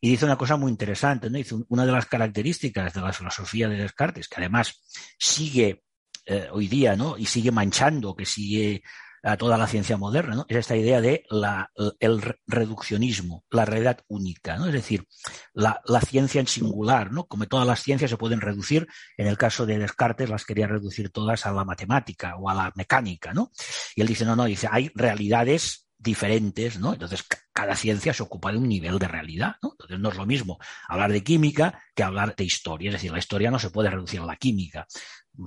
Y 0.00 0.10
dice 0.10 0.21
una 0.26 0.36
cosa 0.38 0.56
muy 0.56 0.70
interesante, 0.70 1.28
¿no? 1.30 1.38
Dice 1.38 1.54
un- 1.54 1.66
una 1.68 1.84
de 1.86 1.92
las 1.92 2.06
características 2.06 2.92
de 2.94 3.00
la 3.00 3.12
filosofía 3.12 3.68
de 3.68 3.76
Descartes, 3.76 4.28
que 4.28 4.36
además 4.38 4.80
sigue 5.18 5.82
eh, 6.26 6.48
hoy 6.52 6.68
día, 6.68 6.94
¿no? 6.94 7.18
Y 7.18 7.26
sigue 7.26 7.50
manchando, 7.50 8.14
que 8.14 8.24
sigue 8.24 8.82
a 9.24 9.36
toda 9.36 9.56
la 9.58 9.66
ciencia 9.68 9.96
moderna, 9.96 10.34
¿no? 10.36 10.46
Es 10.48 10.56
esta 10.56 10.76
idea 10.76 11.00
de 11.00 11.24
la, 11.30 11.70
el 12.00 12.20
re- 12.22 12.38
reduccionismo, 12.46 13.44
la 13.50 13.64
realidad 13.64 14.00
única, 14.08 14.56
¿no? 14.56 14.66
Es 14.66 14.72
decir, 14.72 15.06
la, 15.52 15.80
la 15.84 16.00
ciencia 16.00 16.40
en 16.40 16.46
singular, 16.46 17.12
¿no? 17.12 17.24
Como 17.26 17.46
todas 17.46 17.66
las 17.66 17.82
ciencias 17.82 18.10
se 18.10 18.16
pueden 18.16 18.40
reducir, 18.40 18.86
en 19.16 19.26
el 19.28 19.36
caso 19.36 19.64
de 19.66 19.78
Descartes 19.78 20.28
las 20.30 20.44
quería 20.44 20.66
reducir 20.66 21.10
todas 21.10 21.44
a 21.46 21.52
la 21.52 21.64
matemática 21.64 22.36
o 22.36 22.48
a 22.48 22.54
la 22.54 22.72
mecánica, 22.76 23.32
¿no? 23.32 23.50
Y 23.96 24.00
él 24.02 24.06
dice, 24.08 24.24
no, 24.24 24.34
no, 24.36 24.44
dice, 24.44 24.68
hay 24.70 24.90
realidades 24.94 25.86
diferentes, 26.02 26.78
¿no? 26.78 26.92
Entonces, 26.92 27.22
ca- 27.22 27.38
cada 27.52 27.76
ciencia 27.76 28.12
se 28.12 28.22
ocupa 28.22 28.52
de 28.52 28.58
un 28.58 28.68
nivel 28.68 28.98
de 28.98 29.08
realidad, 29.08 29.56
¿no? 29.62 29.70
Entonces, 29.72 29.98
no 30.00 30.08
es 30.10 30.16
lo 30.16 30.26
mismo 30.26 30.58
hablar 30.88 31.12
de 31.12 31.22
química 31.22 31.80
que 31.94 32.02
hablar 32.02 32.34
de 32.36 32.44
historia. 32.44 32.88
Es 32.90 32.94
decir, 32.94 33.12
la 33.12 33.18
historia 33.18 33.50
no 33.50 33.58
se 33.58 33.70
puede 33.70 33.90
reducir 33.90 34.20
a 34.20 34.26
la 34.26 34.36
química. 34.36 34.86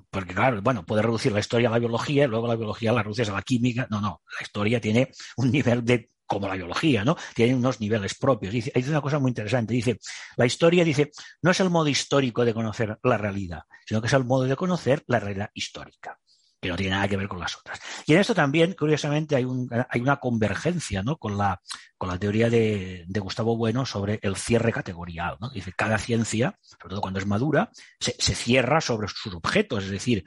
Porque, 0.10 0.34
claro, 0.34 0.62
bueno, 0.62 0.86
puede 0.86 1.02
reducir 1.04 1.32
la 1.32 1.40
historia 1.40 1.70
a 1.70 1.72
la 1.72 1.80
biología 1.80 2.28
luego 2.28 2.48
la 2.48 2.56
biología 2.56 2.92
la 2.92 3.04
reduces 3.04 3.30
a 3.30 3.34
la 3.34 3.42
química. 3.42 3.88
No, 3.90 4.02
no, 4.02 4.22
la 4.38 4.44
historia 4.44 4.82
tiene 4.82 5.12
un 5.38 5.52
nivel 5.52 5.84
de 5.86 6.10
como 6.28 6.48
la 6.48 6.56
biología, 6.56 7.04
¿no? 7.06 7.16
Tiene 7.36 7.54
unos 7.54 7.80
niveles 7.80 8.16
propios. 8.16 8.52
Dice, 8.52 8.72
dice 8.74 8.90
una 8.90 9.02
cosa 9.02 9.20
muy 9.20 9.30
interesante. 9.30 9.76
Dice, 9.76 10.00
la 10.38 10.48
historia, 10.48 10.84
dice, 10.84 11.12
no 11.44 11.52
es 11.52 11.60
el 11.60 11.70
modo 11.70 11.88
histórico 11.88 12.44
de 12.44 12.54
conocer 12.54 12.98
la 13.04 13.18
realidad, 13.18 13.62
sino 13.86 14.02
que 14.02 14.08
es 14.08 14.14
el 14.14 14.26
modo 14.26 14.44
de 14.46 14.56
conocer 14.56 15.04
la 15.08 15.20
realidad 15.20 15.52
histórica 15.54 16.18
que 16.66 16.72
no 16.72 16.78
tiene 16.78 16.96
nada 16.96 17.08
que 17.08 17.18
ver 17.18 17.28
con 17.28 17.40
las 17.40 17.56
otras. 17.56 17.80
Y 18.08 18.14
en 18.14 18.20
esto 18.20 18.34
también, 18.34 18.74
curiosamente, 18.74 19.36
hay, 19.36 19.46
un, 19.46 19.70
hay 19.90 20.02
una 20.02 20.18
convergencia 20.18 21.04
¿no? 21.04 21.18
con, 21.18 21.38
la, 21.38 21.62
con 21.98 22.10
la 22.10 22.18
teoría 22.18 22.50
de, 22.50 23.06
de, 23.08 23.20
Gustavo 23.20 23.56
Bueno 23.56 23.86
sobre 23.86 24.20
el 24.24 24.36
cierre 24.36 24.72
categorial. 24.72 25.38
¿no? 25.40 25.50
Dice, 25.50 25.74
cada 25.74 26.00
ciencia, 26.00 26.58
sobre 26.62 26.90
todo 26.90 27.02
cuando 27.02 27.20
es 27.20 27.28
madura, 27.28 27.70
se, 28.00 28.14
cierra 28.36 28.82
sobre 28.82 29.08
sus 29.08 29.34
objetos. 29.34 29.84
Es 29.84 29.92
decir, 29.92 30.24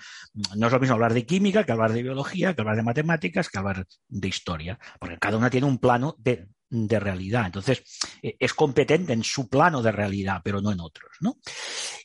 no 0.55 0.67
es 0.69 0.73
lo 0.73 0.81
mismo 0.81 0.95
hablar 0.95 1.13
de 1.13 1.27
química 1.27 1.65
que 1.65 1.73
hablar 1.73 1.93
de 1.93 2.03
biología, 2.03 2.55
que 2.55 2.61
hablar 2.61 2.77
de 2.77 2.85
matemáticas, 2.85 3.49
que 3.49 3.59
hablar 3.59 3.85
de 4.09 4.29
historia, 4.29 4.79
porque 5.01 5.19
cada 5.19 5.39
una 5.39 5.51
tiene 5.51 5.67
un 5.67 5.79
plano 5.79 6.15
de, 6.19 6.47
de 6.71 7.01
realidad. 7.01 7.47
Entonces, 7.47 7.83
eh, 8.23 8.37
es 8.39 8.55
competente 8.55 9.13
en 9.13 9.25
su 9.25 9.49
plano 9.49 9.83
de 9.83 9.91
realidad, 9.91 10.41
pero 10.45 10.61
no 10.61 10.71
en 10.71 10.81
otros. 10.81 11.11
¿no? 11.21 11.39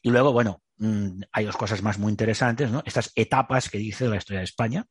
Y 0.02 0.10
luego, 0.10 0.34
bueno, 0.34 0.64
mmm, 0.78 1.22
hay 1.32 1.46
dos 1.46 1.58
cosas 1.58 1.82
más 1.82 1.98
muy 1.98 2.12
interesantes, 2.12 2.72
¿no? 2.72 2.82
Estas 2.86 3.12
etapas 3.16 3.70
que 3.70 3.78
dice 3.78 4.06
de 4.06 4.10
la 4.12 4.18
historia 4.18 4.40
de 4.40 4.46
España, 4.46 4.86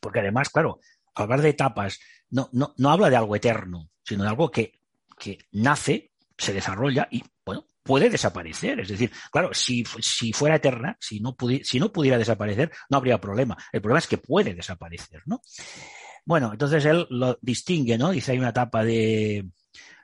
porque 0.00 0.20
además, 0.20 0.50
claro, 0.50 0.80
hablar 1.14 1.42
de 1.42 1.50
etapas 1.50 1.98
no, 2.30 2.48
no, 2.52 2.74
no 2.76 2.90
habla 2.90 3.10
de 3.10 3.16
algo 3.16 3.36
eterno, 3.36 3.90
sino 4.02 4.22
de 4.22 4.28
algo 4.28 4.50
que, 4.50 4.80
que 5.18 5.38
nace, 5.52 6.12
se 6.36 6.52
desarrolla 6.52 7.08
y, 7.10 7.22
bueno, 7.44 7.66
puede 7.82 8.10
desaparecer. 8.10 8.80
Es 8.80 8.88
decir, 8.88 9.10
claro, 9.30 9.50
si, 9.54 9.84
si 10.00 10.32
fuera 10.32 10.56
eterna, 10.56 10.96
si 11.00 11.20
no, 11.20 11.36
si 11.62 11.80
no 11.80 11.92
pudiera 11.92 12.18
desaparecer, 12.18 12.70
no 12.90 12.98
habría 12.98 13.20
problema. 13.20 13.56
El 13.72 13.80
problema 13.80 14.00
es 14.00 14.08
que 14.08 14.18
puede 14.18 14.54
desaparecer, 14.54 15.22
¿no? 15.26 15.40
Bueno, 16.24 16.52
entonces 16.52 16.84
él 16.84 17.06
lo 17.08 17.38
distingue, 17.40 17.96
¿no? 17.96 18.10
Dice, 18.10 18.32
hay 18.32 18.38
una 18.38 18.48
etapa 18.48 18.84
de, 18.84 19.48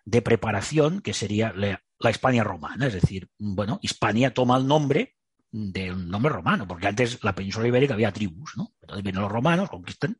de 0.04 0.22
preparación 0.22 1.00
que 1.00 1.14
sería 1.14 1.52
la, 1.52 1.82
la 1.98 2.10
Hispania 2.10 2.44
romana, 2.44 2.86
es 2.86 2.94
decir, 2.94 3.28
bueno, 3.38 3.78
Hispania 3.82 4.34
toma 4.34 4.56
el 4.56 4.66
nombre 4.66 5.14
de 5.52 5.92
un 5.92 6.08
nombre 6.08 6.32
romano, 6.32 6.66
porque 6.66 6.86
antes 6.86 7.22
la 7.22 7.34
península 7.34 7.68
ibérica 7.68 7.92
había 7.92 8.10
tribus, 8.10 8.56
¿no? 8.56 8.72
Entonces 8.80 9.04
vienen 9.04 9.20
los 9.20 9.30
romanos, 9.30 9.68
conquistan, 9.68 10.16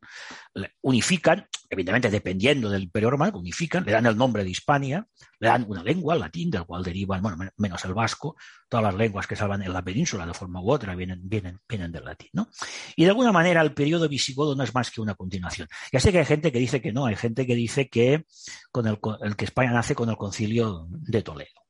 unifican, 0.81 1.47
evidentemente 1.71 2.11
dependiendo 2.11 2.69
del 2.69 2.83
imperio 2.83 3.09
romano, 3.09 3.39
unifican, 3.39 3.83
le 3.83 3.91
dan 3.91 4.05
el 4.05 4.15
nombre 4.15 4.43
de 4.43 4.51
Hispania, 4.51 5.07
le 5.39 5.47
dan 5.47 5.65
una 5.67 5.83
lengua, 5.83 6.13
el 6.13 6.19
latín, 6.19 6.51
del 6.51 6.65
cual 6.65 6.83
derivan, 6.83 7.23
bueno, 7.23 7.49
menos 7.57 7.83
el 7.83 7.95
vasco, 7.95 8.35
todas 8.69 8.83
las 8.83 8.93
lenguas 8.93 9.25
que 9.25 9.35
salvan 9.35 9.63
en 9.63 9.73
la 9.73 9.81
península 9.81 10.27
de 10.27 10.35
forma 10.35 10.61
u 10.61 10.71
otra 10.71 10.95
vienen, 10.95 11.21
vienen, 11.23 11.59
vienen 11.67 11.91
del 11.91 12.05
latín, 12.05 12.29
¿no? 12.33 12.47
Y 12.95 13.03
de 13.03 13.09
alguna 13.09 13.31
manera 13.31 13.61
el 13.61 13.73
periodo 13.73 14.07
visigodo 14.07 14.55
no 14.55 14.63
es 14.63 14.73
más 14.75 14.91
que 14.91 15.01
una 15.01 15.15
continuación. 15.15 15.67
Ya 15.91 15.99
sé 15.99 16.11
que 16.11 16.19
hay 16.19 16.25
gente 16.25 16.51
que 16.51 16.59
dice 16.59 16.79
que 16.79 16.93
no, 16.93 17.07
hay 17.07 17.15
gente 17.15 17.47
que 17.47 17.55
dice 17.55 17.89
que 17.89 18.23
con 18.71 18.85
el, 18.85 18.99
el 19.23 19.35
que 19.35 19.45
España 19.45 19.71
nace 19.71 19.95
con 19.95 20.09
el 20.11 20.17
concilio 20.17 20.85
de 20.89 21.23
Toledo. 21.23 21.62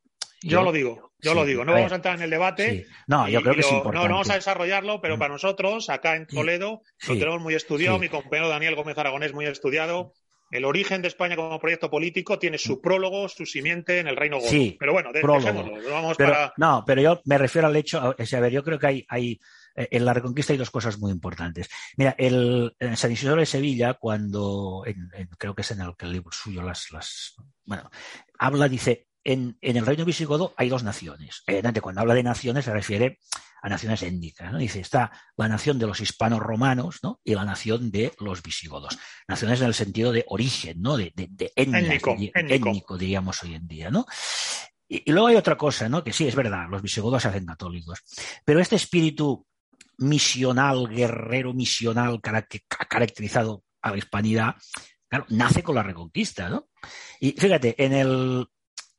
Yo, 0.44 0.60
yo, 0.60 0.64
lo 0.64 0.72
digo, 0.72 1.12
yo 1.20 1.32
sí, 1.32 1.36
lo 1.38 1.46
digo. 1.46 1.66
No 1.66 1.74
vamos 1.74 1.92
a 1.92 1.96
entrar 1.96 2.16
en 2.16 2.22
el 2.22 2.30
debate. 2.30 2.70
Sí. 2.70 2.92
No, 3.08 3.28
yo 3.28 3.40
y, 3.40 3.44
creo 3.44 3.56
que 3.56 3.62
lo, 3.62 3.68
es 3.68 3.74
importante. 3.74 3.98
No, 3.98 4.08
no, 4.08 4.14
vamos 4.16 4.30
a 4.30 4.36
desarrollarlo, 4.36 5.02
pero 5.02 5.18
para 5.18 5.34
nosotros, 5.34 5.90
acá 5.90 6.16
en 6.16 6.28
Toledo, 6.28 6.82
sí. 6.98 7.14
lo 7.14 7.20
tenemos 7.20 7.42
muy 7.42 7.56
estudiado. 7.56 7.98
Mi 8.00 8.10
compañero 8.10 8.50
Daniel 8.50 8.76
Gómez 8.76 8.98
Aragonés, 8.98 9.34
muy 9.34 9.46
estudiado. 9.46 10.14
El 10.52 10.66
origen 10.66 11.02
de 11.02 11.08
España 11.08 11.36
como 11.36 11.60
proyecto 11.60 11.90
político 11.90 12.38
tiene 12.38 12.60
su 12.60 12.80
prólogo, 12.80 13.28
su 13.28 13.46
simiente 13.46 14.00
en 14.00 14.08
el 14.08 14.16
Reino 14.16 14.38
Godo. 14.38 14.50
Sí, 14.50 14.78
pero 14.80 14.94
bueno, 14.94 15.12
de, 15.12 15.22
prólogo. 15.22 15.80
Vamos 15.90 16.16
pero, 16.16 16.32
para... 16.32 16.54
No, 16.58 16.84
pero 16.86 17.02
yo 17.02 17.22
me 17.26 17.40
refiero 17.40 17.68
al 17.68 17.76
hecho, 17.76 18.00
a, 18.00 18.10
a 18.10 18.40
ver, 18.40 18.52
yo 18.52 18.64
creo 18.64 18.78
que 18.78 18.86
hay, 18.86 19.06
hay 19.10 19.40
en 19.76 20.06
la 20.06 20.14
Reconquista 20.14 20.54
hay 20.54 20.60
dos 20.60 20.70
cosas 20.70 21.00
muy 21.00 21.12
importantes. 21.12 21.70
Mira, 21.98 22.16
el, 22.18 22.76
en 22.80 22.96
San 22.98 23.12
Isidoro 23.12 23.40
de 23.40 23.46
Sevilla, 23.46 23.96
cuando 23.96 24.84
en, 24.86 25.10
en, 25.14 25.28
creo 25.38 25.56
que 25.56 25.62
es 25.62 25.72
en 25.72 25.82
el, 25.82 25.94
el 25.98 26.12
libro 26.12 26.32
suyo, 26.32 26.62
las, 26.62 26.92
las, 26.92 27.36
bueno, 27.66 27.90
habla, 28.38 28.68
dice, 28.68 29.08
en, 29.24 29.58
en, 29.62 29.78
el 29.78 29.86
reino 29.86 30.06
visigodo 30.06 30.54
hay 30.58 30.70
dos 30.70 30.84
naciones. 30.84 31.44
Evidentemente, 31.48 31.82
cuando 31.82 32.02
habla 32.02 32.14
de 32.14 32.24
naciones 32.24 32.66
se 32.66 32.74
refiere 32.74 33.20
a 33.64 33.70
naciones 33.70 34.04
étnicas. 34.04 34.52
¿no? 34.52 34.60
Dice, 34.60 34.82
está 34.82 35.12
la 35.38 35.48
nación 35.48 35.80
de 35.80 35.88
los 35.88 36.02
hispanos 36.02 36.40
romanos 36.40 37.00
¿no? 37.02 37.22
y 37.24 37.34
la 37.34 37.46
nación 37.46 37.92
de 37.92 38.14
los 38.20 38.44
visigodos. 38.44 39.00
Naciones 39.28 39.62
en 39.62 39.68
el 39.68 39.74
sentido 39.74 40.12
de 40.12 40.26
origen, 40.28 40.82
¿no? 40.82 40.98
de, 40.98 41.14
de, 41.16 41.30
de 41.32 41.54
etnias, 41.56 41.84
étnico, 41.84 42.16
de, 42.18 42.26
étnico. 42.36 42.70
étnico, 42.70 42.98
diríamos 42.98 43.42
hoy 43.42 43.56
en 43.56 43.66
día. 43.66 43.90
¿no? 43.90 44.06
Y, 44.88 45.10
y, 45.10 45.14
luego 45.14 45.28
hay 45.28 45.38
otra 45.38 45.58
cosa, 45.58 45.88
¿no? 45.88 46.04
que 46.04 46.12
sí, 46.12 46.28
es 46.28 46.36
verdad, 46.36 46.68
los 46.70 46.82
visigodos 46.82 47.22
se 47.22 47.30
hacen 47.30 47.46
católicos. 47.46 48.00
Pero 48.44 48.60
este 48.60 48.76
espíritu 48.76 49.48
misional, 49.98 50.90
guerrero 50.90 51.54
misional 51.54 52.20
que 52.22 52.66
ha 52.78 52.86
caracterizado 52.86 53.64
a 53.82 53.92
la 53.92 53.98
hispanidad, 53.98 54.56
claro, 55.08 55.26
nace 55.30 55.64
con 55.64 55.76
la 55.76 55.84
reconquista. 55.84 56.50
¿no? 56.50 56.68
Y 57.22 57.32
fíjate, 57.32 57.82
en 57.82 57.94
el, 57.94 58.48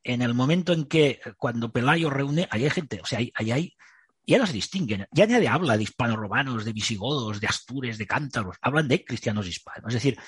en 0.05 0.21
el 0.21 0.35
momento 0.35 0.71
en 0.71 0.85
que 0.85 1.19
cuando 1.37 1.71
Pelayo 1.71 2.11
reúne, 2.11 2.47
ahí 2.51 2.63
hay 2.63 2.69
gente, 2.69 3.01
o 3.01 3.05
sea, 3.05 3.17
ahí, 3.17 3.51
hay, 3.51 3.75
ya 4.25 4.37
no 4.37 4.45
se 4.45 4.53
distinguen, 4.53 5.07
ya 5.11 5.25
nadie 5.25 5.47
habla 5.47 5.75
de 5.75 5.83
hispanos-romanos, 5.83 6.63
de 6.63 6.73
visigodos, 6.73 7.41
de 7.41 7.47
astures, 7.47 7.97
de 7.97 8.05
cántabros, 8.05 8.57
hablan 8.61 8.87
de 8.87 9.03
cristianos 9.03 9.47
hispanos. 9.47 9.87
Es 9.87 9.95
decir, 9.95 10.19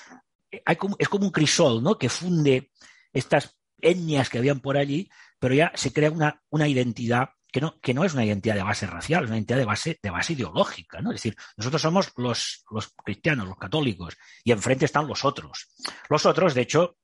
como, 0.78 0.96
es 0.98 1.08
como 1.08 1.26
un 1.26 1.30
crisol, 1.30 1.82
¿no? 1.82 1.96
Que 1.96 2.08
funde 2.08 2.72
estas 3.12 3.56
etnias 3.80 4.28
que 4.28 4.38
habían 4.38 4.58
por 4.58 4.76
allí, 4.76 5.08
pero 5.38 5.54
ya 5.54 5.70
se 5.76 5.92
crea 5.92 6.10
una, 6.10 6.42
una 6.50 6.66
identidad 6.66 7.30
que 7.52 7.60
no, 7.60 7.80
que 7.80 7.94
no 7.94 8.04
es 8.04 8.14
una 8.14 8.24
identidad 8.24 8.56
de 8.56 8.64
base 8.64 8.86
racial, 8.86 9.24
es 9.24 9.30
una 9.30 9.38
identidad 9.38 9.58
de 9.58 9.64
base, 9.64 9.98
de 10.02 10.10
base 10.10 10.32
ideológica, 10.32 11.00
¿no? 11.00 11.12
Es 11.12 11.22
decir, 11.22 11.36
nosotros 11.56 11.80
somos 11.80 12.12
los, 12.16 12.64
los 12.70 12.88
cristianos, 12.88 13.46
los 13.46 13.56
católicos, 13.56 14.16
y 14.42 14.50
enfrente 14.50 14.86
están 14.86 15.06
los 15.06 15.24
otros. 15.24 15.68
Los 16.10 16.26
otros, 16.26 16.52
de 16.54 16.62
hecho, 16.62 16.96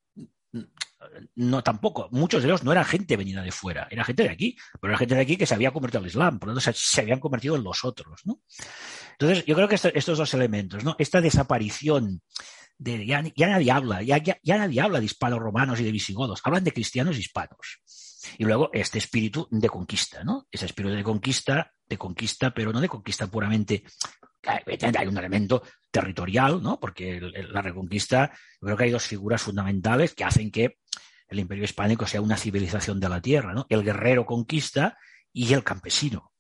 no 1.37 1.63
tampoco, 1.63 2.09
muchos 2.11 2.43
de 2.43 2.49
ellos 2.49 2.65
no 2.65 2.73
eran 2.73 2.85
gente 2.85 3.17
venida 3.17 3.43
de 3.43 3.53
fuera, 3.53 3.87
era 3.91 4.05
gente 4.05 4.23
de 4.23 4.31
aquí, 4.31 4.57
pero 4.81 4.93
era 4.93 4.99
gente 4.99 5.15
de 5.15 5.21
aquí 5.21 5.37
que 5.37 5.47
se 5.47 5.55
había 5.55 5.71
convertido 5.71 6.01
al 6.01 6.07
Islam, 6.07 6.39
por 6.39 6.49
lo 6.49 6.55
tanto 6.55 6.73
se, 6.73 7.01
habían 7.01 7.21
convertido 7.21 7.57
en 7.57 7.65
los 7.65 7.85
otros, 7.85 8.21
¿no? 8.25 8.41
Entonces, 9.13 9.45
yo 9.47 9.55
creo 9.55 9.69
que 9.69 9.77
esto, 9.77 9.91
estos 9.95 10.19
dos 10.19 10.35
elementos, 10.35 10.85
¿no? 10.85 10.97
Esta 10.99 11.21
desaparición 11.21 12.23
de 12.79 13.07
ya, 13.07 13.23
ya 13.37 13.49
nadie 13.49 13.71
habla, 13.71 14.03
ya, 14.03 14.19
ya, 14.19 14.39
ya, 14.43 14.59
nadie 14.59 14.81
habla 14.81 14.99
de 14.99 15.07
hispanos 15.07 15.39
romanos 15.39 15.81
y 15.81 15.85
de 15.85 15.93
visigodos, 15.93 16.41
hablan 16.45 16.65
de 16.65 16.73
cristianos 16.73 17.19
hispanos. 17.19 17.81
Y 18.39 18.45
luego 18.45 18.71
este 18.73 18.99
espíritu 18.99 19.47
de 19.51 19.69
conquista, 19.69 20.25
¿no? 20.25 20.47
Ese 20.51 20.67
espíritu 20.67 20.95
de 20.95 21.03
conquista, 21.05 21.73
de 21.87 21.99
conquista, 21.99 22.53
pero 22.53 22.73
no 22.73 22.81
de 22.81 22.89
conquista 22.89 23.27
puramente 23.27 23.85
hay 24.47 25.07
un 25.07 25.17
elemento 25.17 25.63
territorial, 25.91 26.63
¿no? 26.63 26.79
Porque 26.79 27.19
la 27.21 27.63
reconquista, 27.63 28.31
yo 28.61 28.67
creo 28.67 28.77
que 28.77 28.85
hay 28.85 28.91
dos 28.91 29.05
figuras 29.07 29.41
fundamentales 29.43 30.15
que 30.15 30.25
hacen 30.25 30.51
que 30.51 30.79
el 31.29 31.39
imperio 31.39 31.65
hispánico 31.65 32.07
sea 32.07 32.21
una 32.21 32.37
civilización 32.37 33.01
de 33.01 33.09
la 33.09 33.21
tierra, 33.21 33.55
¿no? 33.55 33.67
El 33.71 33.83
guerrero 33.83 34.27
conquista 34.27 34.99
y 35.33 35.53
el 35.55 35.65
campesino. 35.65 36.33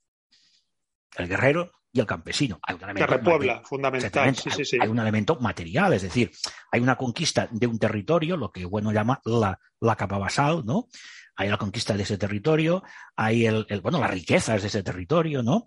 El 1.16 1.28
guerrero 1.28 1.70
y 1.92 2.00
el 2.00 2.06
campesino. 2.06 2.58
Hay 2.62 2.74
un 2.74 2.80
Que 2.80 2.84
elemento 2.86 3.06
repuebla, 3.06 3.54
mate- 3.56 3.66
fundamental. 3.68 4.36
Sí, 4.36 4.48
hay, 4.50 4.56
sí, 4.56 4.64
sí. 4.64 4.78
hay 4.80 4.88
un 4.88 4.98
elemento 4.98 5.36
material, 5.36 5.94
es 5.94 6.02
decir, 6.02 6.30
hay 6.72 6.80
una 6.80 6.96
conquista 6.96 7.48
de 7.50 7.66
un 7.66 7.78
territorio, 7.78 8.36
lo 8.36 8.50
que 8.50 8.64
bueno 8.64 8.92
llama 8.92 9.20
la, 9.24 9.58
la 9.80 9.96
capa 9.96 10.18
basal, 10.18 10.62
¿no? 10.66 10.88
Hay 11.36 11.48
la 11.48 11.58
conquista 11.58 11.96
de 11.96 12.02
ese 12.04 12.18
territorio, 12.18 12.82
hay 13.16 13.46
el, 13.46 13.66
bueno, 13.82 13.98
las 14.00 14.10
riquezas 14.10 14.62
de 14.62 14.68
ese 14.68 14.82
territorio, 14.82 15.42
¿no? 15.42 15.64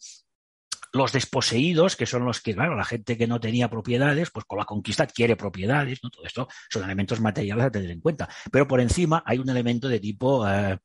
Los 0.94 1.12
desposeídos, 1.12 1.96
que 1.98 2.06
son 2.06 2.24
los 2.24 2.40
que, 2.42 2.56
claro, 2.56 2.76
la 2.76 2.86
gente 2.86 3.18
que 3.18 3.28
no 3.28 3.40
tenía 3.40 3.70
propiedades, 3.70 4.32
pues 4.32 4.46
con 4.46 4.58
la 4.58 4.66
conquista 4.66 5.04
adquiere 5.04 5.36
propiedades, 5.36 6.00
¿no? 6.02 6.10
Todo 6.10 6.26
esto 6.26 6.48
son 6.70 6.84
elementos 6.86 7.20
materiales 7.20 7.66
a 7.66 7.72
tener 7.72 7.92
en 7.92 8.00
cuenta. 8.00 8.30
Pero 8.52 8.68
por 8.68 8.80
encima 8.80 9.22
hay 9.26 9.40
un 9.40 9.50
elemento 9.50 9.90
de 9.90 10.00
tipo, 10.00 10.48
eh, 10.48 10.80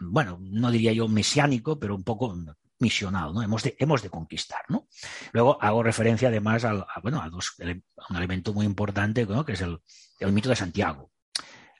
bueno, 0.00 0.38
no 0.40 0.70
diría 0.70 0.92
yo 0.92 1.06
mesiánico, 1.06 1.78
pero 1.78 1.94
un 1.94 2.02
poco 2.02 2.34
misional, 2.78 3.34
¿no? 3.34 3.42
Hemos 3.42 3.62
de, 3.62 3.76
hemos 3.78 4.02
de 4.02 4.08
conquistar, 4.08 4.62
¿no? 4.70 4.88
Luego 5.32 5.62
hago 5.62 5.82
referencia 5.82 6.28
además 6.28 6.64
al- 6.64 6.86
a, 6.88 7.00
bueno, 7.02 7.20
a, 7.20 7.28
dos, 7.28 7.54
a 7.60 8.12
un 8.12 8.16
elemento 8.16 8.54
muy 8.54 8.64
importante, 8.64 9.26
que 9.44 9.52
es 9.52 9.60
el, 9.60 9.78
el 10.18 10.32
mito 10.32 10.48
de 10.48 10.56
Santiago. 10.56 11.12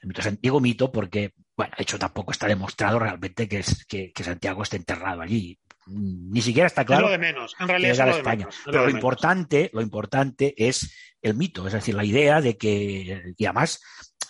El 0.02 0.08
mito 0.08 0.18
de 0.18 0.24
Santiago 0.24 0.60
mito 0.60 0.92
porque, 0.92 1.32
bueno, 1.60 1.74
de 1.76 1.82
hecho 1.82 1.98
tampoco 1.98 2.32
está 2.32 2.46
demostrado 2.46 2.98
realmente 2.98 3.46
que, 3.48 3.58
es, 3.58 3.84
que, 3.84 4.12
que 4.12 4.24
Santiago 4.24 4.62
esté 4.62 4.76
enterrado 4.78 5.20
allí. 5.20 5.58
Ni 5.86 6.40
siquiera 6.40 6.66
está 6.68 6.84
claro 6.86 7.06
es 7.06 7.06
lo 7.06 7.12
de 7.12 7.18
menos. 7.18 7.54
En 7.60 7.66
que 7.66 7.72
realidad 7.72 7.92
es 7.92 7.98
lo 7.98 8.04
de 8.06 8.10
España. 8.18 8.38
menos. 8.46 8.54
es 8.54 8.62
Pero 8.64 8.84
lo 8.84 8.90
importante, 8.90 9.70
lo 9.74 9.82
importante 9.82 10.54
es 10.56 10.94
el 11.20 11.34
mito, 11.34 11.66
es 11.66 11.74
decir, 11.74 11.94
la 11.94 12.04
idea 12.04 12.40
de 12.40 12.56
que, 12.56 13.34
y 13.36 13.44
además, 13.44 13.80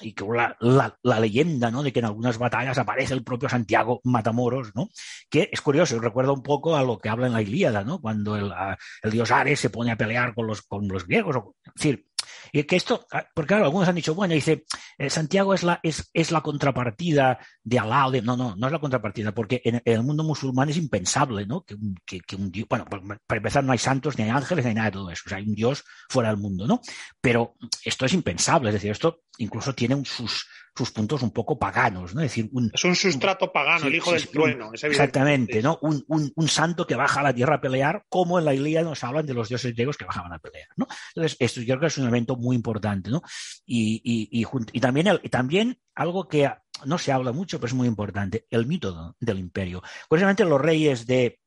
y 0.00 0.12
que 0.14 0.24
la, 0.24 0.56
la- 0.60 0.98
la 1.02 1.20
leyenda, 1.20 1.70
¿no? 1.70 1.82
De 1.82 1.92
que 1.92 1.98
en 2.00 2.06
algunas 2.06 2.38
batallas 2.38 2.78
aparece 2.78 3.12
el 3.14 3.22
propio 3.22 3.48
Santiago 3.48 4.00
Matamoros, 4.02 4.72
¿no? 4.74 4.88
Que 5.28 5.50
es 5.52 5.60
curioso, 5.60 6.00
recuerda 6.00 6.32
un 6.32 6.42
poco 6.42 6.74
a 6.76 6.82
lo 6.82 6.98
que 6.98 7.10
habla 7.10 7.26
en 7.26 7.34
la 7.34 7.42
Ilíada, 7.42 7.84
¿no? 7.84 8.00
Cuando 8.00 8.36
el, 8.36 8.50
a- 8.50 8.76
el 9.02 9.10
dios 9.10 9.30
Ares 9.30 9.60
se 9.60 9.70
pone 9.70 9.92
a 9.92 9.96
pelear 9.96 10.34
con 10.34 10.46
los, 10.46 10.62
con 10.62 10.88
los 10.88 11.06
griegos. 11.06 11.36
o- 11.36 11.54
Es 11.66 11.74
decir, 11.74 12.06
y 12.52 12.64
que 12.64 12.76
esto, 12.76 13.06
ah, 13.12 13.24
porque 13.34 13.48
claro, 13.48 13.64
algunos 13.64 13.88
han 13.88 13.94
dicho, 13.94 14.14
bueno, 14.14 14.34
dice, 14.34 14.64
eh, 14.98 15.10
Santiago 15.10 15.54
es 15.54 15.62
la, 15.62 15.80
es, 15.82 16.10
es 16.12 16.30
la 16.32 16.40
contrapartida 16.40 17.38
de 17.62 17.78
Alá. 17.78 18.08
No, 18.22 18.36
no, 18.36 18.56
no 18.56 18.66
es 18.66 18.72
la 18.72 18.78
contrapartida, 18.78 19.32
porque 19.32 19.60
en, 19.64 19.82
el 19.84 20.02
mundo 20.02 20.24
musulmán 20.24 20.68
es 20.70 20.76
impensable, 20.76 21.46
¿no? 21.46 21.64
Que, 21.64 22.20
que, 22.20 22.36
un 22.36 22.50
dios. 22.50 22.66
Bueno, 22.68 22.86
para 22.86 23.38
empezar, 23.38 23.64
no 23.64 23.72
hay 23.72 23.78
santos, 23.78 24.18
ni 24.18 24.24
hay 24.24 24.30
ángeles, 24.30 24.64
ni 24.64 24.70
hay 24.70 24.74
nada 24.74 24.86
de 24.86 24.92
todo 24.92 25.10
eso. 25.10 25.22
O 25.26 25.28
sea, 25.28 25.38
hay 25.38 25.44
un 25.44 25.54
dios 25.54 25.84
fuera 26.08 26.30
del 26.30 26.38
mundo, 26.38 26.66
¿no? 26.66 26.80
Pero 27.20 27.56
esto 27.84 28.06
es 28.06 28.12
impensable, 28.14 28.70
es 28.70 28.74
decir, 28.74 28.90
esto 28.90 29.22
incluso 29.38 29.74
tiene 29.74 30.02
sus, 30.04 30.46
sus 30.80 30.90
puntos 30.92 31.22
un 31.22 31.30
poco 31.30 31.58
paganos, 31.58 32.14
¿no? 32.14 32.22
Es 32.22 32.30
decir, 32.30 32.48
un, 32.52 32.70
Es 32.72 32.84
un 32.84 32.96
sustrato 32.96 33.52
pagano, 33.52 33.80
Sí, 33.82 33.86
el 33.88 33.94
hijo 33.96 34.10
sí, 34.10 34.16
del 34.16 34.28
trueno. 34.28 34.70
es. 34.72 34.82
Exactamente, 34.84 35.62
¿no? 35.62 35.78
Un, 35.82 36.02
un- 36.08 36.32
un 36.34 36.48
santo 36.48 36.86
que 36.86 36.94
baja 36.96 37.20
a 37.20 37.22
la 37.24 37.34
tierra 37.34 37.56
a 37.56 37.60
pelear, 37.60 38.04
como 38.08 38.38
en 38.38 38.46
la 38.46 38.54
Ilíada 38.54 38.88
nos 38.88 39.04
hablan 39.04 39.26
de 39.26 39.34
los 39.34 39.48
dioses 39.50 39.74
griegos 39.74 39.96
que 39.98 40.06
bajaban 40.06 40.32
a 40.32 40.38
pelear, 40.38 40.68
¿no? 40.76 40.86
Entonces, 41.14 41.36
esto 41.38 41.60
yo 41.60 41.74
creo 41.74 41.80
que 41.80 41.86
es 41.88 41.98
un 41.98 42.08
evento 42.08 42.36
muy 42.36 42.56
importante, 42.56 43.10
¿no? 43.10 43.22
Y, 43.66 44.00
y- 44.04 44.40
y 44.40 44.46
y 44.72 44.80
también, 44.80 45.06
el- 45.08 45.20
también 45.30 45.78
algo 45.94 46.26
que 46.28 46.50
no 46.86 46.96
se 46.96 47.12
habla 47.12 47.32
mucho, 47.32 47.58
pero 47.58 47.68
es 47.68 47.74
muy 47.74 47.86
importante, 47.86 48.46
el 48.48 48.66
mito 48.66 49.14
del 49.20 49.38
imperio. 49.38 49.82
Curiosamente, 50.08 50.46
los 50.46 50.60
reyes 50.60 51.06
de, 51.06 51.38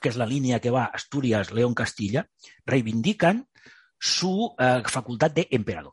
que 0.00 0.08
es 0.08 0.16
la 0.16 0.24
línea 0.24 0.60
que 0.60 0.70
va 0.70 0.86
Asturias, 0.86 1.52
León, 1.52 1.74
Castilla, 1.74 2.28
reivindican 2.64 3.48
su 3.98 4.54
eh, 4.58 4.82
facultad 4.86 5.30
de 5.30 5.48
emperador. 5.50 5.92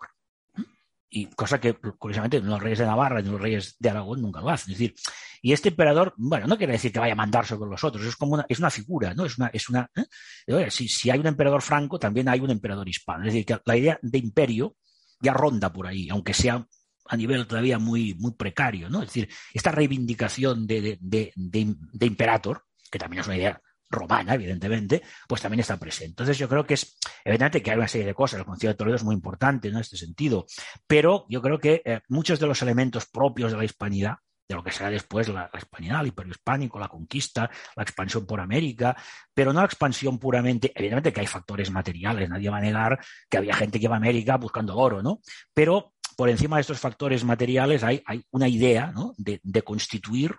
Y 1.15 1.27
cosa 1.27 1.61
que, 1.61 1.75
curiosamente, 1.75 2.39
los 2.39 2.59
reyes 2.59 2.79
de 2.79 2.87
Navarra 2.87 3.21
ni 3.21 3.29
los 3.29 3.39
reyes 3.39 3.75
de 3.77 3.89
Aragón 3.89 4.19
nunca 4.19 4.41
lo 4.41 4.49
hacen. 4.49 4.71
Es 4.71 4.79
decir, 4.79 4.95
y 5.43 5.53
este 5.53 5.69
emperador, 5.69 6.15
bueno, 6.17 6.47
no 6.47 6.57
quiere 6.57 6.73
decir 6.73 6.91
que 6.91 6.97
vaya 6.97 7.13
a 7.13 7.15
mandar 7.15 7.45
sobre 7.45 7.69
los 7.69 7.83
otros, 7.83 8.03
es 8.03 8.15
como 8.15 8.33
una, 8.33 8.45
es 8.49 8.57
una 8.57 8.71
figura, 8.71 9.13
¿no? 9.13 9.25
Es 9.25 9.37
una, 9.37 9.47
es 9.53 9.69
una, 9.69 9.91
¿eh? 9.95 10.71
Si, 10.71 10.87
si 10.87 11.11
hay 11.11 11.19
un 11.19 11.27
emperador 11.27 11.61
franco, 11.61 11.99
también 11.99 12.29
hay 12.29 12.39
un 12.39 12.49
emperador 12.49 12.89
hispano. 12.89 13.27
Es 13.27 13.33
decir, 13.33 13.45
que 13.45 13.59
la 13.63 13.77
idea 13.77 13.99
de 14.01 14.17
imperio 14.17 14.75
ya 15.21 15.33
ronda 15.33 15.71
por 15.71 15.85
ahí, 15.85 16.09
aunque 16.09 16.33
sea 16.33 16.67
a 17.05 17.15
nivel 17.15 17.45
todavía 17.45 17.77
muy, 17.77 18.15
muy 18.15 18.31
precario, 18.31 18.89
¿no? 18.89 19.03
Es 19.03 19.09
decir, 19.09 19.29
esta 19.53 19.71
reivindicación 19.71 20.65
de, 20.65 20.97
de, 20.99 21.31
de, 21.35 21.75
de 21.77 22.05
imperator, 22.07 22.63
que 22.89 22.97
también 22.97 23.21
es 23.21 23.27
una 23.27 23.37
idea 23.37 23.61
romana, 23.93 24.33
evidentemente, 24.33 25.01
pues 25.27 25.41
también 25.41 25.61
está 25.61 25.77
presente. 25.77 26.11
Entonces 26.11 26.37
yo 26.37 26.49
creo 26.49 26.65
que 26.65 26.73
es, 26.73 26.97
evidentemente 27.23 27.61
que 27.61 27.71
hay 27.71 27.77
una 27.77 27.87
serie 27.87 28.07
de 28.07 28.13
cosas, 28.13 28.39
el 28.39 28.45
Concilio 28.45 28.71
de 28.71 28.77
Toledo 28.77 28.95
es 28.95 29.03
muy 29.03 29.15
importante 29.15 29.69
¿no? 29.69 29.77
en 29.77 29.81
este 29.81 29.97
sentido, 29.97 30.45
pero 30.85 31.25
yo 31.29 31.41
creo 31.41 31.59
que 31.59 31.81
eh, 31.85 32.01
muchos 32.09 32.39
de 32.39 32.47
los 32.47 32.61
elementos 32.61 33.05
propios 33.05 33.51
de 33.51 33.57
la 33.57 33.65
hispanidad, 33.65 34.15
de 34.47 34.55
lo 34.55 34.63
que 34.63 34.71
será 34.71 34.89
después 34.89 35.29
la, 35.29 35.49
la 35.53 35.59
hispanidad, 35.59 36.01
el 36.01 36.07
imperio 36.07 36.31
hispánico, 36.31 36.77
la 36.77 36.89
conquista, 36.89 37.49
la 37.75 37.83
expansión 37.83 38.25
por 38.25 38.41
América, 38.41 38.95
pero 39.33 39.53
no 39.53 39.61
la 39.61 39.65
expansión 39.65 40.19
puramente, 40.19 40.71
evidentemente 40.75 41.13
que 41.13 41.21
hay 41.21 41.27
factores 41.27 41.71
materiales, 41.71 42.29
nadie 42.29 42.49
va 42.49 42.57
a 42.57 42.61
negar 42.61 42.99
que 43.29 43.37
había 43.37 43.55
gente 43.55 43.79
que 43.79 43.85
iba 43.85 43.95
a 43.95 43.97
América 43.97 44.35
buscando 44.37 44.75
oro, 44.77 45.01
¿no? 45.01 45.21
Pero 45.53 45.93
por 46.15 46.29
encima 46.29 46.57
de 46.57 46.61
estos 46.61 46.79
factores 46.79 47.23
materiales 47.23 47.83
hay, 47.83 48.01
hay 48.05 48.23
una 48.31 48.47
idea 48.47 48.91
¿no? 48.91 49.13
de, 49.17 49.39
de 49.43 49.61
constituir. 49.61 50.35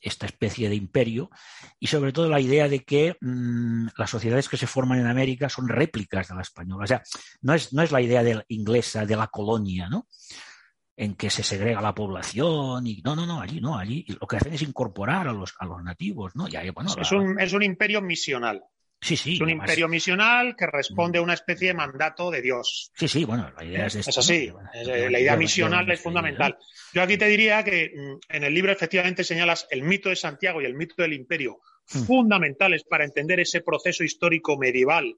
Esta 0.00 0.26
especie 0.26 0.68
de 0.68 0.74
imperio 0.74 1.30
y 1.78 1.86
sobre 1.86 2.12
todo 2.12 2.28
la 2.28 2.40
idea 2.40 2.68
de 2.68 2.84
que 2.84 3.16
mmm, 3.20 3.88
las 3.96 4.10
sociedades 4.10 4.48
que 4.48 4.56
se 4.56 4.66
forman 4.66 4.98
en 5.00 5.06
América 5.06 5.48
son 5.48 5.68
réplicas 5.68 6.28
de 6.28 6.34
la 6.34 6.42
española. 6.42 6.84
O 6.84 6.86
sea, 6.86 7.02
no 7.42 7.54
es, 7.54 7.72
no 7.72 7.82
es 7.82 7.92
la 7.92 8.00
idea 8.00 8.22
de 8.22 8.36
la 8.36 8.44
inglesa 8.48 9.06
de 9.06 9.16
la 9.16 9.28
colonia, 9.28 9.88
¿no? 9.88 10.06
en 11.00 11.14
que 11.14 11.30
se 11.30 11.42
segrega 11.42 11.80
la 11.80 11.94
población 11.94 12.86
y 12.86 13.00
no, 13.02 13.16
no, 13.16 13.24
no, 13.24 13.40
allí 13.40 13.58
no, 13.58 13.78
allí 13.78 14.04
lo 14.20 14.26
que 14.26 14.36
hacen 14.36 14.52
es 14.52 14.60
incorporar 14.60 15.28
a 15.28 15.32
los, 15.32 15.54
a 15.58 15.64
los 15.64 15.82
nativos, 15.82 16.36
¿no? 16.36 16.46
Y 16.46 16.56
ahí, 16.56 16.68
bueno, 16.68 16.90
es, 16.94 17.10
la... 17.10 17.18
un, 17.18 17.40
es 17.40 17.54
un 17.54 17.62
imperio 17.62 18.02
misional. 18.02 18.62
Sí, 19.00 19.16
sí. 19.16 19.34
Es 19.34 19.40
un 19.40 19.48
además... 19.48 19.68
imperio 19.68 19.88
misional 19.88 20.54
que 20.56 20.66
responde 20.66 21.18
a 21.18 21.22
una 21.22 21.34
especie 21.34 21.68
de 21.68 21.74
mandato 21.74 22.30
de 22.30 22.42
Dios. 22.42 22.90
Sí, 22.94 23.08
sí, 23.08 23.24
bueno, 23.24 23.50
la 23.56 23.64
idea 23.64 23.86
es 23.86 23.94
Es 23.94 24.18
así. 24.18 24.48
¿no? 24.48 24.60
Es, 24.72 25.10
la 25.10 25.20
idea 25.20 25.36
misional 25.36 25.90
es 25.90 26.00
fundamental. 26.00 26.58
Yo 26.92 27.02
aquí 27.02 27.16
te 27.16 27.26
diría 27.26 27.64
que 27.64 27.92
mm, 27.94 28.34
en 28.36 28.44
el 28.44 28.52
libro 28.54 28.72
efectivamente 28.72 29.24
señalas 29.24 29.66
el 29.70 29.82
mito 29.82 30.08
de 30.10 30.16
Santiago 30.16 30.60
y 30.60 30.66
el 30.66 30.74
mito 30.74 30.94
del 31.02 31.14
imperio 31.14 31.60
Hmm. 31.92 32.04
fundamentales 32.04 32.84
para 32.84 33.04
entender 33.04 33.40
ese 33.40 33.62
proceso 33.62 34.04
histórico 34.04 34.56
medieval 34.56 35.16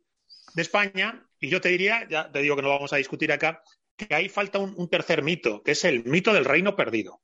de 0.55 0.63
España. 0.63 1.27
Y 1.39 1.49
yo 1.49 1.61
te 1.61 1.69
diría, 1.69 2.07
ya 2.09 2.31
te 2.31 2.41
digo 2.41 2.57
que 2.57 2.63
no 2.63 2.69
lo 2.69 2.75
vamos 2.75 2.93
a 2.93 2.97
discutir 2.97 3.33
acá, 3.33 3.63
que 3.97 4.15
ahí 4.15 4.29
falta 4.29 4.59
un, 4.59 4.75
un 4.77 4.89
tercer 4.89 5.23
mito, 5.23 5.63
que 5.63 5.73
es 5.73 5.85
el 5.85 6.05
mito 6.05 6.33
del 6.33 6.45
reino 6.45 6.75
perdido. 6.77 7.21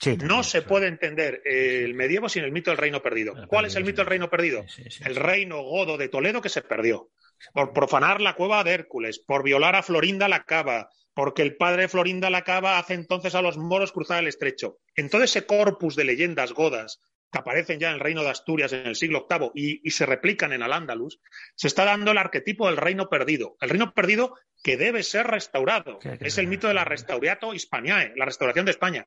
Sí, 0.00 0.16
no 0.16 0.42
se 0.42 0.62
puede 0.62 0.86
entender 0.86 1.42
el 1.44 1.94
medievo 1.94 2.28
sin 2.28 2.44
el 2.44 2.52
mito 2.52 2.70
del 2.70 2.78
reino 2.78 3.02
perdido. 3.02 3.36
El 3.36 3.46
¿Cuál 3.46 3.64
perdido, 3.64 3.68
es 3.68 3.76
el 3.76 3.84
mito 3.84 4.00
del 4.02 4.06
reino 4.06 4.30
perdido? 4.30 4.64
Sí, 4.68 4.84
sí, 4.84 4.90
sí. 4.90 5.02
El 5.04 5.16
reino 5.16 5.62
godo 5.62 5.98
de 5.98 6.08
Toledo 6.08 6.40
que 6.40 6.48
se 6.48 6.62
perdió. 6.62 7.10
Por 7.52 7.72
profanar 7.72 8.20
la 8.20 8.34
cueva 8.34 8.64
de 8.64 8.72
Hércules, 8.72 9.18
por 9.18 9.42
violar 9.42 9.76
a 9.76 9.82
Florinda 9.82 10.28
la 10.28 10.44
Cava, 10.44 10.90
porque 11.14 11.42
el 11.42 11.56
padre 11.56 11.82
de 11.82 11.88
Florinda 11.88 12.30
la 12.30 12.44
Cava 12.44 12.78
hace 12.78 12.94
entonces 12.94 13.34
a 13.34 13.42
los 13.42 13.58
moros 13.58 13.92
cruzar 13.92 14.20
el 14.20 14.28
estrecho. 14.28 14.78
En 14.94 15.10
todo 15.10 15.22
ese 15.22 15.46
corpus 15.46 15.96
de 15.96 16.04
leyendas 16.04 16.52
godas 16.52 17.00
que 17.32 17.38
aparecen 17.38 17.78
ya 17.78 17.88
en 17.88 17.94
el 17.94 18.00
reino 18.00 18.22
de 18.22 18.30
Asturias 18.30 18.72
en 18.72 18.86
el 18.86 18.96
siglo 18.96 19.26
VIII 19.28 19.50
y, 19.54 19.86
y 19.86 19.90
se 19.90 20.04
replican 20.04 20.52
en 20.52 20.62
Al-Ándalus, 20.62 21.20
se 21.54 21.68
está 21.68 21.84
dando 21.84 22.10
el 22.10 22.18
arquetipo 22.18 22.66
del 22.66 22.76
reino 22.76 23.08
perdido. 23.08 23.56
El 23.60 23.70
reino 23.70 23.94
perdido 23.94 24.34
que 24.62 24.76
debe 24.76 25.02
ser 25.02 25.26
restaurado. 25.26 25.98
Es 26.20 26.38
el 26.38 26.48
mito 26.48 26.68
de 26.68 26.74
la 26.74 26.84
restauriato 26.84 27.54
Hispaniae, 27.54 28.14
la 28.16 28.24
restauración 28.24 28.64
de 28.64 28.72
España 28.72 29.06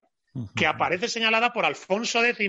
que 0.55 0.65
aparece 0.65 1.07
señalada 1.07 1.53
por 1.53 1.65
Alfonso 1.65 2.23
X 2.23 2.39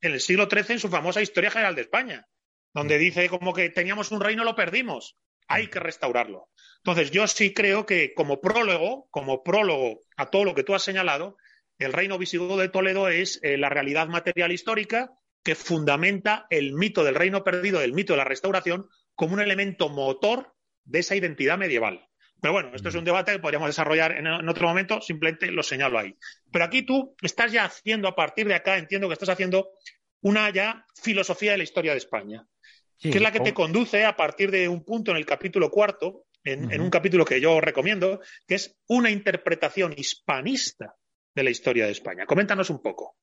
en 0.00 0.12
el 0.12 0.20
siglo 0.20 0.48
XIII 0.50 0.74
en 0.74 0.80
su 0.80 0.88
famosa 0.88 1.22
Historia 1.22 1.50
General 1.50 1.74
de 1.74 1.82
España, 1.82 2.26
donde 2.72 2.98
dice 2.98 3.28
como 3.28 3.52
que 3.52 3.70
teníamos 3.70 4.10
un 4.12 4.20
reino, 4.20 4.44
lo 4.44 4.54
perdimos, 4.54 5.16
hay 5.48 5.68
que 5.68 5.80
restaurarlo. 5.80 6.48
Entonces, 6.78 7.10
yo 7.10 7.26
sí 7.26 7.52
creo 7.52 7.86
que 7.86 8.14
como 8.14 8.40
prólogo, 8.40 9.08
como 9.10 9.42
prólogo 9.42 10.00
a 10.16 10.30
todo 10.30 10.44
lo 10.44 10.54
que 10.54 10.64
tú 10.64 10.74
has 10.74 10.82
señalado, 10.82 11.36
el 11.78 11.92
reino 11.92 12.18
visigodo 12.18 12.56
de 12.56 12.68
Toledo 12.68 13.08
es 13.08 13.40
eh, 13.42 13.56
la 13.58 13.68
realidad 13.68 14.08
material 14.08 14.52
histórica 14.52 15.10
que 15.42 15.54
fundamenta 15.54 16.46
el 16.50 16.72
mito 16.74 17.02
del 17.02 17.16
reino 17.16 17.42
perdido, 17.42 17.80
el 17.80 17.92
mito 17.92 18.12
de 18.12 18.18
la 18.18 18.24
restauración, 18.24 18.88
como 19.14 19.34
un 19.34 19.40
elemento 19.40 19.88
motor 19.88 20.54
de 20.84 21.00
esa 21.00 21.16
identidad 21.16 21.58
medieval. 21.58 22.08
Pero 22.42 22.52
bueno, 22.52 22.72
esto 22.74 22.88
es 22.88 22.94
un 22.96 23.04
debate 23.04 23.32
que 23.32 23.38
podríamos 23.38 23.68
desarrollar 23.68 24.12
en, 24.12 24.26
en, 24.26 24.48
otro 24.48 24.66
momento, 24.66 25.00
simplemente 25.00 25.46
lo 25.52 25.62
señalo 25.62 25.98
ahí. 25.98 26.14
Pero 26.50 26.64
aquí 26.64 26.82
tú 26.82 27.14
estás 27.22 27.52
ya 27.52 27.64
haciendo, 27.64 28.08
a 28.08 28.16
partir 28.16 28.48
de 28.48 28.54
acá, 28.54 28.76
entiendo 28.76 29.08
que 29.08 29.14
estás 29.14 29.28
haciendo 29.28 29.70
una 30.22 30.50
ya 30.50 30.84
filosofía 31.00 31.52
de 31.52 31.58
la 31.58 31.64
historia 31.64 31.92
de 31.92 31.98
España, 31.98 32.44
Sí, 33.02 33.10
que 33.10 33.18
es 33.18 33.22
la 33.22 33.32
que 33.32 33.40
te 33.40 33.52
conduce 33.52 34.04
a 34.04 34.16
partir 34.16 34.52
de 34.52 34.68
un 34.68 34.84
punto 34.84 35.10
en 35.10 35.16
el 35.16 35.26
capítulo 35.26 35.72
cuarto, 35.72 36.26
en, 36.44 36.80
un 36.80 36.88
capítulo 36.88 37.24
que 37.24 37.40
yo 37.40 37.60
recomiendo, 37.60 38.20
que 38.46 38.54
es 38.54 38.76
una 38.86 39.10
interpretación 39.10 39.92
hispanista 39.96 40.94
de 41.34 41.42
la 41.42 41.50
historia 41.50 41.86
de 41.86 41.90
España. 41.90 42.26
Coméntanos 42.26 42.70
un 42.70 42.80
poco. 42.80 43.16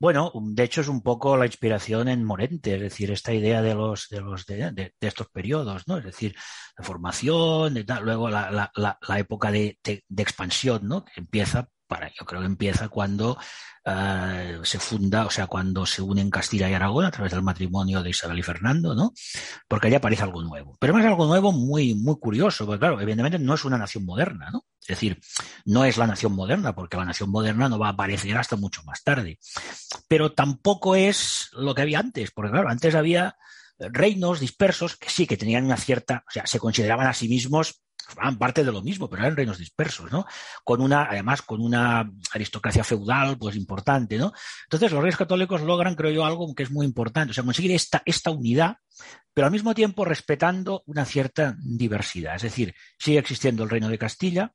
Bueno, 0.00 0.32
de 0.34 0.62
hecho 0.64 0.80
es 0.80 0.88
un 0.88 1.02
poco 1.02 1.36
la 1.36 1.44
inspiración 1.46 2.08
en 2.08 2.24
Morente, 2.24 2.74
es 2.74 2.80
decir, 2.80 3.10
esta 3.10 3.34
idea 3.34 3.60
de 3.60 3.74
los 3.74 4.08
de 4.08 4.20
los 4.22 4.46
de, 4.46 4.72
estos 5.08 5.28
periodos, 5.28 5.86
¿no? 5.86 5.98
Es 5.98 6.04
decir, 6.04 6.34
la 6.78 6.84
formación, 6.84 7.74
de 7.74 7.80
luego 8.00 8.30
la, 8.30 8.50
la- 8.50 8.72
la- 8.76 8.98
época 9.18 9.50
de, 9.50 9.78
expansión, 10.22 10.88
¿no? 10.88 11.04
Empieza 11.16 11.68
para, 11.90 12.08
yo 12.08 12.24
creo 12.24 12.40
que 12.40 12.46
empieza 12.46 12.88
cuando 12.88 13.36
eh, 13.84 14.60
se 14.62 14.78
funda, 14.78 15.26
o 15.26 15.30
sea, 15.30 15.48
cuando 15.48 15.84
se 15.84 16.00
unen 16.00 16.30
Castilla 16.30 16.70
y 16.70 16.74
Aragón 16.74 17.04
a 17.04 17.10
través 17.10 17.32
del 17.32 17.42
matrimonio 17.42 18.02
de 18.02 18.10
Isabel 18.10 18.38
y 18.38 18.42
Fernando, 18.42 18.94
¿no? 18.94 19.12
Porque 19.66 19.88
allí 19.88 19.96
aparece 19.96 20.22
algo 20.22 20.40
nuevo. 20.42 20.76
Pero 20.78 20.96
es 20.96 21.04
algo 21.04 21.26
nuevo 21.26 21.50
muy, 21.50 21.94
muy 21.94 22.16
curioso, 22.20 22.64
porque 22.64 22.78
claro, 22.78 23.00
evidentemente 23.00 23.40
no 23.40 23.54
es 23.54 23.64
una 23.64 23.76
nación 23.76 24.04
moderna, 24.04 24.50
¿no? 24.52 24.64
Es 24.80 24.86
decir, 24.86 25.20
no 25.64 25.84
es 25.84 25.96
la 25.98 26.06
nación 26.06 26.32
moderna, 26.32 26.74
porque 26.74 26.96
la 26.96 27.04
nación 27.04 27.30
moderna 27.30 27.68
no 27.68 27.78
va 27.78 27.88
a 27.88 27.92
aparecer 27.92 28.36
hasta 28.36 28.54
mucho 28.54 28.82
más 28.84 29.02
tarde. 29.02 29.40
Pero 30.06 30.32
tampoco 30.32 30.94
es 30.94 31.50
lo 31.52 31.74
que 31.74 31.82
había 31.82 31.98
antes, 31.98 32.30
porque 32.30 32.52
claro, 32.52 32.68
antes 32.68 32.94
había 32.94 33.36
reinos 33.78 34.40
dispersos 34.40 34.96
que 34.96 35.10
sí, 35.10 35.26
que 35.26 35.36
tenían 35.36 35.64
una 35.64 35.76
cierta, 35.76 36.24
o 36.28 36.30
sea, 36.30 36.46
se 36.46 36.58
consideraban 36.58 37.06
a 37.06 37.14
sí 37.14 37.28
mismos 37.28 37.82
formaban 38.08 38.38
parte 38.38 38.64
de 38.64 38.72
lo 38.72 38.82
mismo, 38.82 39.08
pero 39.08 39.22
eran 39.22 39.36
reinos 39.36 39.58
dispersos, 39.58 40.10
¿no? 40.10 40.26
Con 40.64 40.80
una, 40.80 41.04
además, 41.04 41.42
con 41.42 41.60
una 41.60 42.10
aristocracia 42.32 42.84
feudal, 42.84 43.38
pues 43.38 43.56
importante, 43.56 44.18
¿no? 44.18 44.32
Entonces, 44.64 44.92
los 44.92 45.02
reyes 45.02 45.16
católicos 45.16 45.62
logran, 45.62 45.94
creo 45.94 46.10
yo, 46.10 46.24
algo 46.24 46.54
que 46.54 46.62
es 46.62 46.70
muy 46.70 46.86
importante, 46.86 47.30
o 47.30 47.34
sea, 47.34 47.44
conseguir 47.44 47.72
esta, 47.72 48.02
esta 48.04 48.30
unidad, 48.30 48.76
pero 49.32 49.46
al 49.46 49.52
mismo 49.52 49.74
tiempo 49.74 50.04
respetando 50.04 50.82
una 50.86 51.04
cierta 51.04 51.56
diversidad. 51.58 52.36
Es 52.36 52.42
decir, 52.42 52.74
sigue 52.98 53.18
existiendo 53.18 53.64
el 53.64 53.70
reino 53.70 53.88
de 53.88 53.98
Castilla, 53.98 54.52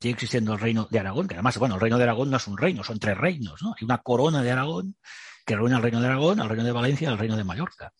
sigue 0.00 0.14
existiendo 0.14 0.54
el 0.54 0.60
reino 0.60 0.88
de 0.90 0.98
Aragón, 0.98 1.28
que 1.28 1.34
además, 1.34 1.58
bueno, 1.58 1.76
el 1.76 1.80
reino 1.80 1.98
de 1.98 2.04
Aragón 2.04 2.30
no 2.30 2.36
es 2.36 2.46
un 2.46 2.58
reino, 2.58 2.84
son 2.84 2.98
tres 2.98 3.16
reinos, 3.16 3.62
¿no? 3.62 3.74
Hay 3.78 3.84
una 3.84 3.98
corona 3.98 4.42
de 4.42 4.50
Aragón 4.50 4.96
que 5.44 5.56
reúne 5.56 5.74
al 5.74 5.82
reino 5.82 6.00
de 6.00 6.06
Aragón, 6.06 6.40
al 6.40 6.48
reino 6.48 6.64
de 6.64 6.72
Valencia 6.72 7.08
y 7.08 7.12
al 7.12 7.18
reino 7.18 7.36
de 7.36 7.44
Mallorca. 7.44 7.92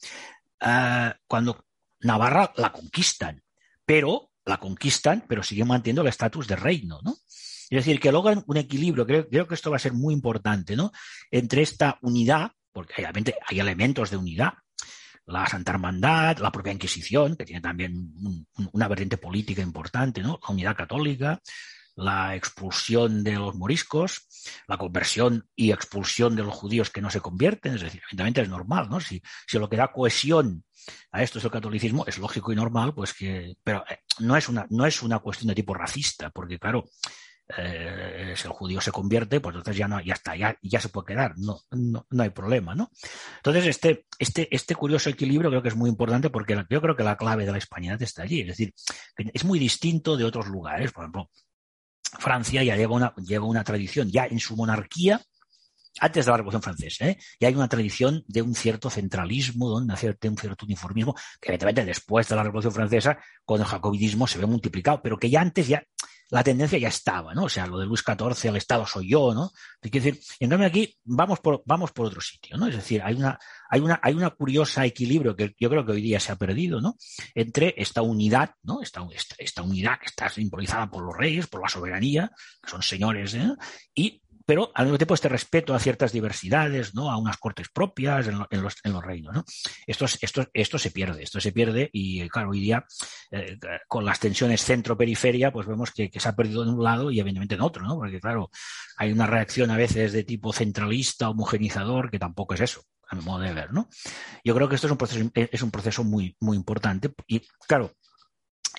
Ah, 0.61 1.14
cuando 1.26 1.66
Navarra 2.01 2.53
la 2.57 2.72
conquistan, 2.72 3.42
pero 3.84 4.30
la 4.45 4.59
conquistan, 4.59 5.24
pero 5.28 5.42
siguen 5.42 5.68
manteniendo 5.68 6.03
el 6.03 6.09
estatus 6.09 6.47
de 6.47 6.57
reino, 6.57 7.01
¿no? 7.03 7.12
Es 7.70 7.84
decir, 7.84 7.99
que 7.99 8.12
logran 8.12 8.45
un 8.47 8.57
equilibrio, 8.57 9.07
creo, 9.07 9.28
creo, 9.28 9.49
que 9.49 9.55
esto 9.55 9.70
va 9.70 9.76
a 9.76 9.80
ser 9.80 9.95
muy 9.95 10.12
importante, 10.14 10.76
¿no? 10.76 10.92
Entre 11.30 11.62
esta 11.62 11.99
unidad, 12.03 12.53
porque 12.72 12.95
obviamente 12.99 13.34
hay 13.49 13.61
elementos 13.61 14.11
de 14.11 14.16
unidad, 14.16 14.53
la 15.26 15.47
Santa 15.47 15.72
Hermandad, 15.72 16.38
la 16.38 16.53
propia 16.53 16.72
Inquisición, 16.72 17.36
que 17.36 17.47
tiene 17.47 17.62
también 17.62 17.95
un, 17.95 18.47
una 18.72 18.88
vertiente 18.88 19.16
política 19.16 19.62
importante, 19.62 20.22
¿no? 20.22 20.38
La 20.47 20.53
unidad 20.53 20.76
católica, 20.76 21.40
la 21.97 22.34
expulsión 22.34 23.22
de 23.22 23.34
los 23.34 23.55
moriscos, 23.55 24.26
la 24.66 24.76
conversión 24.78 25.49
y 25.55 25.72
expulsión 25.72 26.36
de 26.36 26.42
los 26.42 26.55
judíos 26.55 26.90
que 26.90 27.01
no 27.01 27.11
se 27.11 27.20
convierten, 27.20 27.74
es 27.74 27.82
decir, 27.82 28.03
evidentemente 28.11 28.42
es 28.42 28.49
normal, 28.49 28.88
¿no? 28.88 29.01
Si, 29.01 29.22
si 29.47 29.59
lo 29.59 29.68
que 29.68 29.76
da 29.76 29.92
cohesión 29.92 30.64
a 31.12 31.22
esto 31.22 31.38
es 31.38 31.45
el 31.45 31.51
catolicismo, 31.51 32.05
es 32.07 32.18
lógico 32.18 32.53
y 32.53 32.57
normal, 32.57 32.95
pues 32.95 33.14
que, 33.14 33.57
pero 33.62 33.84
eh, 33.88 34.01
no 34.18 34.36
es 34.36 34.49
una, 34.49 34.66
no 34.70 34.86
es 34.86 35.03
una 35.03 35.20
cuestión 35.20 35.49
de 35.49 35.55
tipo 35.55 35.74
racista, 35.74 36.30
porque 36.30 36.59
claro, 36.59 36.84
eh, 37.57 38.34
si 38.36 38.47
el 38.47 38.55
judío 38.55 38.80
se 38.80 38.90
convierte, 38.90 39.40
pues 39.40 39.55
entonces 39.55 39.76
ya 39.76 39.86
no, 39.86 40.01
ya 40.01 40.14
está, 40.14 40.34
ya, 40.34 40.57
ya 40.62 40.80
se 40.80 40.88
puede 40.88 41.09
quedar, 41.09 41.34
no, 41.36 41.61
no, 41.70 42.07
no, 42.09 42.22
hay 42.22 42.30
problema, 42.30 42.74
¿no? 42.74 42.90
Entonces, 43.36 43.66
este, 43.66 44.07
este, 44.18 44.55
este 44.55 44.74
curioso 44.74 45.11
equilibrio 45.11 45.51
creo 45.51 45.62
que 45.62 45.68
es 45.68 45.76
muy 45.76 45.90
importante 45.90 46.30
porque 46.30 46.64
yo 46.70 46.80
creo 46.80 46.97
que 46.97 47.05
la 47.05 47.16
clave 47.16 47.45
de 47.45 47.53
la 47.53 47.59
hispanidad 47.59 48.01
está 48.03 48.22
allí, 48.22 48.40
es 48.40 48.49
decir, 48.49 48.74
es 49.16 49.45
muy 49.45 49.59
distinto 49.59 50.16
de 50.16 50.24
otros 50.24 50.49
lugares, 50.49 50.92
por 50.92 51.05
ejemplo, 51.05 51.30
Francia 52.19 52.63
ya 52.63 52.77
lleva 52.77 52.95
una, 52.95 53.15
lleva 53.17 53.47
una 53.47 53.65
tradición, 53.65 54.11
ya 54.11 54.27
en 54.27 54.39
su 54.39 54.57
monarquía, 54.57 55.21
antes 56.01 56.25
de 56.25 56.31
la 56.31 56.37
Revolución 56.37 56.63
Francesa, 56.63 57.09
¿eh? 57.09 57.19
y 57.39 57.45
hay 57.45 57.55
una 57.55 57.69
tradición 57.69 58.25
de 58.27 58.43
un 58.43 58.55
cierto 58.55 58.91
centralismo, 58.91 59.81
de 59.81 59.87
un 59.87 59.97
cierto 59.97 60.67
uniformismo, 60.67 61.15
que 61.41 61.49
evidentemente 61.49 61.85
después 61.85 62.29
de 62.29 62.37
la 62.37 62.43
Revolución 62.43 62.73
Francesa, 62.73 63.19
con 63.45 63.61
el 63.61 63.67
jacobinismo 63.67 64.27
se 64.27 64.39
ve 64.39 64.47
multiplicado, 64.47 65.01
pero 65.03 65.19
que 65.19 65.31
ya 65.31 65.41
antes 65.41 65.69
ya 65.69 65.85
la 66.35 66.43
tendencia 66.43 66.76
ya 66.80 66.89
estaba, 66.89 67.32
¿no? 67.32 67.45
O 67.45 67.49
sea, 67.49 67.64
lo 67.64 67.78
de 67.78 67.87
Luis 67.87 68.03
XIV, 68.05 68.49
el 68.49 68.57
Estado 68.57 68.85
soy 68.89 69.09
yo, 69.09 69.32
¿no? 69.32 69.53
Quiero 69.80 70.05
decir, 70.05 70.20
aquí 70.64 70.99
vamos 71.05 71.39
por, 71.39 71.62
vamos 71.64 71.93
por 71.93 72.07
otro 72.07 72.20
sitio, 72.20 72.57
¿no? 72.57 72.66
Es 72.66 72.74
decir, 72.74 73.01
hay 73.05 73.14
una, 73.14 73.39
hay 73.70 73.80
una, 73.80 74.01
hay 74.03 74.14
una 74.14 74.30
curiosa 74.30 74.85
equilibrio 74.85 75.37
que 75.37 75.55
yo 75.61 75.70
creo 75.70 75.87
que 75.87 75.93
hoy 75.93 76.03
día 76.03 76.18
se 76.18 76.32
ha 76.32 76.37
perdido, 76.37 76.80
¿no? 76.80 76.97
Entre 77.37 77.72
esta 77.76 78.03
unidad, 78.03 78.51
¿no? 78.64 78.82
Esta, 78.82 79.07
esta, 79.14 79.37
esta 79.39 79.62
unidad 79.62 80.01
que 80.01 80.07
está 80.07 80.28
simbolizada 80.28 80.91
por 80.91 81.05
los 81.05 81.16
reyes, 81.16 81.47
por 81.47 81.62
la 81.62 81.68
soberanía, 81.68 82.32
que 82.61 82.68
son 82.68 82.82
señores, 82.82 83.35
¿eh? 83.35 83.53
y 83.95 84.20
pero 84.47 84.70
al 84.74 84.86
mismo 84.86 84.99
tiempo 84.99 85.14
este 85.14 85.28
respeto 85.28 85.74
a 85.74 85.78
ciertas 85.78 86.12
diversidades, 86.12 86.95
¿no? 86.95 87.11
a 87.11 87.16
unas 87.16 87.38
cortes 87.38 87.68
propias 87.68 88.26
en, 88.28 88.38
lo, 88.38 88.47
en, 88.51 88.62
los, 88.62 89.05
reinos. 89.05 89.34
¿no? 89.34 89.45
Esto, 89.86 90.07
esto, 90.20 90.47
esto, 90.53 90.78
se 90.78 90.90
pierde, 90.90 91.22
esto 91.22 91.40
se 91.40 91.53
pierde 91.53 91.90
y 91.92 92.28
claro, 92.28 92.51
hoy 92.51 92.61
día 92.61 92.84
eh, 93.30 93.59
con 93.88 94.05
las 94.05 94.20
tensiones 94.20 94.62
centro-periferia, 94.62 95.53
pues 95.53 95.66
vemos 95.66 95.90
que, 95.90 96.11
que, 96.11 96.20
se 96.20 96.28
ha 96.28 96.36
perdido 96.36 96.62
en 96.62 96.70
un 96.70 96.82
lado 96.82 97.11
y 97.11 97.20
evidentemente 97.20 97.55
en 97.55 97.62
otro, 97.62 97.84
¿no? 97.84 97.97
porque 97.97 98.20
claro, 98.20 98.51
hay 98.97 99.12
una 99.12 99.26
reacción 99.26 99.70
a 99.70 99.76
veces 99.76 100.12
de 100.12 100.24
tipo 100.24 100.53
centralista, 100.53 101.30
homogenizador, 101.30 102.11
que 102.11 102.18
tampoco 102.18 102.55
es 102.55 102.61
eso 102.61 102.82
a 103.09 103.16
mi 103.16 103.22
modo 103.22 103.40
de 103.40 103.53
ver. 103.53 103.72
¿no? 103.72 103.88
Yo 104.45 104.55
creo 104.55 104.68
que 104.68 104.74
esto 104.74 104.86
es 104.86 104.90
un 104.90 104.99
proceso, 104.99 105.30
es 105.34 105.62
un 105.62 105.70
proceso 105.70 106.05
muy, 106.05 106.36
muy 106.40 106.57
importante 106.57 107.12
y 107.26 107.42
claro, 107.66 107.92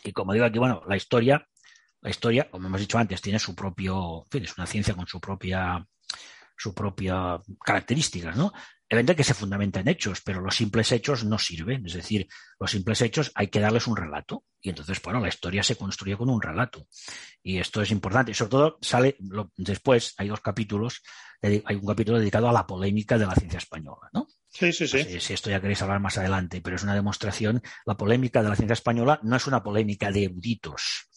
y 0.04 0.12
como 0.12 0.34
digo 0.34 0.46
aquí, 0.46 0.60
bueno, 0.60 0.82
la 0.88 0.98
historia 0.98 1.48
la 2.06 2.12
historia, 2.12 2.48
como 2.52 2.68
hemos 2.68 2.80
dicho 2.80 3.00
antes, 3.00 3.20
tiene 3.20 3.40
su 3.40 3.56
propio, 3.56 4.24
fin, 4.30 4.44
es 4.44 4.56
una 4.60 4.68
ciencia 4.68 4.94
con 4.94 5.08
su 5.08 5.20
propia, 5.20 5.84
su 6.56 6.72
propia 6.72 7.42
características, 7.66 8.38
¿no? 8.38 8.54
Evidentemente 8.88 9.16
que 9.16 9.24
se 9.24 9.34
fundamenta 9.34 9.80
en 9.80 9.88
hechos, 9.88 10.22
pero 10.24 10.40
los 10.40 10.56
simples 10.56 10.92
hechos 10.92 11.24
no 11.24 11.40
sirven. 11.40 11.84
Es 11.84 11.94
decir, 11.94 12.28
los 12.60 12.70
simples 12.70 13.02
hechos 13.02 13.32
hay 13.34 13.48
que 13.48 13.60
darles 13.60 13.88
un 13.88 13.98
relato. 13.98 14.44
Y 14.62 14.70
entonces, 14.70 15.02
bueno, 15.02 15.20
la 15.20 15.30
historia 15.30 15.64
se 15.64 15.76
construye 15.76 16.16
con 16.16 16.30
un 16.30 16.40
relato. 16.40 16.86
Y 17.42 17.58
esto 17.58 17.82
es 17.82 17.90
importante. 17.90 18.30
Y 18.30 18.36
sobre 18.36 18.52
todo 18.52 18.78
sale 18.82 19.16
lo, 19.22 19.52
después, 19.58 20.14
hay 20.18 20.28
dos 20.28 20.42
capítulos, 20.42 21.02
hay 21.42 21.64
un 21.76 21.88
capítulo 21.88 22.20
dedicado 22.20 22.48
a 22.48 22.54
la 22.54 22.68
polémica 22.68 23.18
de 23.18 23.26
la 23.26 23.34
ciencia 23.34 23.58
española, 23.58 24.12
¿no? 24.14 24.28
Sí, 24.58 24.72
sí, 24.72 24.88
sí. 24.88 25.20
Si, 25.20 25.34
esto 25.34 25.50
ya 25.50 25.60
queréis 25.60 25.82
hablar 25.82 26.00
más 26.00 26.18
adelante, 26.18 26.62
pero 26.62 26.78
es 26.78 26.84
una 26.84 26.96
demostración. 26.96 27.62
La 27.86 27.98
polémica 27.98 28.42
de 28.42 28.48
la 28.48 28.56
ciencia 28.56 28.74
española 28.74 29.20
no 29.22 29.36
es 29.36 29.48
una 29.48 29.62
polémica 29.62 30.12
de 30.12 30.26
eruditos, 30.26 31.10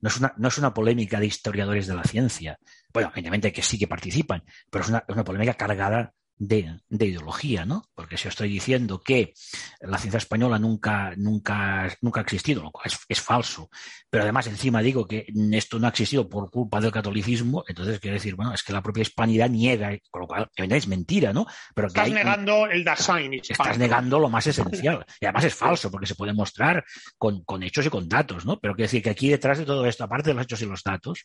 no 0.00 0.08
es 0.08 0.18
una, 0.18 0.32
no 0.36 0.46
es 0.46 0.58
una 0.58 0.72
polémica 0.72 1.18
de 1.18 1.26
historiadores 1.26 1.88
de 1.88 1.96
la 1.96 2.04
ciencia. 2.04 2.60
Bueno, 2.92 3.08
evidentemente 3.08 3.52
que 3.52 3.62
sí 3.62 3.76
que 3.76 3.88
participan, 3.88 4.44
pero 4.70 4.84
es 4.84 4.90
una, 4.90 4.98
es 4.98 5.14
una 5.14 5.24
polémica 5.24 5.54
cargada 5.54 6.14
de, 6.38 6.80
de, 6.88 7.06
ideología, 7.06 7.64
¿no? 7.64 7.84
Porque 7.94 8.16
si 8.16 8.28
os 8.28 8.32
estoy 8.32 8.48
diciendo 8.48 9.00
que 9.00 9.32
la 9.80 9.98
ciencia 9.98 10.18
española 10.18 10.58
nunca, 10.58 11.14
nunca, 11.16 11.88
nunca 12.02 12.20
ha 12.20 12.22
existido, 12.22 12.62
lo 12.62 12.70
cual 12.70 12.86
es, 12.86 12.98
es, 13.08 13.20
falso, 13.20 13.70
pero 14.10 14.24
además 14.24 14.46
encima 14.46 14.82
digo 14.82 15.06
que 15.06 15.26
esto 15.52 15.78
no 15.78 15.86
ha 15.86 15.90
existido 15.90 16.28
por 16.28 16.50
culpa 16.50 16.80
del 16.80 16.92
catolicismo, 16.92 17.64
entonces 17.66 18.00
quiero 18.00 18.14
decir, 18.14 18.34
bueno, 18.34 18.52
es 18.52 18.62
que 18.62 18.72
la 18.72 18.82
propia 18.82 19.02
hispanidad 19.02 19.48
niega, 19.48 19.96
con 20.10 20.22
lo 20.22 20.26
cual 20.26 20.50
es 20.56 20.88
mentira, 20.88 21.32
¿no? 21.32 21.46
Pero 21.74 21.88
estás 21.88 22.10
negando 22.10 22.66
el 22.66 22.84
Dasein 22.84 23.32
Estás 23.34 23.78
negando 23.78 24.18
lo 24.18 24.28
más 24.28 24.46
esencial. 24.46 25.04
Y 25.20 25.24
además 25.24 25.44
es 25.44 25.54
falso, 25.54 25.90
porque 25.90 26.06
se 26.06 26.14
puede 26.14 26.32
mostrar 26.32 26.84
con, 27.18 27.44
con 27.44 27.62
hechos 27.62 27.86
y 27.86 27.90
con 27.90 28.08
datos, 28.08 28.44
¿no? 28.44 28.58
Pero 28.58 28.74
quiero 28.74 28.86
decir 28.86 29.02
que 29.02 29.10
aquí 29.10 29.28
detrás 29.28 29.58
de 29.58 29.64
todo 29.64 29.86
esto, 29.86 30.04
aparte 30.04 30.30
de 30.30 30.34
los 30.34 30.44
hechos 30.44 30.62
y 30.62 30.66
los 30.66 30.82
datos, 30.82 31.24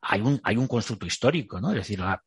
hay 0.00 0.20
un, 0.20 0.40
hay 0.42 0.56
un 0.56 0.66
constructo 0.66 1.06
histórico, 1.06 1.60
¿no? 1.60 1.70
Es 1.70 1.78
decir, 1.78 2.00
la, 2.00 2.22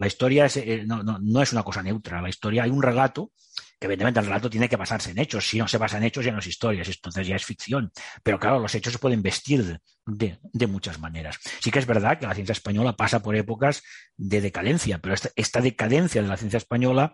la 0.00 0.06
historia 0.06 0.46
eh, 0.54 0.86
no, 0.86 1.42
es 1.42 1.52
una 1.52 1.62
cosa 1.62 1.82
neutra. 1.82 2.22
La 2.22 2.30
historia 2.30 2.62
hay 2.62 2.70
un 2.70 2.82
relato, 2.82 3.32
que 3.78 3.86
evidentemente 3.86 4.20
el 4.20 4.26
relato 4.26 4.48
tiene 4.48 4.66
que 4.66 4.76
basarse 4.76 5.10
en 5.10 5.18
hechos. 5.18 5.46
Si 5.46 5.58
no 5.58 5.68
se 5.68 5.76
basa 5.76 5.98
en 5.98 6.04
hechos, 6.04 6.24
ya 6.24 6.32
no 6.32 6.38
es 6.38 6.46
historia, 6.46 6.82
entonces 6.86 7.26
ya 7.26 7.36
es 7.36 7.44
ficción. 7.44 7.92
Pero 8.22 8.38
claro, 8.38 8.60
los 8.60 8.74
hechos 8.74 8.94
se 8.94 8.98
pueden 8.98 9.20
vestir 9.20 9.78
de, 10.06 10.66
muchas 10.68 10.98
maneras. 11.00 11.38
Sí 11.60 11.70
que 11.70 11.80
es 11.80 11.86
verdad 11.86 12.18
que 12.18 12.26
la 12.26 12.34
ciencia 12.34 12.54
española 12.54 12.96
pasa 12.96 13.20
por 13.20 13.36
épocas 13.36 13.82
de 14.16 14.40
decadencia, 14.40 15.00
pero 15.00 15.14
esta, 15.14 15.28
esta 15.36 15.60
decadencia 15.60 16.22
de 16.22 16.28
la 16.28 16.38
ciencia 16.38 16.56
española 16.56 17.12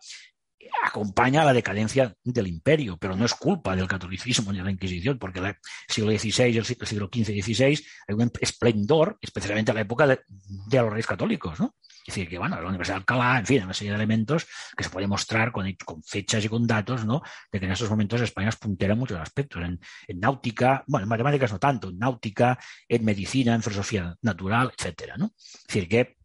acompaña 0.85 1.43
a 1.43 1.47
la 1.47 1.53
decadencia 1.53 2.15
del 2.23 2.47
imperio, 2.47 2.99
pero 2.99 3.17
no 3.17 3.25
es 3.25 3.35
culpa 3.35 3.75
del 3.75 3.89
catolicismo 3.89 4.53
ni 4.53 4.59
de 4.59 4.65
la 4.65 4.71
Inquisición, 4.71 5.19
porque 5.19 5.41
el 5.41 5.57
siglo 5.89 6.17
XVI, 6.17 6.59
el 6.59 6.65
siglo 6.65 7.11
XV 7.13 7.31
y 7.31 7.43
XVI 7.43 7.65
hay 8.07 8.15
un 8.15 8.31
esplendor, 8.41 9.19
especialmente 9.21 9.73
en 9.73 9.75
la 9.75 9.81
época 9.81 10.07
de, 10.07 10.21
de 10.69 10.79
los 10.79 10.91
reyes 10.91 11.07
católicos, 11.07 11.59
¿no? 11.59 11.75
Es 12.07 12.15
decir, 12.15 12.29
que 12.29 12.39
bueno, 12.39 12.61
la 12.61 12.69
Universidad 12.69 12.97
de 12.97 13.01
Alcalá, 13.01 13.39
en 13.39 13.47
fin, 13.47 13.65
una 13.65 13.75
serie 13.75 13.91
de 13.91 13.97
elementos 13.97 14.47
que 14.77 14.85
se 14.85 14.91
puede 14.91 15.09
mostrar 15.09 15.51
con, 15.51 15.67
fechas 16.05 16.45
y 16.45 16.49
con 16.49 16.67
datos, 16.67 17.05
¿no? 17.05 17.21
De 17.51 17.59
que 17.59 17.67
en 17.67 17.73
estos 17.73 17.91
momentos 17.91 18.21
España 18.21 18.51
es 18.51 18.57
puntera 18.57 18.93
en 18.93 18.99
muchos 18.99 19.19
aspectos. 19.19 19.63
En, 19.63 19.81
en, 20.07 20.21
náutica, 20.21 20.85
bueno, 20.87 21.05
en 21.05 21.09
matemáticas 21.09 21.53
no 21.53 21.59
tanto, 21.59 21.89
en 21.89 21.99
náutica, 21.99 22.59
en 22.89 23.05
medicina, 23.05 23.55
en 23.55 23.63
filosofía 23.63 24.15
natural, 24.23 24.73
etcétera, 24.77 25.17
¿no? 25.17 25.33
Es 25.37 25.65
decir, 25.67 25.89
que 25.89 26.17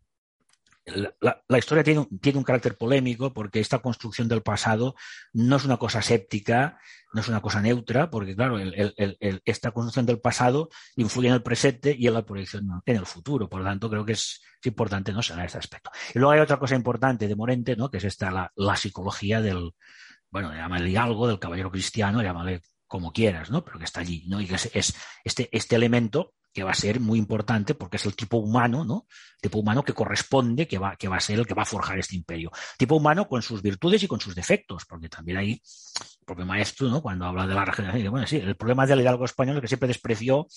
la, 1.20 1.58
historia 1.58 1.84
tiene, 1.84 2.08
tiene, 2.22 2.38
un 2.38 2.44
carácter 2.44 2.78
polémico 2.78 3.34
porque 3.34 3.60
esta 3.60 3.80
construcción 3.80 4.28
del 4.28 4.42
pasado 4.42 4.96
no 5.34 5.56
es 5.56 5.66
una 5.66 5.78
cosa 5.78 6.02
séptica, 6.02 6.80
no 7.14 7.22
es 7.22 7.28
una 7.28 7.42
cosa 7.42 7.62
neutra, 7.62 8.10
porque 8.10 8.36
claro, 8.36 8.58
esta 9.46 9.72
construcción 9.72 10.06
del 10.06 10.20
pasado 10.20 10.70
influye 10.96 11.28
en 11.28 11.36
el 11.36 11.44
presente 11.44 11.96
y 11.98 12.08
en 12.08 12.14
la 12.14 12.26
proyección 12.26 12.68
en 12.86 12.96
el 12.96 13.06
futuro. 13.06 13.50
Por 13.50 13.62
lo 13.62 13.66
tanto, 13.66 13.90
creo 13.90 14.06
que 14.06 14.14
es, 14.14 14.42
importante 14.64 15.12
no 15.12 15.24
saber 15.24 15.46
este 15.46 15.58
aspecto. 15.58 15.90
Y 16.14 16.20
luego 16.20 16.34
hay 16.34 16.40
otra 16.40 16.60
cosa 16.60 16.76
importante 16.76 17.28
de 17.28 17.36
Morente, 17.36 17.76
¿no? 17.76 17.90
que 17.90 17.98
es 17.98 18.04
esta, 18.04 18.30
la, 18.30 18.52
la 18.56 18.76
psicología 18.76 19.42
del, 19.42 19.72
bueno, 20.30 20.54
llámale 20.54 20.98
algo, 20.98 21.28
del 21.28 21.40
caballero 21.40 21.72
cristiano, 21.72 22.22
llámale 22.22 22.62
como 22.86 23.12
quieras, 23.12 23.50
¿no? 23.50 23.64
Pero 23.64 23.80
que 23.80 23.86
está 23.86 24.02
allí, 24.02 24.26
¿no? 24.28 24.42
Y 24.42 24.48
que 24.48 24.56
es, 24.56 24.70
es 24.74 24.96
este, 25.24 25.50
este 25.52 25.78
elemento 25.78 26.34
que 26.54 26.64
va 26.64 26.72
a 26.72 26.76
ser 26.76 27.00
muy 27.00 27.18
importante 27.18 27.76
porque 27.76 27.98
es 27.98 28.06
el 28.06 28.16
tipo 28.16 28.38
humano, 28.38 28.84
¿no? 28.84 29.08
tipo 29.42 29.60
humano 29.60 29.84
que 29.84 29.94
corresponde, 29.94 30.68
que 30.68 30.78
va, 30.78 30.96
que 30.96 31.08
va 31.08 31.18
a 31.18 31.20
ser 31.20 31.40
el 31.40 31.48
que 31.48 31.56
va 31.56 31.64
a 31.64 31.66
forjar 31.66 31.98
este 32.00 32.16
imperio. 32.16 32.52
Tipo 32.78 32.96
humano 32.96 33.28
con 33.28 33.42
sus 33.42 33.62
virtudes 33.62 34.04
y 34.04 34.08
con 34.08 34.22
sus 34.22 34.36
defectos, 34.36 34.86
porque 34.86 35.10
también 35.10 35.40
el 35.40 35.62
propio 36.26 36.46
maestro, 36.46 36.88
¿no? 36.88 37.02
Cuando 37.02 37.26
habla 37.26 37.48
de 37.48 37.54
la 37.54 37.66
regeneración, 37.66 38.12
bueno, 38.12 38.28
sí, 38.28 38.38
el 38.38 38.56
problema 38.56 38.86
del 38.86 39.02
hidalgo 39.02 39.26
español 39.26 39.58
es 39.58 39.62
que 39.62 39.68
siempre 39.68 39.88
despreció 39.88 40.48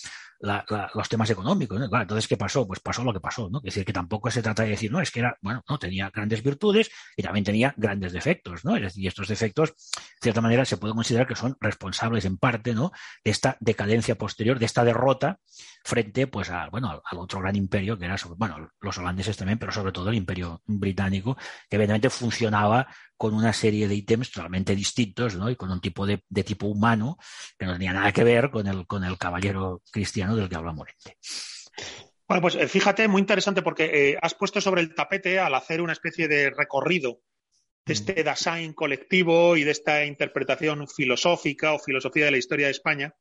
los 0.94 1.08
temas 1.08 1.30
económicos, 1.30 1.80
entonces, 1.80 2.28
¿qué 2.28 2.36
pasó? 2.36 2.66
Pues 2.66 2.80
pasó 2.80 3.02
lo 3.02 3.12
que 3.12 3.20
pasó, 3.20 3.48
¿no? 3.48 3.58
Es 3.58 3.74
decir, 3.74 3.84
que 3.84 3.92
tampoco 3.92 4.30
se 4.30 4.42
trata 4.42 4.62
de 4.62 4.70
decir, 4.70 4.92
no, 4.92 5.00
es 5.00 5.10
que 5.10 5.20
era, 5.20 5.38
bueno, 5.40 5.62
no, 5.68 5.78
tenía 5.78 6.10
grandes 6.10 6.42
virtudes 6.42 6.90
y 7.16 7.22
también 7.22 7.44
tenía 7.44 7.72
grandes 7.76 8.12
defectos, 8.12 8.64
¿no? 8.64 8.74
Decir, 8.74 9.06
estos 9.06 9.28
defectos, 9.28 9.70
de 9.70 10.22
cierta 10.22 10.40
manera, 10.40 10.64
se 10.64 10.76
puede 10.76 10.92
considerar 10.94 11.26
que 11.26 11.36
son 11.36 11.56
responsables 11.60 12.24
en 12.24 12.36
parte, 12.36 12.74
¿no? 12.74 12.92
De 13.24 13.30
esta 13.30 13.56
decadencia 13.60 14.16
posterior, 14.16 14.58
de 14.58 14.66
esta 14.66 14.84
derrota 14.84 15.38
frente, 15.84 16.26
pues, 16.26 16.50
bueno, 16.70 17.02
al, 17.04 17.18
otro 17.18 17.40
gran 17.40 17.56
imperio 17.56 17.98
que 17.98 18.04
era, 18.06 18.16
bueno, 18.36 18.70
los 18.80 18.98
holandeses 18.98 19.36
también, 19.36 19.58
pero 19.58 19.72
sobre 19.72 19.92
todo 19.92 20.08
el 20.08 20.16
imperio 20.16 20.62
británico, 20.66 21.36
que 21.68 21.76
evidentemente 21.76 22.10
funcionaba 22.10 22.86
con 23.16 23.34
una 23.34 23.52
serie 23.52 23.86
de 23.86 23.94
ítems 23.94 24.30
totalmente 24.30 24.74
distintos, 24.74 25.36
¿no? 25.36 25.48
Y 25.54 25.56
con 25.56 25.70
un 25.70 25.80
tipo 25.80 26.06
de, 26.06 26.22
de, 26.28 26.44
tipo 26.44 26.66
humano 26.66 27.16
que 27.58 27.66
no 27.66 27.72
tenía 27.72 27.92
nada 27.92 28.12
que 28.12 28.24
ver 28.24 28.50
con 28.50 28.66
el, 28.66 28.86
con 28.86 29.04
el 29.04 29.16
caballero 29.16 29.82
cristiano 29.90 30.36
del 30.36 30.48
que 30.48 30.56
habla 30.56 30.72
Morente. 30.72 31.16
Bueno, 32.26 32.40
pues 32.42 32.54
eh, 32.54 32.68
fíjate, 32.68 33.06
muy 33.08 33.20
interesante 33.20 33.62
porque 33.62 33.84
eh, 33.84 34.18
has 34.20 34.34
puesto 34.34 34.60
sobre 34.60 34.80
el 34.80 34.94
tapete 34.94 35.38
al 35.38 35.54
hacer 35.54 35.80
una 35.80 35.92
especie 35.92 36.26
de 36.26 36.50
recorrido 36.50 37.20
de 37.84 37.92
este 37.92 38.24
design 38.24 38.72
colectivo 38.72 39.56
y 39.56 39.64
de 39.64 39.70
esta 39.70 40.04
interpretación 40.06 40.88
filosófica 40.88 41.74
o 41.74 41.78
filosofía 41.78 42.24
de 42.24 42.30
la 42.30 42.38
historia 42.38 42.66
de 42.66 42.72
España, 42.72 43.14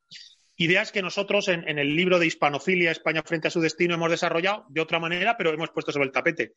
ideas 0.56 0.94
que 0.94 1.02
nosotros 1.02 1.50
en, 1.50 1.68
en, 1.68 1.80
el 1.80 1.96
libro 1.96 2.18
de 2.18 2.28
Hispanofilia, 2.28 2.92
España 2.92 3.24
frente 3.26 3.50
a 3.50 3.52
su 3.52 3.60
destino, 3.60 3.96
hemos 3.96 4.10
desarrollado 4.10 4.66
de 4.70 4.80
otra 4.80 5.00
manera, 5.00 5.36
pero 5.38 5.52
hemos 5.52 5.72
puesto 5.72 5.92
sobre 5.92 6.06
el 6.06 6.14
tapete. 6.14 6.54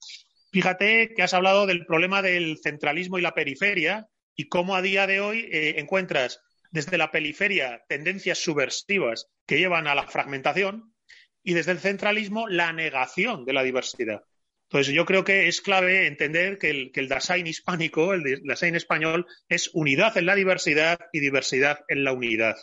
Fíjate 0.52 1.14
que 1.14 1.22
has 1.22 1.34
hablado 1.34 1.66
del 1.66 1.84
problema 1.84 2.22
del 2.22 2.58
centralismo 2.62 3.18
y 3.18 3.22
la 3.22 3.34
periferia 3.34 4.06
y 4.36 4.48
cómo 4.48 4.76
a 4.76 4.82
día 4.82 5.06
de 5.06 5.20
hoy 5.20 5.48
eh, 5.50 5.74
encuentras 5.78 6.40
desde 6.70 6.98
la 6.98 7.10
periferia 7.10 7.84
tendencias 7.88 8.38
subversivas 8.38 9.28
que 9.46 9.58
llevan 9.58 9.86
a 9.86 9.94
la 9.94 10.06
fragmentación 10.06 10.94
y 11.42 11.54
desde 11.54 11.72
el 11.72 11.78
centralismo 11.78 12.48
la 12.48 12.72
negación 12.72 13.44
de 13.44 13.52
la 13.52 13.62
diversidad. 13.62 14.22
Entonces, 14.68 14.92
yo 14.92 15.06
creo 15.06 15.24
que 15.24 15.46
es 15.46 15.60
clave 15.60 16.06
entender 16.06 16.58
que 16.58 16.70
el, 16.70 16.92
que 16.92 17.00
el 17.00 17.08
design 17.08 17.46
hispánico, 17.46 18.12
el 18.12 18.42
design 18.42 18.74
español, 18.74 19.26
es 19.48 19.70
unidad 19.74 20.16
en 20.18 20.26
la 20.26 20.34
diversidad 20.34 20.98
y 21.12 21.20
diversidad 21.20 21.80
en 21.88 22.02
la 22.02 22.12
unidad. 22.12 22.56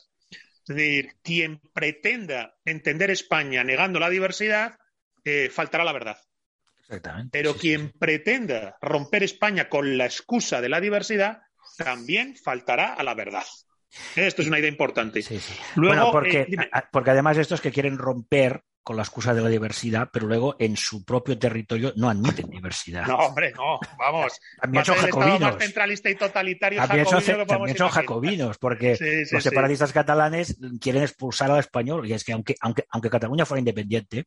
Es 0.67 0.75
decir, 0.75 1.13
quien 1.23 1.61
pretenda 1.73 2.55
entender 2.65 3.09
España 3.09 3.63
negando 3.63 3.99
la 3.99 4.09
diversidad, 4.09 4.77
eh, 5.23 5.49
faltará 5.49 5.85
la 5.85 5.93
verdad. 5.93 6.17
Pero 7.31 7.53
sí, 7.53 7.59
quien 7.59 7.87
sí. 7.87 7.93
pretenda 7.97 8.77
romper 8.81 9.23
España 9.23 9.69
con 9.69 9.97
la 9.97 10.05
excusa 10.05 10.61
de 10.61 10.69
la 10.69 10.81
diversidad, 10.81 11.41
también 11.77 12.35
faltará 12.35 12.93
a 12.93 13.03
la 13.03 13.13
verdad. 13.13 13.43
Esto 14.15 14.41
es 14.41 14.47
una 14.47 14.59
idea 14.59 14.69
importante. 14.69 15.21
Sí, 15.21 15.39
sí. 15.39 15.53
Luego, 15.75 15.95
bueno, 15.95 16.11
porque, 16.11 16.41
eh, 16.41 16.57
porque 16.91 17.11
además 17.11 17.37
estos 17.37 17.61
que 17.61 17.71
quieren 17.71 17.97
romper 17.97 18.63
con 18.83 18.97
la 18.97 19.03
excusa 19.03 19.33
de 19.33 19.41
la 19.41 19.49
diversidad, 19.49 20.09
pero 20.11 20.27
luego 20.27 20.55
en 20.59 20.75
su 20.77 21.05
propio 21.05 21.37
territorio 21.39 21.93
no 21.95 22.09
admiten 22.09 22.49
diversidad. 22.49 23.05
No, 23.07 23.15
hombre, 23.17 23.51
no, 23.53 23.79
vamos. 23.97 24.33
También 24.61 24.83
son 24.85 24.95
Estado 24.95 25.17
más 25.17 25.29
jacobinos. 25.29 25.63
centralista 25.63 26.09
y 26.09 26.15
totalitario 26.15 26.79
También 26.81 27.05
son, 27.05 27.19
jacobino 27.21 27.45
que 27.45 27.53
también 27.53 27.77
son 27.77 27.89
jacobinos, 27.89 28.57
porque 28.57 28.95
Sí, 28.97 29.25
sí, 29.25 29.33
los 29.35 29.43
sí. 29.43 29.49
separatistas 29.49 29.93
catalanes 29.93 30.57
quieren 30.81 31.03
expulsar 31.03 31.49
al 31.51 31.59
español. 31.59 32.07
Y 32.07 32.13
es 32.13 32.23
que 32.23 32.33
aunque, 32.33 32.55
aunque, 32.61 32.85
aunque 32.89 33.09
Cataluña 33.09 33.45
fuera 33.45 33.59
independiente, 33.59 34.25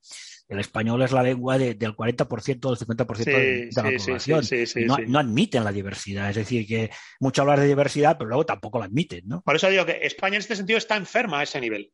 el 0.48 0.61
español 0.61 1.02
es 1.02 1.12
la 1.12 1.22
lengua 1.22 1.59
de- 1.59 1.74
del 1.74 1.94
40% 1.94 2.68
o 2.68 2.74
del 2.74 2.78
50% 2.78 3.24
Sí, 3.24 3.30
de, 3.30 3.36
de 3.66 3.82
la 3.82 3.90
sí, 3.90 3.98
sí, 3.98 4.07
población. 4.07 4.44
sí, 4.44 4.66
sí, 4.66 4.84
no, 4.84 4.96
sí. 4.96 5.02
no 5.07 5.18
admiten 5.18 5.64
la 5.64 5.72
diversidad. 5.72 6.30
Es 6.30 6.36
decir, 6.36 6.66
que 6.66 6.90
mucho 7.20 7.42
hablar 7.42 7.61
de 7.61 7.66
diversidad, 7.66 8.16
pero 8.16 8.28
luego 8.28 8.46
tampoco 8.46 8.78
la 8.78 8.86
admiten, 8.86 9.22
¿no? 9.26 9.42
Por 9.42 9.57
eso 9.57 9.68
digo 9.68 9.84
que 9.84 10.00
España 10.02 10.36
en 10.36 10.40
este 10.40 10.57
sentido 10.57 10.78
está 10.78 10.96
enferma 10.96 11.40
a 11.40 11.42
ese 11.42 11.61
nivel. 11.61 11.92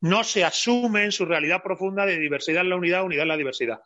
No 0.00 0.24
se 0.24 0.44
asume 0.44 1.04
en 1.04 1.12
su 1.12 1.24
realidad 1.24 1.62
profunda 1.62 2.06
de 2.06 2.18
diversidad 2.18 2.62
en 2.62 2.70
la 2.70 2.76
unidad, 2.76 3.04
unidad 3.04 3.22
en 3.22 3.28
la 3.28 3.36
diversidad. 3.36 3.80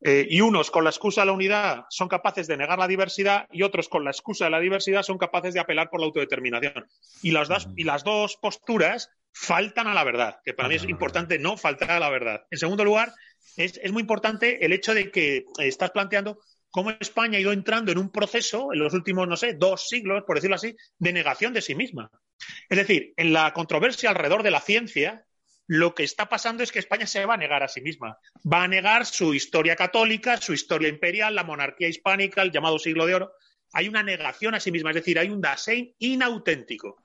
Eh, 0.00 0.26
y 0.30 0.40
unos 0.40 0.70
con 0.70 0.84
la 0.84 0.90
excusa 0.90 1.22
de 1.22 1.26
la 1.26 1.32
unidad 1.32 1.84
son 1.90 2.06
capaces 2.06 2.46
de 2.46 2.56
negar 2.56 2.78
la 2.78 2.86
diversidad 2.86 3.48
y 3.50 3.64
otros 3.64 3.88
con 3.88 4.04
la 4.04 4.10
excusa 4.10 4.44
de 4.44 4.52
la 4.52 4.60
diversidad 4.60 5.02
son 5.02 5.18
capaces 5.18 5.54
de 5.54 5.60
apelar 5.60 5.90
por 5.90 6.00
la 6.00 6.06
autodeterminación. 6.06 6.86
Y 7.22 7.32
las 7.32 7.48
dos, 7.48 7.68
y 7.76 7.84
las 7.84 8.04
dos 8.04 8.36
posturas 8.36 9.10
faltan 9.32 9.88
a 9.88 9.94
la 9.94 10.04
verdad, 10.04 10.38
que 10.44 10.54
para 10.54 10.68
mí 10.68 10.76
es 10.76 10.84
importante 10.84 11.38
no 11.38 11.56
faltar 11.56 11.90
a 11.90 12.00
la 12.00 12.10
verdad. 12.10 12.44
En 12.50 12.58
segundo 12.58 12.84
lugar, 12.84 13.12
es, 13.56 13.78
es 13.82 13.92
muy 13.92 14.02
importante 14.02 14.64
el 14.64 14.72
hecho 14.72 14.94
de 14.94 15.10
que 15.10 15.44
estás 15.58 15.90
planteando 15.90 16.38
cómo 16.70 16.90
España 16.90 17.38
ha 17.38 17.40
ido 17.40 17.52
entrando 17.52 17.90
en 17.90 17.98
un 17.98 18.10
proceso 18.10 18.72
en 18.72 18.78
los 18.78 18.94
últimos, 18.94 19.26
no 19.26 19.36
sé, 19.36 19.54
dos 19.54 19.88
siglos, 19.88 20.22
por 20.26 20.36
decirlo 20.36 20.56
así, 20.56 20.76
de 20.98 21.12
negación 21.12 21.52
de 21.52 21.62
sí 21.62 21.74
misma. 21.74 22.10
Es 22.68 22.78
decir, 22.78 23.14
en 23.16 23.32
la 23.32 23.52
controversia 23.52 24.10
alrededor 24.10 24.42
de 24.42 24.50
la 24.50 24.60
ciencia, 24.60 25.24
lo 25.68 25.94
que 25.94 26.02
está 26.02 26.30
pasando 26.30 26.62
es 26.62 26.72
que 26.72 26.78
España 26.78 27.06
se 27.06 27.24
va 27.26 27.34
a 27.34 27.36
negar 27.36 27.62
a 27.62 27.68
sí 27.68 27.82
misma. 27.82 28.18
Va 28.50 28.64
a 28.64 28.68
negar 28.68 29.04
su 29.04 29.34
historia 29.34 29.76
católica, 29.76 30.38
su 30.38 30.54
historia 30.54 30.88
imperial, 30.88 31.34
la 31.34 31.44
monarquía 31.44 31.88
hispánica, 31.88 32.40
el 32.40 32.50
llamado 32.50 32.78
siglo 32.78 33.04
de 33.04 33.14
oro. 33.14 33.32
Hay 33.74 33.86
una 33.86 34.02
negación 34.02 34.54
a 34.54 34.60
sí 34.60 34.72
misma, 34.72 34.90
es 34.90 34.96
decir, 34.96 35.18
hay 35.18 35.28
un 35.28 35.42
Dasein 35.42 35.94
inauténtico. 35.98 37.02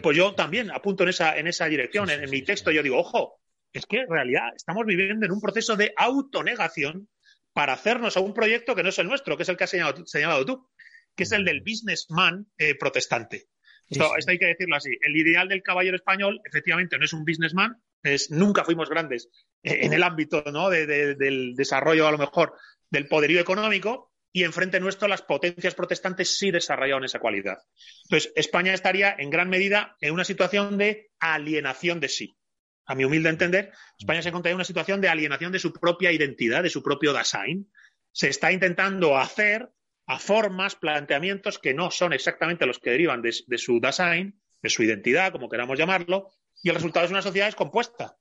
Pues 0.00 0.16
yo 0.16 0.32
también 0.36 0.70
apunto 0.70 1.02
en 1.02 1.08
esa, 1.08 1.36
en 1.36 1.48
esa 1.48 1.66
dirección. 1.66 2.08
En, 2.08 2.22
en 2.22 2.30
mi 2.30 2.42
texto 2.42 2.70
yo 2.70 2.84
digo, 2.84 2.98
ojo, 2.98 3.40
es 3.72 3.84
que 3.84 4.02
en 4.02 4.08
realidad 4.08 4.50
estamos 4.54 4.86
viviendo 4.86 5.26
en 5.26 5.32
un 5.32 5.40
proceso 5.40 5.74
de 5.74 5.92
autonegación 5.96 7.08
para 7.52 7.72
hacernos 7.72 8.16
a 8.16 8.20
un 8.20 8.32
proyecto 8.32 8.76
que 8.76 8.84
no 8.84 8.90
es 8.90 8.98
el 9.00 9.08
nuestro, 9.08 9.36
que 9.36 9.42
es 9.42 9.48
el 9.48 9.56
que 9.56 9.64
has 9.64 9.70
señalado, 9.70 10.06
señalado 10.06 10.46
tú, 10.46 10.70
que 11.16 11.24
es 11.24 11.32
el 11.32 11.44
del 11.44 11.62
businessman 11.62 12.46
eh, 12.58 12.76
protestante. 12.76 13.48
Esto, 13.90 14.16
esto 14.16 14.30
hay 14.30 14.38
que 14.38 14.46
decirlo 14.46 14.76
así. 14.76 14.90
El 15.02 15.16
ideal 15.16 15.48
del 15.48 15.62
caballero 15.62 15.96
español, 15.96 16.40
efectivamente, 16.44 16.96
no 16.96 17.04
es 17.04 17.12
un 17.12 17.24
businessman, 17.24 17.76
es, 18.04 18.30
nunca 18.30 18.64
fuimos 18.64 18.88
grandes 18.88 19.28
eh, 19.62 19.80
en 19.82 19.92
el 19.92 20.02
ámbito 20.02 20.44
¿no? 20.52 20.70
de, 20.70 20.86
de, 20.86 21.14
del 21.16 21.54
desarrollo, 21.56 22.06
a 22.06 22.12
lo 22.12 22.18
mejor, 22.18 22.54
del 22.90 23.08
poderío 23.08 23.40
económico, 23.40 24.12
y 24.30 24.42
enfrente 24.42 24.80
nuestro 24.80 25.06
las 25.06 25.22
potencias 25.22 25.74
protestantes 25.74 26.36
sí 26.36 26.50
desarrollaron 26.50 27.04
esa 27.04 27.20
cualidad. 27.20 27.58
Entonces, 28.04 28.32
España 28.34 28.74
estaría 28.74 29.14
en 29.16 29.30
gran 29.30 29.48
medida 29.48 29.96
en 30.00 30.12
una 30.12 30.24
situación 30.24 30.76
de 30.76 31.10
alienación 31.20 32.00
de 32.00 32.08
sí. 32.08 32.36
A 32.84 32.96
mi 32.96 33.04
humilde 33.04 33.30
entender, 33.30 33.72
España 33.98 34.22
se 34.22 34.30
encontraría 34.30 34.54
en 34.54 34.56
una 34.56 34.64
situación 34.64 35.00
de 35.00 35.08
alienación 35.08 35.52
de 35.52 35.60
su 35.60 35.72
propia 35.72 36.10
identidad, 36.10 36.64
de 36.64 36.70
su 36.70 36.82
propio 36.82 37.12
Dasein. 37.12 37.70
Se 38.10 38.28
está 38.28 38.50
intentando 38.50 39.16
hacer 39.16 39.70
a 40.06 40.18
formas, 40.18 40.74
planteamientos 40.74 41.60
que 41.60 41.72
no 41.72 41.92
son 41.92 42.12
exactamente 42.12 42.66
los 42.66 42.80
que 42.80 42.90
derivan 42.90 43.22
de, 43.22 43.34
de 43.46 43.58
su 43.58 43.80
Dasein, 43.80 44.38
de 44.60 44.68
su 44.68 44.82
identidad, 44.82 45.30
como 45.30 45.48
queramos 45.48 45.78
llamarlo, 45.78 46.32
y 46.64 46.70
el 46.70 46.74
resultado 46.74 47.04
es 47.04 47.12
una 47.12 47.22
sociedad 47.22 47.46
descompuesta. 47.46 48.16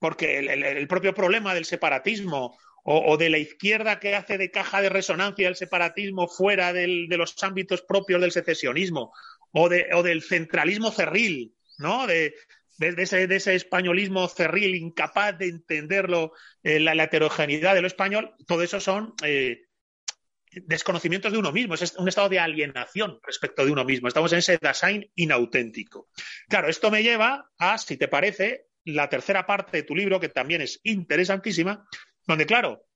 Porque 0.00 0.38
el, 0.38 0.88
propio 0.88 1.14
problema 1.14 1.54
del 1.54 1.66
separatismo 1.66 2.56
o, 2.82 3.16
de 3.18 3.28
la 3.28 3.38
izquierda 3.38 4.00
que 4.00 4.14
hace 4.14 4.38
de 4.38 4.50
caja 4.50 4.80
de 4.80 4.88
resonancia 4.88 5.48
el 5.48 5.56
separatismo 5.56 6.28
fuera 6.28 6.72
de 6.72 7.06
los 7.10 7.40
ámbitos 7.42 7.82
propios 7.82 8.20
del 8.20 8.32
secesionismo 8.32 9.12
o, 9.52 9.68
de, 9.68 9.88
o 9.92 10.02
del 10.02 10.22
centralismo 10.22 10.90
cerril, 10.90 11.54
¿no? 11.76 12.06
De, 12.06 12.34
ese, 12.78 13.54
españolismo 13.54 14.28
cerril 14.28 14.76
incapaz 14.76 15.36
de 15.36 15.48
entenderlo, 15.48 16.32
eh, 16.62 16.78
la, 16.80 16.94
la, 16.94 17.04
heterogeneidad 17.04 17.74
de 17.74 17.82
lo 17.82 17.86
español, 17.88 18.34
todo 18.46 18.62
eso 18.62 18.80
son 18.80 19.14
eh, 19.24 19.67
desconocimientos 20.52 21.32
de 21.32 21.38
uno 21.38 21.52
mismo, 21.52 21.74
es 21.74 21.94
un 21.96 22.08
estado 22.08 22.28
de 22.28 22.38
alienación 22.38 23.18
respecto 23.22 23.64
de 23.64 23.72
uno 23.72 23.84
mismo. 23.84 24.08
Estamos 24.08 24.32
en 24.32 24.38
ese 24.38 24.58
Dasein 24.60 25.10
inauténtico. 25.14 26.08
Claro, 26.48 26.68
esto 26.68 26.90
me 26.90 27.02
lleva 27.02 27.50
a, 27.58 27.78
si 27.78 27.96
te 27.96 28.08
parece, 28.08 28.66
la 28.84 29.08
tercera 29.08 29.46
parte 29.46 29.78
de 29.78 29.82
tu 29.82 29.94
libro, 29.94 30.20
que 30.20 30.28
también 30.28 30.62
es 30.62 30.80
interesantísima, 30.84 31.86
donde, 32.26 32.46
claro, 32.46 32.86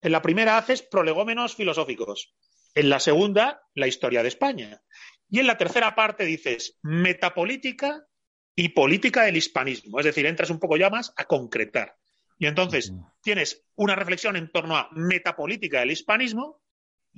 en 0.00 0.12
la 0.12 0.22
primera 0.22 0.58
haces 0.58 0.82
prolegómenos 0.82 1.54
filosóficos, 1.54 2.34
en 2.74 2.90
la 2.90 3.00
segunda, 3.00 3.62
la 3.74 3.86
historia 3.86 4.22
de 4.22 4.28
España, 4.28 4.82
y 5.30 5.40
en 5.40 5.46
la 5.46 5.58
tercera 5.58 5.94
parte 5.94 6.24
dices 6.24 6.78
metapolítica 6.82 8.06
y 8.54 8.70
política 8.70 9.24
del 9.24 9.36
hispanismo, 9.36 9.98
es 9.98 10.06
decir, 10.06 10.26
entras 10.26 10.50
un 10.50 10.58
poco 10.58 10.76
ya 10.76 10.90
más 10.90 11.12
a 11.16 11.24
concretar. 11.24 11.96
Y 12.38 12.46
entonces 12.46 12.92
tienes 13.20 13.64
una 13.74 13.96
reflexión 13.96 14.36
en 14.36 14.50
torno 14.50 14.76
a 14.76 14.88
metapolítica 14.92 15.80
del 15.80 15.90
hispanismo 15.90 16.57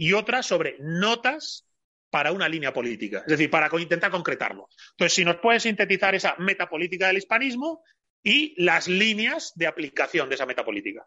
y 0.00 0.14
otra 0.14 0.42
sobre 0.42 0.76
notas 0.80 1.66
para 2.08 2.32
una 2.32 2.48
línea 2.48 2.72
política, 2.72 3.18
es 3.18 3.26
decir, 3.26 3.50
para 3.50 3.68
intentar 3.78 4.10
concretarlo. 4.10 4.70
Entonces, 4.92 5.12
si 5.14 5.26
nos 5.26 5.36
puedes 5.36 5.64
sintetizar 5.64 6.14
esa 6.14 6.34
metapolítica 6.38 7.08
del 7.08 7.18
hispanismo 7.18 7.84
y 8.22 8.54
las 8.62 8.88
líneas 8.88 9.52
de 9.56 9.66
aplicación 9.66 10.30
de 10.30 10.36
esa 10.36 10.46
metapolítica. 10.46 11.06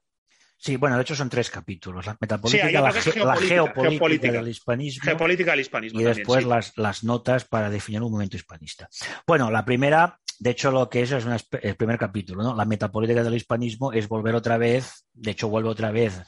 Sí, 0.58 0.78
bueno, 0.78 0.96
de 0.96 1.02
hecho 1.02 1.16
son 1.16 1.28
tres 1.28 1.50
capítulos. 1.50 2.06
La 2.06 2.16
metapolítica, 2.22 2.82
la, 2.82 2.92
geopolítica, 2.92 4.32
del 4.32 4.48
hispanismo 4.48 5.04
Geopolítica 5.04 5.52
del 5.52 5.62
hispanismo 5.62 6.00
y 6.00 6.04
también, 6.04 6.18
después 6.20 6.44
sí. 6.44 6.50
las, 6.50 6.78
las 6.78 7.04
notas 7.04 7.46
para 7.46 7.72
definir 7.72 8.04
un 8.04 8.12
movimiento 8.12 8.38
hispanista. 8.38 8.88
Bueno, 9.26 9.50
la 9.50 9.66
primera, 9.66 10.20
de 10.38 10.52
hecho, 10.52 10.70
lo 10.70 10.88
que 10.88 11.02
es 11.02 11.12
es 11.12 11.26
una 11.26 11.40
el 11.64 11.76
primer 11.76 11.98
capítulo, 11.98 12.44
¿no? 12.44 12.56
La 12.56 12.66
metapolítica 12.66 13.24
del 13.24 13.34
hispanismo 13.34 13.92
es 13.92 14.08
volver 14.08 14.36
otra 14.36 14.60
vez, 14.60 15.08
de 15.14 15.32
hecho, 15.32 15.50
vuelve 15.50 15.70
otra 15.70 15.92
vez 15.92 16.22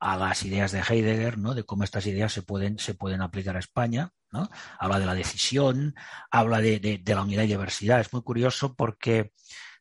a 0.00 0.16
las 0.16 0.42
ideas 0.44 0.72
de 0.72 0.80
Heidegger, 0.80 1.38
¿no? 1.38 1.54
De 1.54 1.64
cómo 1.64 1.84
estas 1.84 2.06
ideas 2.06 2.32
se 2.32 2.42
pueden, 2.42 2.78
se 2.78 2.94
pueden 2.94 3.20
aplicar 3.22 3.54
a 3.56 3.60
España, 3.60 4.12
¿no? 4.32 4.48
Habla 4.78 4.98
de 4.98 5.06
la 5.06 5.14
decisión, 5.14 5.94
habla 6.30 6.60
de, 6.60 6.80
de- 6.80 6.98
de 6.98 7.14
la 7.14 7.22
unidad 7.22 7.42
y 7.44 7.48
diversidad. 7.48 8.00
Es 8.00 8.12
muy 8.12 8.22
curioso 8.22 8.74
porque 8.74 9.32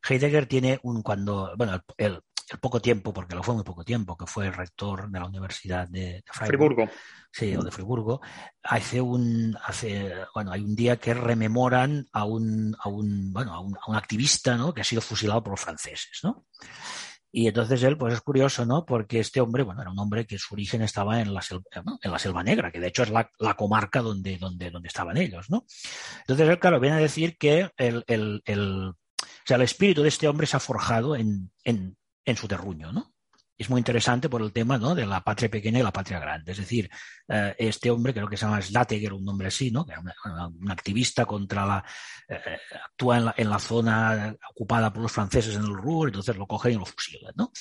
Heidegger 0.08 0.46
tiene 0.46 0.80
un 0.84 1.02
cuando, 1.02 1.54
bueno, 1.58 1.74
el, 1.74 1.82
el- 1.98 2.20
el 2.52 2.58
poco 2.60 2.82
tiempo, 2.82 3.14
porque 3.14 3.36
lo 3.36 3.44
fue 3.44 3.54
muy 3.54 3.64
poco 3.64 3.84
tiempo, 3.86 4.18
que 4.18 4.26
fue 4.26 4.50
rector 4.50 5.08
de 5.08 5.20
la 5.20 5.28
Universidad 5.28 5.88
de, 5.88 6.00
de 6.00 6.24
Freiburg, 6.26 6.74
Friburgo. 6.74 6.90
sí, 7.32 7.56
o 7.56 7.62
de 7.64 7.70
Friburgo, 7.70 8.22
hace 8.64 9.00
un, 9.00 9.56
hace, 9.64 10.12
bueno, 10.34 10.52
hay 10.52 10.62
un 10.62 10.76
día 10.76 10.98
que 10.98 11.14
rememoran 11.14 12.08
a 12.12 12.26
un, 12.26 12.76
a 12.80 12.90
un, 12.90 13.32
bueno, 13.32 13.54
a 13.54 13.60
un, 13.60 13.78
a 13.78 13.92
un 13.92 13.96
activista, 13.96 14.58
¿no? 14.58 14.74
Que 14.74 14.82
ha 14.82 14.84
sido 14.84 15.00
fusilado 15.00 15.44
por 15.44 15.52
los 15.52 15.60
franceses, 15.62 16.22
¿no? 16.24 16.48
Y 17.32 17.48
entonces 17.48 17.84
él, 17.84 17.98
pues 17.98 18.14
es 18.14 18.22
curioso, 18.22 18.66
¿no? 18.66 18.86
Porque 18.86 19.20
este 19.20 19.40
hombre, 19.40 19.64
bueno, 19.64 19.82
era 19.82 19.92
un 19.92 20.00
hombre 20.00 20.26
que 20.26 20.40
su 20.40 20.56
origen 20.56 20.82
estaba 20.82 21.22
en 21.22 21.34
la 21.34 21.42
selva, 21.42 21.64
en 22.02 22.12
la 22.12 22.20
selva 22.20 22.44
negra, 22.44 22.72
que 22.72 22.80
de 22.80 22.88
hecho 22.88 23.04
es 23.04 23.12
la, 23.12 23.30
la 23.38 23.56
comarca 23.56 24.02
donde, 24.02 24.38
donde, 24.38 24.72
donde 24.72 24.88
estaban 24.88 25.18
ellos, 25.18 25.50
¿no? 25.50 25.66
Entonces 26.22 26.50
él, 26.50 26.60
claro, 26.60 26.80
viene 26.80 26.98
a 26.98 27.00
decir 27.00 27.38
que 27.38 27.70
el, 27.78 28.04
el, 28.08 28.42
el, 28.46 28.90
o 28.90 29.46
sea, 29.46 29.58
el 29.58 29.64
espíritu 29.64 30.02
de 30.02 30.10
este 30.10 30.28
hombre 30.28 30.48
se 30.48 30.58
ha 30.58 30.60
forjado 30.60 31.16
en, 31.16 31.52
en, 31.64 31.98
en 32.26 32.38
su 32.38 32.48
terruño, 32.48 32.92
¿no? 32.92 33.14
Es 33.60 33.70
muy 33.70 33.80
interesante 33.80 34.30
por 34.30 34.42
el 34.42 34.54
tema 34.54 34.78
¿no? 34.78 34.96
de 34.96 35.06
la 35.06 35.22
patria 35.22 35.50
pequeña 35.50 35.80
y 35.80 35.84
la 35.84 35.92
patria 35.92 36.18
grande. 36.18 36.54
Es 36.54 36.60
decir, 36.60 36.90
eh, 37.28 37.54
este 37.60 37.92
hombre, 37.92 38.14
creo 38.14 38.30
que 38.30 38.38
se 38.38 38.46
llama 38.46 38.62
Slateger, 38.62 39.12
un 39.12 39.26
nombre 39.26 39.50
así, 39.50 39.70
¿no? 39.70 39.86
que 39.86 39.92
era 39.92 40.02
un 40.48 40.72
activista 40.72 41.26
contra 41.26 41.66
la. 41.66 41.86
eh, 42.30 42.40
actúa 42.86 43.18
en 43.18 43.26
la, 43.26 43.36
en 43.36 43.50
la 43.50 43.60
zona 43.60 44.34
ocupada 44.52 44.94
por 44.94 45.02
los 45.04 45.12
franceses 45.12 45.56
en 45.58 45.64
el 45.64 45.76
Ruhr, 45.76 46.08
entonces 46.08 46.38
lo 46.38 46.48
cogen 46.48 46.72
y 46.72 46.76
lo 46.76 46.86
fusilan. 46.86 47.34
¿no? 47.36 47.52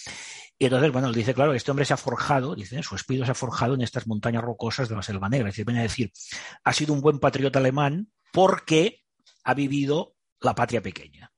Y 0.57 0.66
entonces, 0.66 0.92
bueno, 0.92 1.09
él 1.09 1.14
dice, 1.14 1.34
claro, 1.34 1.53
este 1.53 1.72
hombre 1.72 1.84
se 1.84 1.94
ha 1.94 1.96
forjado, 1.96 2.55
dice, 2.55 2.80
su 2.84 2.94
espíritu 2.94 3.24
se 3.24 3.32
ha 3.32 3.34
forjado 3.34 3.74
en 3.74 3.82
estas 3.82 4.07
montañas 4.07 4.44
rocosas 4.44 4.88
de 4.88 4.94
la 4.94 5.03
Selva 5.03 5.28
Negra. 5.28 5.49
Es 5.49 5.55
decir, 5.55 5.66
viene 5.66 5.80
a 5.80 5.82
decir, 5.82 6.12
ha 6.62 6.72
sido 6.72 6.94
un 6.94 7.01
buen 7.01 7.18
patriota 7.18 7.59
alemán 7.59 8.12
porque 8.32 9.03
ha 9.42 9.55
vivido 9.55 10.14
la 10.40 10.55
patria 10.55 10.80
pequeña. 10.80 11.32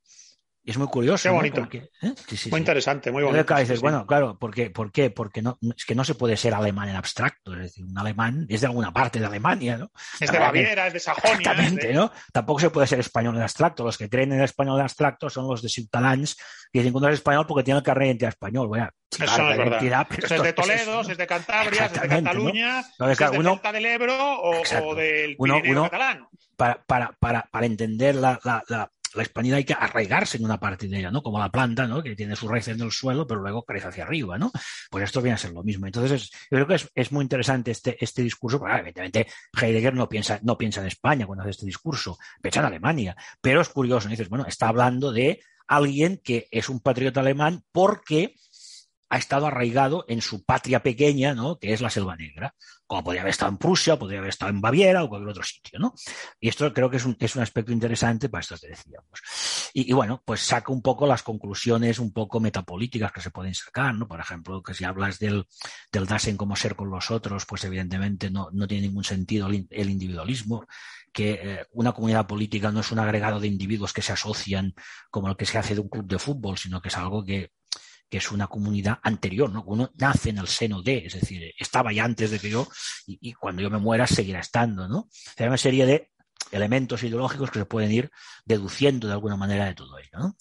Y 0.62 0.72
es 0.72 0.76
muy 0.78 0.88
curioso. 0.88 1.22
Qué 1.22 1.28
¿no? 1.30 1.36
bonito. 1.36 1.60
Porque, 1.62 1.78
¿eh? 2.02 2.12
Sí, 2.28 2.36
sí, 2.36 2.50
Muy 2.50 2.58
sí. 2.58 2.60
interesante, 2.60 3.10
muy 3.10 3.22
bonito. 3.22 3.54
sí, 3.56 3.60
dices, 3.62 3.80
bueno, 3.80 4.06
claro, 4.06 4.38
¿por 4.38 4.52
qué? 4.54 4.68
¿Por 4.68 4.92
qué? 4.92 5.10
Porque 5.10 5.40
no, 5.40 5.58
es 5.74 5.86
que 5.86 5.94
no 5.94 6.04
se 6.04 6.14
puede 6.14 6.36
ser 6.36 6.52
alemán 6.52 6.90
en 6.90 6.96
abstracto, 6.96 7.54
es 7.54 7.60
decir, 7.60 7.84
un 7.86 7.96
alemán 7.96 8.44
es 8.48 8.60
de 8.60 8.66
alguna 8.66 8.92
parte 8.92 9.18
de 9.18 9.24
Alemania, 9.26 9.78
¿no? 9.78 9.90
Es 10.20 10.30
de 10.30 10.38
Baviera, 10.38 10.86
es 10.88 10.92
de 10.92 11.00
Sajonia. 11.00 11.32
Exactamente, 11.52 11.88
de- 11.88 11.94
¿no? 11.94 12.12
Tampoco 12.32 12.60
se 12.60 12.68
puede 12.68 12.86
ser 12.86 13.00
español 13.00 13.36
en 13.36 13.42
abstracto. 13.42 13.84
Los 13.84 13.96
que 13.96 14.10
creen 14.10 14.32
en 14.32 14.38
el 14.40 14.44
español 14.44 14.76
en 14.78 14.82
abstracto 14.82 15.30
son 15.30 15.46
los 15.48 15.62
de 15.62 15.70
Ciutadans, 15.70 16.36
que 16.70 16.80
dicen 16.80 16.92
que 16.92 17.00
no 17.00 17.08
es 17.08 17.14
español 17.14 17.46
porque 17.46 17.64
tiene 17.64 17.78
el 17.78 17.84
carnet 17.84 18.02
de 18.02 18.08
identidad 18.08 18.28
español. 18.28 18.68
Bueno, 18.68 18.90
Eso 19.18 19.42
no 19.42 19.50
es 19.52 19.56
verdad. 19.56 20.06
Eso 20.18 20.34
es 20.34 20.42
de 20.42 20.52
Toledo, 20.52 21.02
¿no? 21.02 21.10
es 21.10 21.16
de 21.16 21.26
Cantabria, 21.26 21.70
es 21.70 21.78
de 21.78 21.84
Exactamente, 21.86 22.20
¿no? 22.22 22.24
Cataluña, 22.30 22.78
Entonces, 22.80 23.12
es 23.12 23.16
claro, 23.18 23.32
de 23.32 23.38
uno- 23.38 23.60
del 23.72 23.86
Ebro 23.86 24.40
o, 24.42 24.94
del 24.94 25.36
Uno- 25.38 25.84
catalán. 25.84 26.28
para, 26.56 26.82
para, 26.84 27.12
para, 27.18 27.48
para 27.50 27.64
entender 27.66 28.14
la, 28.16 28.38
la, 28.44 28.62
la, 28.68 28.90
la 29.14 29.22
hispanidad 29.22 29.58
hay 29.58 29.64
que 29.64 29.74
arraigarse 29.74 30.36
en 30.36 30.44
una 30.44 30.58
parte 30.60 30.88
de 30.88 30.98
ella, 30.98 31.10
¿no? 31.10 31.22
Como 31.22 31.38
la 31.38 31.50
planta, 31.50 31.86
¿no? 31.86 32.02
Que 32.02 32.14
tiene 32.16 32.36
sus 32.36 32.50
raíces 32.50 32.76
en 32.76 32.82
el 32.82 32.92
suelo, 32.92 33.26
pero 33.26 33.40
luego 33.40 33.64
crece 33.64 33.88
hacia 33.88 34.04
arriba, 34.04 34.38
¿no? 34.38 34.52
Pues 34.90 35.04
esto 35.04 35.20
viene 35.22 35.34
a 35.34 35.38
ser 35.38 35.52
lo 35.52 35.62
mismo. 35.62 35.86
Entonces, 35.86 36.22
es- 36.22 36.30
yo 36.30 36.64
creo 36.64 36.66
que 36.66 36.74
es, 36.94 37.12
muy 37.12 37.22
interesante 37.22 37.70
este, 37.70 37.96
este 38.02 38.22
discurso, 38.22 38.58
porque, 38.58 38.74
evidentemente 38.76 39.26
Heidegger 39.60 39.94
no 39.94 40.08
piensa, 40.08 40.38
no 40.42 40.56
piensa 40.56 40.80
en 40.80 40.86
España 40.86 41.26
cuando 41.26 41.42
hace 41.42 41.50
este 41.50 41.66
discurso, 41.66 42.18
piensa 42.42 42.60
en 42.60 42.66
Alemania. 42.66 43.16
Pero 43.40 43.60
es 43.60 43.68
curioso, 43.68 44.06
¿no? 44.08 44.10
dices, 44.12 44.28
bueno, 44.28 44.46
está 44.46 44.68
hablando 44.68 45.12
de 45.12 45.40
alguien 45.66 46.20
que 46.22 46.48
es 46.50 46.68
un 46.68 46.80
patriota 46.80 47.20
alemán 47.20 47.62
porque 47.72 48.34
ha 49.10 49.18
estado 49.18 49.48
arraigado 49.48 50.04
en 50.08 50.22
su 50.22 50.44
patria 50.44 50.84
pequeña, 50.84 51.34
¿no? 51.34 51.58
Que 51.58 51.72
es 51.72 51.80
la 51.80 51.90
Selva 51.90 52.14
Negra. 52.16 52.54
Como 52.86 53.02
podría 53.02 53.22
haber 53.22 53.32
estado 53.32 53.50
en 53.50 53.58
Prusia, 53.58 53.98
podría 53.98 54.20
haber 54.20 54.30
estado 54.30 54.50
en 54.52 54.60
Baviera 54.60 55.02
o 55.02 55.08
cualquier 55.08 55.30
otro 55.30 55.42
sitio, 55.42 55.80
¿no? 55.80 55.94
Y 56.38 56.48
esto 56.48 56.72
creo 56.72 56.88
que 56.88 56.98
es 56.98 57.04
un, 57.04 57.16
es 57.18 57.34
un 57.34 57.42
aspecto 57.42 57.72
interesante 57.72 58.28
para 58.28 58.40
esto 58.40 58.56
que 58.60 58.68
decíamos. 58.68 59.20
Y, 59.74 59.92
bueno, 59.92 60.22
pues 60.24 60.40
saca 60.40 60.72
un 60.72 60.80
poco 60.80 61.08
las 61.08 61.24
conclusiones 61.24 61.98
un 61.98 62.12
poco 62.12 62.38
metapolíticas 62.38 63.10
que 63.10 63.20
se 63.20 63.32
pueden 63.32 63.54
sacar, 63.54 63.94
¿no? 63.96 64.06
Por 64.06 64.20
ejemplo, 64.20 64.62
que 64.62 64.74
si 64.74 64.84
hablas 64.84 65.18
del, 65.18 65.44
del 65.90 66.06
Dasein 66.06 66.36
como 66.36 66.54
ser 66.54 66.76
con 66.76 66.88
los 66.88 67.10
otros, 67.10 67.46
pues 67.46 67.64
evidentemente 67.64 68.30
no, 68.30 68.48
no 68.52 68.68
tiene 68.68 68.86
ningún 68.86 69.04
sentido 69.04 69.48
el, 69.48 69.66
el 69.70 69.90
individualismo, 69.90 70.66
que 71.12 71.32
eh, 71.32 71.66
una 71.72 71.92
comunidad 71.92 72.28
política 72.28 72.70
no 72.70 72.80
es 72.80 72.92
un 72.92 73.00
agregado 73.00 73.40
de 73.40 73.48
individuos 73.48 73.92
que 73.92 74.02
se 74.02 74.12
asocian 74.12 74.72
como 75.10 75.28
el 75.28 75.36
que 75.36 75.46
se 75.46 75.58
hace 75.58 75.74
de 75.74 75.80
un 75.80 75.88
club 75.88 76.06
de 76.06 76.18
fútbol, 76.20 76.56
sino 76.58 76.80
que 76.80 76.88
es 76.88 76.96
algo 76.96 77.24
que, 77.24 77.50
que 78.10 78.18
es 78.18 78.30
una 78.32 78.48
comunidad 78.48 78.98
anterior, 79.02 79.50
¿no? 79.50 79.62
Uno 79.66 79.90
nace 79.96 80.30
en 80.30 80.38
el 80.38 80.48
seno 80.48 80.82
de, 80.82 81.06
es 81.06 81.14
decir, 81.14 81.54
estaba 81.56 81.92
ya 81.92 82.04
antes 82.04 82.30
de 82.32 82.40
que 82.40 82.50
yo 82.50 82.68
y, 83.06 83.32
cuando 83.34 83.62
yo 83.62 83.70
me 83.70 83.78
muera 83.78 84.06
seguirá 84.06 84.40
estando, 84.40 84.88
¿no? 84.88 85.08
Hay 85.38 85.46
una 85.46 85.56
serie 85.56 85.86
de 85.86 86.10
elementos 86.50 87.04
ideológicos 87.04 87.50
que 87.50 87.60
se 87.60 87.66
pueden 87.66 87.92
ir 87.92 88.10
deduciendo 88.44 89.06
de 89.06 89.12
alguna 89.12 89.36
manera 89.36 89.66
de 89.66 89.74
todo 89.74 89.96
ello, 89.98 90.10
¿no? 90.18 90.36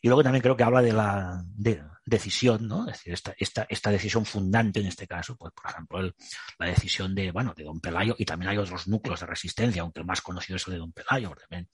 Y 0.00 0.08
luego 0.08 0.22
también 0.22 0.40
creo 0.40 0.56
que 0.56 0.64
habla 0.64 0.80
de 0.80 0.94
la 0.94 1.44
de 1.44 1.82
decisión, 2.10 2.68
¿no? 2.68 2.86
Es 2.88 2.98
decir, 2.98 3.14
esta, 3.14 3.34
esta, 3.38 3.66
esta 3.68 3.90
decisión 3.90 4.26
fundante 4.26 4.80
en 4.80 4.86
este 4.86 5.06
caso, 5.06 5.36
pues 5.36 5.52
por 5.54 5.70
ejemplo, 5.70 6.00
el, 6.00 6.14
la 6.58 6.66
decisión 6.66 7.14
de, 7.14 7.30
bueno, 7.30 7.54
de 7.56 7.64
Don 7.64 7.80
Pelayo, 7.80 8.14
y 8.18 8.24
también 8.24 8.50
hay 8.50 8.58
otros 8.58 8.88
núcleos 8.88 9.20
de 9.20 9.26
resistencia, 9.26 9.82
aunque 9.82 10.00
el 10.00 10.06
más 10.06 10.20
conocido 10.20 10.56
es 10.56 10.66
el 10.66 10.74
de 10.74 10.78
Don 10.80 10.92
Pelayo, 10.92 11.34
también 11.34 11.68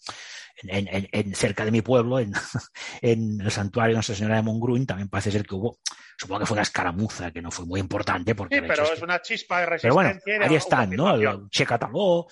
en, 0.62 0.88
en, 0.88 1.08
en, 1.10 1.34
cerca 1.34 1.64
de 1.64 1.70
mi 1.70 1.82
pueblo, 1.82 2.20
en, 2.20 2.32
en 3.02 3.40
el 3.40 3.50
santuario 3.50 3.94
de 3.94 3.96
Nuestra 3.96 4.14
Señora 4.14 4.36
de 4.36 4.42
Montgrun, 4.42 4.86
también 4.86 5.08
parece 5.08 5.30
ser 5.32 5.44
que 5.46 5.54
hubo, 5.54 5.78
supongo 6.16 6.40
que 6.40 6.46
fue 6.46 6.54
una 6.54 6.62
escaramuza, 6.62 7.30
que 7.30 7.42
no 7.42 7.50
fue 7.50 7.66
muy 7.66 7.80
importante. 7.80 8.34
Porque 8.34 8.56
sí, 8.56 8.62
pero 8.66 8.84
es, 8.84 8.98
que... 8.98 9.04
una 9.04 9.20
chispa 9.20 9.60
de 9.60 9.66
resistencia. 9.66 10.02
Pero 10.24 10.38
bueno, 10.38 10.46
ahí 10.48 10.56
están, 10.56 10.90
¿no? 10.90 11.14
El 11.14 11.48
Che 11.50 11.66
Cataló 11.66 12.26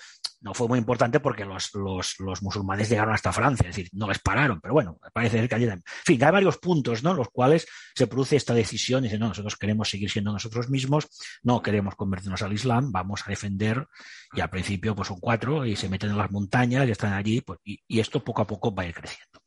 no 0.45 0.53
fue 0.53 0.67
muy 0.67 0.77
importante 0.77 1.19
porque 1.19 1.43
los, 1.43 1.73
los, 1.73 2.19
los, 2.19 2.43
musulmanes 2.43 2.87
llegaron 2.87 3.15
hasta 3.15 3.33
Francia, 3.33 3.67
es 3.67 3.75
decir, 3.75 3.89
no 3.93 4.07
les 4.07 4.19
pararon, 4.19 4.61
pero 4.61 4.75
bueno, 4.75 4.99
parece 5.11 5.39
ser 5.39 5.49
que 5.49 5.55
allí... 5.55 5.65
En 5.65 5.81
fin, 5.83 6.23
hay 6.23 6.31
varios 6.31 6.59
puntos, 6.59 7.01
¿no? 7.01 7.15
Los 7.15 7.29
cuales 7.29 7.67
se 7.95 8.05
produce 8.05 8.35
esta 8.35 8.53
decisión 8.53 9.03
y 9.03 9.07
dicen, 9.07 9.21
no, 9.21 9.29
nosotros 9.29 9.55
queremos 9.55 9.89
seguir 9.89 10.11
siendo 10.11 10.31
nosotros 10.31 10.69
mismos, 10.69 11.07
no 11.41 11.63
queremos 11.63 11.95
convertirnos 11.95 12.43
al 12.43 12.53
Islam, 12.53 12.91
vamos 12.91 13.23
a 13.25 13.31
defender, 13.31 13.87
y 14.33 14.41
al 14.41 14.51
principio 14.51 14.95
pues 14.95 15.07
son 15.07 15.19
cuatro 15.19 15.65
y 15.65 15.75
se 15.75 15.89
meten 15.89 16.11
en 16.11 16.17
las 16.17 16.29
montañas 16.29 16.87
y 16.87 16.91
están 16.91 17.13
allí, 17.13 17.41
pues, 17.41 17.59
y 17.63 17.99
esto 17.99 18.23
poco 18.23 18.43
a 18.43 18.47
poco 18.47 18.73
va 18.73 18.83
a 18.83 18.85
ir 18.85 18.93
creciendo. 18.93 19.41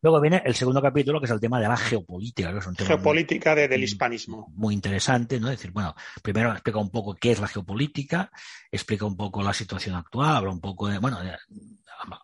Luego 0.00 0.20
viene 0.20 0.42
el 0.44 0.54
segundo 0.54 0.80
capítulo, 0.80 1.18
que 1.18 1.26
es 1.26 1.32
el 1.32 1.40
tema 1.40 1.60
de 1.60 1.66
la 1.66 1.76
geopolítica, 1.76 2.52
que 2.52 2.58
es 2.58 2.66
un 2.66 2.74
tema 2.74 2.88
geopolítica 2.88 3.52
muy, 3.52 3.62
de, 3.62 3.68
del 3.68 3.82
hispanismo. 3.82 4.52
Muy 4.54 4.74
interesante, 4.74 5.40
¿no? 5.40 5.48
Es 5.48 5.58
decir, 5.58 5.72
bueno, 5.72 5.94
primero 6.22 6.52
explica 6.52 6.78
un 6.78 6.90
poco 6.90 7.14
qué 7.14 7.32
es 7.32 7.40
la 7.40 7.48
geopolítica, 7.48 8.30
explica 8.70 9.04
un 9.06 9.16
poco 9.16 9.42
la 9.42 9.52
situación 9.52 9.96
actual, 9.96 10.36
habla 10.36 10.50
un 10.50 10.60
poco 10.60 10.86
de, 10.88 10.98
bueno, 10.98 11.20
de, 11.20 11.32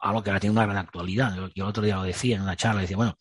algo 0.01 0.23
que 0.23 0.31
ahora 0.31 0.41
tiene 0.41 0.53
una 0.53 0.67
gran 0.67 0.77
actualidad. 0.77 1.35
Yo, 1.35 1.49
yo 1.49 1.65
el 1.65 1.71
otro 1.71 1.83
día 1.83 1.97
lo 1.97 2.05
decía 2.05 2.37
en 2.37 2.43
una 2.43 2.57
charla, 2.57 2.83
decía, 2.83 2.97
bueno, 2.97 3.19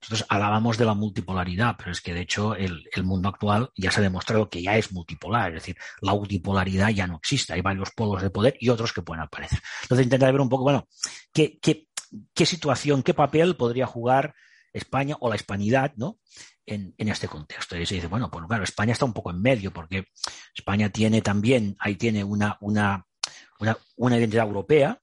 nosotros 0.00 0.26
hablábamos 0.28 0.78
de 0.78 0.84
la 0.84 0.94
multipolaridad, 0.94 1.74
pero 1.76 1.90
es 1.90 2.00
que 2.00 2.14
de 2.14 2.20
hecho 2.20 2.54
el, 2.54 2.84
el, 2.92 3.02
mundo 3.02 3.28
actual 3.28 3.70
ya 3.76 3.90
se 3.90 3.98
ha 3.98 4.02
demostrado 4.04 4.48
que 4.48 4.62
ya 4.62 4.76
es 4.76 4.92
multipolar, 4.92 5.48
es 5.48 5.62
decir, 5.62 5.76
la 6.00 6.14
multipolaridad 6.14 6.90
ya 6.90 7.08
no 7.08 7.16
existe, 7.16 7.52
hay 7.52 7.62
varios 7.62 7.90
polos 7.90 8.22
de 8.22 8.30
poder 8.30 8.56
y 8.60 8.68
otros 8.68 8.92
que 8.92 9.02
pueden 9.02 9.24
aparecer. 9.24 9.58
Entonces 9.82 10.06
intenta 10.06 10.30
ver 10.30 10.40
un 10.40 10.48
poco, 10.48 10.62
bueno, 10.62 10.86
qué, 11.32 11.58
qué, 11.60 11.88
qué 12.34 12.46
situación, 12.46 13.02
qué 13.02 13.14
papel 13.14 13.56
podría 13.56 13.86
jugar 13.86 14.34
España 14.72 15.16
o 15.20 15.28
la 15.28 15.36
hispanidad, 15.36 15.92
¿no? 15.96 16.18
En, 16.66 16.94
en, 16.98 17.08
este 17.08 17.28
contexto. 17.28 17.76
Y 17.76 17.86
se 17.86 17.94
dice, 17.94 18.06
bueno, 18.06 18.30
pues 18.30 18.44
claro, 18.46 18.64
España 18.64 18.92
está 18.92 19.04
un 19.04 19.12
poco 19.12 19.30
en 19.30 19.40
medio, 19.40 19.72
porque 19.72 20.04
España 20.54 20.90
tiene 20.90 21.22
también, 21.22 21.76
ahí 21.80 21.96
tiene 21.96 22.22
una, 22.22 22.58
una, 22.60 23.06
una, 23.96 24.18
identidad 24.18 24.46
europea 24.46 25.00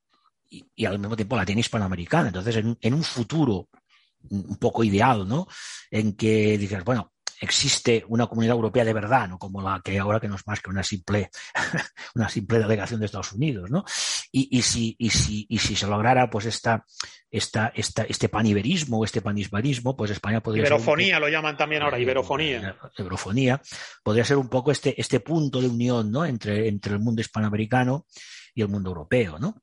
y, 0.49 0.65
y, 0.75 0.85
al 0.85 0.99
mismo 0.99 1.15
tiempo 1.15 1.35
la 1.35 1.45
tiene 1.45 1.61
hispanoamericana. 1.61 2.27
Entonces, 2.27 2.57
en, 2.57 2.77
en 2.79 2.93
un 2.93 3.03
futuro 3.03 3.67
un 4.29 4.57
poco 4.57 4.83
ideal, 4.83 5.27
¿no? 5.27 5.47
En 5.91 6.15
que 6.15 6.57
dices, 6.57 6.83
bueno, 6.83 7.13
existe 7.41 8.03
una 8.07 8.27
comunidad 8.27 8.55
europea 8.55 8.85
de 8.85 8.93
verdad, 8.93 9.27
no 9.27 9.37
como 9.37 9.61
la 9.61 9.81
que 9.83 9.99
ahora 9.99 10.19
que 10.19 10.27
no 10.27 10.35
es 10.35 10.47
más 10.47 10.61
que 10.61 10.69
una 10.69 10.83
simple, 10.83 11.29
una 12.15 12.29
simple 12.29 12.59
delegación 12.59 12.99
de 12.99 13.07
Estados 13.07 13.33
Unidos, 13.33 13.69
¿no? 13.69 13.83
Y, 14.31 14.57
y, 14.57 14.61
si, 14.61 14.95
y, 14.99 15.09
si, 15.09 15.45
y 15.49 15.57
si 15.59 15.75
se 15.75 15.87
lograra 15.87 16.29
pues 16.29 16.45
esta, 16.45 16.85
esta, 17.31 17.71
esta, 17.75 18.03
este 18.03 18.29
paniberismo 18.29 18.99
o 18.99 19.05
este 19.05 19.21
panisbanismo, 19.21 19.95
pues 19.95 20.11
España 20.11 20.41
podría 20.41 20.61
Iberofonía 20.61 21.15
poco, 21.15 21.25
lo 21.27 21.31
llaman 21.31 21.57
también 21.57 21.83
ahora, 21.83 21.99
iberofonía. 21.99 22.77
Iberofonía, 22.97 23.61
podría 24.03 24.25
ser 24.25 24.37
un 24.37 24.49
poco 24.49 24.71
este, 24.71 24.99
este 24.99 25.19
punto 25.19 25.61
de 25.61 25.67
unión, 25.67 26.11
¿no? 26.11 26.25
Entre, 26.25 26.67
entre 26.67 26.93
el 26.93 26.99
mundo 26.99 27.21
hispanoamericano 27.21 28.05
y 28.53 28.61
el 28.61 28.69
mundo 28.69 28.89
europeo, 28.89 29.37
¿no? 29.39 29.55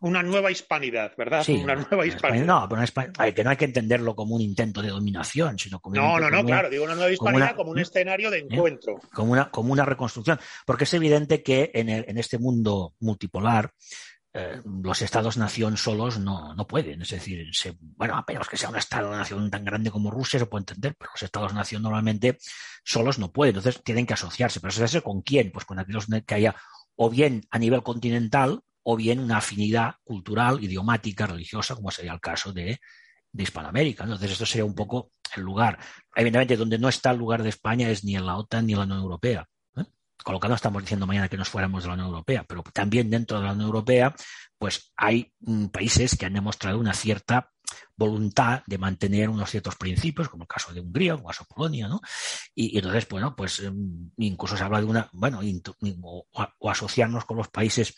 Una 0.00 0.22
nueva 0.22 0.50
hispanidad, 0.50 1.12
¿verdad? 1.16 1.42
Sí, 1.42 1.56
una 1.62 1.74
nueva 1.74 2.06
hispanidad. 2.06 2.44
No, 2.44 2.68
pero 2.68 2.82
una 2.82 3.32
que 3.32 3.44
no 3.44 3.50
hay 3.50 3.56
que 3.56 3.64
entenderlo 3.64 4.14
como 4.14 4.34
un 4.34 4.40
intento 4.42 4.82
de 4.82 4.88
dominación, 4.88 5.58
sino 5.58 5.80
como, 5.80 5.96
No, 5.96 6.18
no, 6.20 6.30
no, 6.30 6.36
como- 6.38 6.48
claro, 6.48 6.70
digo 6.70 6.84
una 6.84 6.94
nueva 6.94 7.10
hispanidad 7.12 7.48
una- 7.48 7.56
como 7.56 7.70
un 7.72 7.78
escenario 7.78 8.30
de 8.30 8.38
encuentro. 8.40 9.00
como 9.12 9.32
una, 9.32 9.50
como 9.50 9.72
una 9.72 9.84
reconstrucción. 9.84 10.38
Porque 10.64 10.84
es 10.84 10.94
evidente 10.94 11.42
que 11.42 11.70
en, 11.74 11.88
el- 11.88 12.04
en 12.08 12.18
este 12.18 12.38
mundo 12.38 12.94
multipolar 13.00 13.72
eh, 14.38 14.60
los 14.82 15.00
estados-nación 15.00 15.78
solos 15.78 16.18
no, 16.18 16.54
no 16.54 16.66
pueden. 16.66 17.00
Es 17.00 17.08
decir, 17.08 17.46
se- 17.54 17.74
bueno, 17.80 18.16
a 18.16 18.24
menos 18.28 18.46
que 18.50 18.58
sea 18.58 18.68
un 18.68 18.76
estado-nación 18.76 19.50
tan 19.50 19.64
grande 19.64 19.90
como 19.90 20.10
Rusia, 20.10 20.38
se 20.38 20.44
puede 20.44 20.60
entender, 20.60 20.94
pero 20.98 21.10
los 21.14 21.22
estados-nación 21.22 21.80
normalmente 21.82 22.36
solos 22.84 23.18
no 23.18 23.32
pueden. 23.32 23.56
Entonces 23.56 23.82
tienen 23.82 24.04
que 24.04 24.12
asociarse. 24.12 24.60
¿Pero 24.60 24.68
asociarse 24.68 25.00
con 25.00 25.22
quién? 25.22 25.50
Pues 25.52 25.64
con 25.64 25.78
aquellos 25.78 26.06
que 26.26 26.34
haya 26.34 26.54
o 26.96 27.08
bien 27.08 27.46
a 27.50 27.58
nivel 27.58 27.82
continental 27.82 28.60
o 28.88 28.96
bien 28.96 29.18
una 29.18 29.38
afinidad 29.38 29.96
cultural, 30.04 30.62
idiomática, 30.62 31.26
religiosa, 31.26 31.74
como 31.74 31.90
sería 31.90 32.12
el 32.12 32.20
caso 32.20 32.52
de, 32.52 32.78
Hispanoamérica. 33.36 34.04
¿no? 34.04 34.12
Entonces, 34.12 34.32
esto 34.32 34.46
sería 34.46 34.64
un 34.64 34.74
poco 34.74 35.10
el 35.34 35.42
lugar. 35.42 35.78
Evidentemente, 36.14 36.56
donde 36.56 36.78
no 36.78 36.88
está 36.88 37.10
el 37.10 37.18
lugar 37.18 37.42
de 37.42 37.50
España 37.50 37.90
es 37.90 38.02
ni 38.02 38.16
en 38.16 38.24
la 38.24 38.36
OTAN 38.36 38.64
ni 38.64 38.72
en 38.72 38.78
la 38.78 38.84
Unión 38.86 39.00
Europea. 39.00 39.46
¿eh? 39.76 39.84
Con 40.24 40.32
lo 40.32 40.40
que 40.40 40.48
no 40.48 40.54
estamos 40.54 40.82
diciendo 40.82 41.06
mañana 41.06 41.28
que 41.28 41.36
nos 41.36 41.50
fuéramos 41.50 41.82
de 41.82 41.88
la 41.88 41.94
Unión 41.94 42.08
Europea, 42.08 42.44
pero 42.48 42.62
también 42.72 43.10
dentro 43.10 43.38
de 43.38 43.44
la 43.44 43.52
Unión 43.52 43.66
Europea, 43.66 44.14
pues 44.56 44.92
hay 44.96 45.32
mm, 45.40 45.66
países 45.66 46.16
que 46.16 46.24
han 46.24 46.32
demostrado 46.32 46.78
una 46.78 46.94
cierta 46.94 47.50
voluntad 47.96 48.62
de 48.66 48.78
mantener 48.78 49.28
unos 49.30 49.50
ciertos 49.50 49.76
principios, 49.76 50.28
como 50.28 50.44
el 50.44 50.48
caso 50.48 50.72
de 50.72 50.80
Hungría, 50.80 51.14
como 51.14 51.30
el 51.30 51.34
caso 51.34 51.46
de 51.48 51.54
Polonia, 51.54 51.88
¿no? 51.88 52.00
Y, 52.54 52.74
y 52.74 52.78
entonces, 52.78 53.08
bueno, 53.08 53.34
pues 53.34 53.60
eh, 53.60 53.70
incluso 54.18 54.56
se 54.56 54.64
habla 54.64 54.80
de 54.80 54.86
una, 54.86 55.08
bueno, 55.12 55.40
o, 56.02 56.26
o 56.58 56.70
asociarnos 56.70 57.24
con 57.24 57.36
los 57.38 57.48
países 57.48 57.94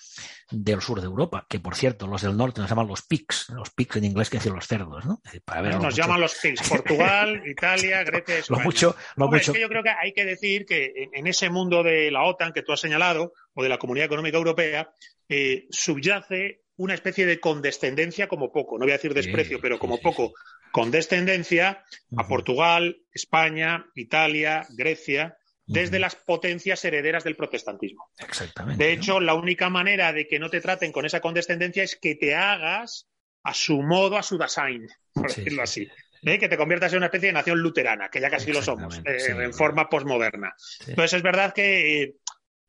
del 0.50 0.80
sur 0.80 1.00
de 1.00 1.06
Europa, 1.06 1.46
que 1.48 1.58
por 1.60 1.74
cierto, 1.74 2.06
los 2.06 2.22
del 2.22 2.36
norte 2.36 2.60
nos 2.60 2.70
llaman 2.70 2.86
los 2.86 3.02
PICs, 3.02 3.50
¿no? 3.50 3.56
los 3.56 3.70
PICs 3.70 3.96
en 3.96 4.04
inglés 4.04 4.30
que 4.30 4.38
decir 4.38 4.52
los 4.52 4.66
cerdos, 4.66 5.04
¿no? 5.04 5.20
Para 5.44 5.62
ver 5.62 5.72
lo 5.74 5.78
Nos 5.78 5.84
mucho- 5.86 5.96
llaman 6.02 6.20
los 6.20 6.34
PIGs, 6.34 6.62
Portugal, 6.68 7.42
Italia, 7.46 8.04
Grecia, 8.04 8.34
lo 8.36 8.40
España. 8.40 8.64
mucho, 8.64 8.96
lo 9.16 9.24
Hombre, 9.24 9.40
mucho 9.40 9.50
es 9.52 9.56
que 9.56 9.62
yo 9.62 9.68
creo 9.68 9.82
que 9.82 9.90
hay 9.90 10.12
que 10.12 10.24
decir 10.24 10.64
que 10.64 10.92
en, 10.96 11.10
en 11.14 11.26
ese 11.26 11.50
mundo 11.50 11.82
de 11.82 12.10
la 12.10 12.22
OTAN 12.24 12.52
que 12.52 12.62
tú 12.62 12.72
has 12.72 12.80
señalado, 12.80 13.32
o 13.54 13.62
de 13.62 13.68
la 13.68 13.78
Comunidad 13.78 14.06
Económica 14.06 14.36
Europea, 14.38 14.90
eh, 15.28 15.66
subyace 15.70 16.62
una 16.78 16.94
especie 16.94 17.26
de 17.26 17.40
condescendencia 17.40 18.28
como 18.28 18.50
poco, 18.50 18.78
no 18.78 18.84
voy 18.84 18.92
a 18.92 18.96
decir 18.96 19.12
desprecio, 19.12 19.58
Sí, 19.58 19.62
pero 19.62 19.78
como 19.78 19.96
sí, 19.96 20.02
poco, 20.02 20.32
condescendencia 20.72 21.84
a 22.16 22.22
Ujú. 22.22 22.28
Portugal, 22.28 22.96
España, 23.12 23.84
Italia, 23.94 24.66
Grecia, 24.70 25.36
desde 25.66 25.98
las 25.98 26.14
potencias 26.14 26.82
herederas 26.84 27.24
del 27.24 27.36
protestantismo. 27.36 28.10
Exactamente. 28.18 28.82
De 28.82 28.94
¿no? 28.94 29.00
hecho, 29.02 29.20
la 29.20 29.34
única 29.34 29.68
manera 29.68 30.12
de 30.14 30.26
que 30.26 30.38
no 30.38 30.48
te 30.48 30.62
traten 30.62 30.92
con 30.92 31.04
esa 31.04 31.20
condescendencia 31.20 31.82
es 31.82 31.96
que 31.96 32.14
te 32.14 32.34
hagas 32.34 33.06
a 33.42 33.52
su 33.52 33.82
modo, 33.82 34.16
a 34.16 34.22
su 34.22 34.38
design, 34.38 34.86
por 35.12 35.30
Sí, 35.30 35.42
decirlo 35.42 35.66
sí, 35.66 35.82
así. 35.82 35.88
¿eh? 36.22 36.38
Que 36.38 36.48
te 36.48 36.56
conviertas 36.56 36.92
en 36.92 36.98
una 36.98 37.06
especie 37.06 37.28
de 37.28 37.32
nación 37.34 37.60
luterana, 37.60 38.08
que 38.08 38.20
ya 38.20 38.30
casi 38.30 38.52
lo 38.52 38.62
somos, 38.62 38.98
eh, 39.04 39.30
en 39.30 39.52
forma 39.52 39.88
posmoderna. 39.88 40.54
Entonces, 40.86 41.14
es 41.14 41.22
verdad 41.22 41.52
que, 41.52 42.02
eh, 42.02 42.14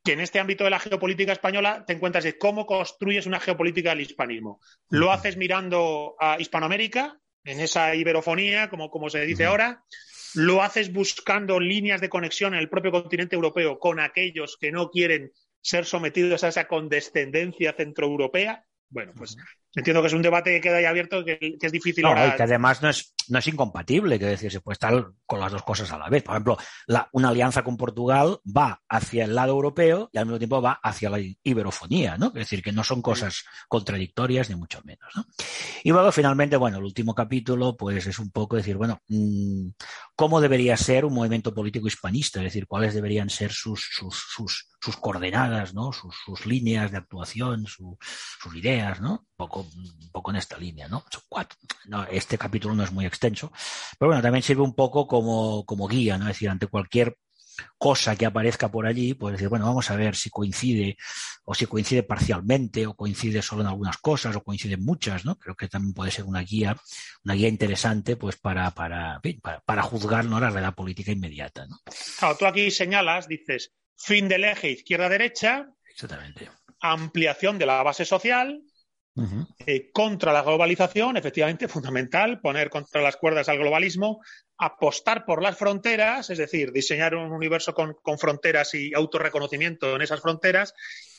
que 0.02 0.12
en 0.12 0.20
este 0.20 0.38
ámbito 0.38 0.64
de 0.64 0.70
la 0.70 0.78
geopolítica 0.78 1.32
española 1.32 1.84
te 1.86 1.92
encuentras 1.92 2.24
de 2.24 2.38
cómo 2.38 2.66
construyes 2.66 3.26
una 3.26 3.40
geopolítica 3.40 3.90
del 3.90 4.00
hispanismo. 4.00 4.60
Lo 4.88 5.12
haces 5.12 5.36
mirando 5.36 6.16
a 6.18 6.40
Hispanoamérica, 6.40 7.20
en 7.44 7.60
esa 7.60 7.94
iberofonía, 7.94 8.68
como, 8.68 8.90
como 8.90 9.10
se 9.10 9.24
dice 9.24 9.44
ahora. 9.44 9.84
Lo 10.34 10.62
haces 10.62 10.92
buscando 10.92 11.58
líneas 11.58 12.00
de 12.00 12.08
conexión 12.08 12.54
en 12.54 12.60
el 12.60 12.68
propio 12.68 12.92
continente 12.92 13.34
europeo 13.34 13.78
con 13.78 13.98
aquellos 13.98 14.56
que 14.60 14.70
no 14.70 14.90
quieren 14.90 15.32
ser 15.60 15.84
sometidos 15.84 16.44
a 16.44 16.48
esa 16.48 16.68
condescendencia 16.68 17.72
centroeuropea. 17.72 18.64
Bueno, 18.88 19.12
pues 19.16 19.36
entiendo 19.74 20.00
que 20.02 20.08
es 20.08 20.12
un 20.14 20.22
debate 20.22 20.50
que 20.50 20.60
queda 20.60 20.78
ahí 20.78 20.84
abierto, 20.84 21.24
que, 21.24 21.38
que 21.38 21.66
es 21.66 21.72
difícil 21.72 22.02
No, 22.02 22.08
ahora. 22.10 22.28
y 22.28 22.36
que 22.36 22.42
además 22.42 22.82
no 22.82 22.88
es, 22.90 23.14
no 23.28 23.38
es 23.38 23.46
incompatible, 23.46 24.18
que 24.18 24.26
decir, 24.26 24.50
se 24.50 24.60
puede 24.60 24.74
estar 24.74 25.06
con 25.26 25.38
las 25.40 25.52
dos 25.52 25.62
cosas 25.62 25.90
a 25.92 25.98
la 25.98 26.08
vez. 26.08 26.22
Por 26.24 26.34
ejemplo, 26.34 26.58
la- 26.86 27.08
una 27.12 27.28
alianza 27.28 27.62
con 27.62 27.76
Portugal 27.76 28.38
va 28.44 28.82
hacia 28.88 29.24
el 29.24 29.34
lado 29.34 29.52
europeo 29.52 30.10
y 30.12 30.18
al 30.18 30.26
mismo 30.26 30.38
tiempo 30.38 30.60
va 30.60 30.80
hacia 30.82 31.08
la 31.10 31.18
iberofonía, 31.44 32.16
¿no? 32.18 32.26
Es 32.28 32.34
decir, 32.34 32.62
que 32.62 32.72
no 32.72 32.82
son 32.84 33.00
cosas 33.02 33.44
contradictorias 33.68 34.50
ni 34.50 34.56
mucho 34.56 34.80
menos, 34.84 35.08
¿no? 35.14 35.24
Y 35.84 35.90
luego, 35.90 36.10
finalmente, 36.12 36.56
bueno, 36.56 36.78
el 36.78 36.84
último 36.84 37.14
capítulo, 37.14 37.76
pues 37.76 38.06
es 38.06 38.18
un 38.18 38.30
poco 38.30 38.56
decir, 38.56 38.76
bueno, 38.76 38.98
mm, 39.08 39.68
¿cómo 40.16 40.40
debería 40.40 40.76
ser 40.76 41.04
un 41.04 41.14
movimiento 41.14 41.54
político 41.54 41.86
hispanista? 41.86 42.40
Es 42.40 42.44
decir, 42.44 42.66
cuáles 42.66 42.94
deberían 42.94 43.30
ser 43.30 43.52
sus, 43.52 43.88
sus, 43.92 44.14
sus, 44.34 44.68
sus 44.80 44.96
coordenadas, 44.96 45.74
¿no? 45.74 45.92
Sus, 45.92 46.14
sus 46.24 46.44
líneas 46.46 46.90
de 46.90 46.98
actuación, 46.98 47.66
su- 47.66 47.96
sus 48.00 48.54
ideas, 48.56 49.00
¿no? 49.00 49.26
Un 49.40 49.48
poco, 49.48 49.60
un 49.74 50.10
poco 50.12 50.30
en 50.30 50.36
esta 50.36 50.58
línea, 50.58 50.86
¿no? 50.86 51.04
Son 51.10 51.22
cuatro. 51.28 51.56
No, 51.86 52.04
este 52.04 52.36
capítulo 52.36 52.74
no 52.74 52.84
es 52.84 52.92
muy 52.92 53.06
extenso, 53.06 53.50
pero 53.98 54.10
bueno, 54.10 54.22
también 54.22 54.42
sirve 54.42 54.62
un 54.62 54.74
poco 54.74 55.06
como, 55.06 55.64
como 55.64 55.88
guía, 55.88 56.18
¿no? 56.18 56.24
Es 56.26 56.36
decir, 56.36 56.50
ante 56.50 56.66
cualquier 56.66 57.16
cosa 57.78 58.16
que 58.16 58.26
aparezca 58.26 58.70
por 58.70 58.86
allí, 58.86 59.14
pues 59.14 59.32
decir, 59.32 59.48
bueno, 59.48 59.66
vamos 59.66 59.90
a 59.90 59.96
ver 59.96 60.14
si 60.14 60.30
coincide 60.30 60.96
o 61.44 61.54
si 61.54 61.66
coincide 61.66 62.02
parcialmente 62.02 62.86
o 62.86 62.94
coincide 62.94 63.42
solo 63.42 63.62
en 63.62 63.68
algunas 63.68 63.96
cosas 63.98 64.36
o 64.36 64.42
coinciden 64.42 64.84
muchas, 64.84 65.24
¿no? 65.24 65.36
Creo 65.36 65.54
que 65.54 65.68
también 65.68 65.94
puede 65.94 66.10
ser 66.10 66.24
una 66.24 66.40
guía, 66.40 66.76
una 67.24 67.34
guía 67.34 67.48
interesante, 67.48 68.16
pues 68.16 68.36
para, 68.36 68.70
para, 68.72 69.20
en 69.22 69.40
para, 69.40 69.60
para 69.60 69.82
juzgar 69.82 70.24
¿no? 70.24 70.40
la 70.40 70.50
realidad 70.50 70.74
política 70.74 71.12
inmediata, 71.12 71.66
¿no? 71.66 71.78
Claro, 72.18 72.36
tú 72.36 72.46
aquí 72.46 72.70
señalas, 72.70 73.26
dices, 73.26 73.72
fin 73.96 74.28
del 74.28 74.44
eje 74.44 74.70
izquierda-derecha, 74.70 75.66
Exactamente. 75.90 76.50
ampliación 76.80 77.58
de 77.58 77.66
la 77.66 77.82
base 77.82 78.04
social, 78.04 78.62
Eh, 79.66 79.90
contra 79.92 80.32
la 80.32 80.42
globalización, 80.42 81.16
efectivamente, 81.16 81.68
fundamental, 81.68 82.40
poner 82.40 82.70
contra 82.70 83.02
las 83.02 83.16
cuerdas 83.16 83.48
al 83.48 83.58
globalismo, 83.58 84.20
apostar 84.56 85.24
por 85.24 85.42
las 85.42 85.58
fronteras, 85.58 86.30
es 86.30 86.38
decir, 86.38 86.72
diseñar 86.72 87.14
un 87.14 87.32
universo 87.32 87.74
con, 87.74 87.94
con 88.02 88.18
fronteras 88.18 88.74
y 88.74 88.94
autorreconocimiento 88.94 89.96
en 89.96 90.02
esas 90.02 90.20
fronteras, 90.20 90.74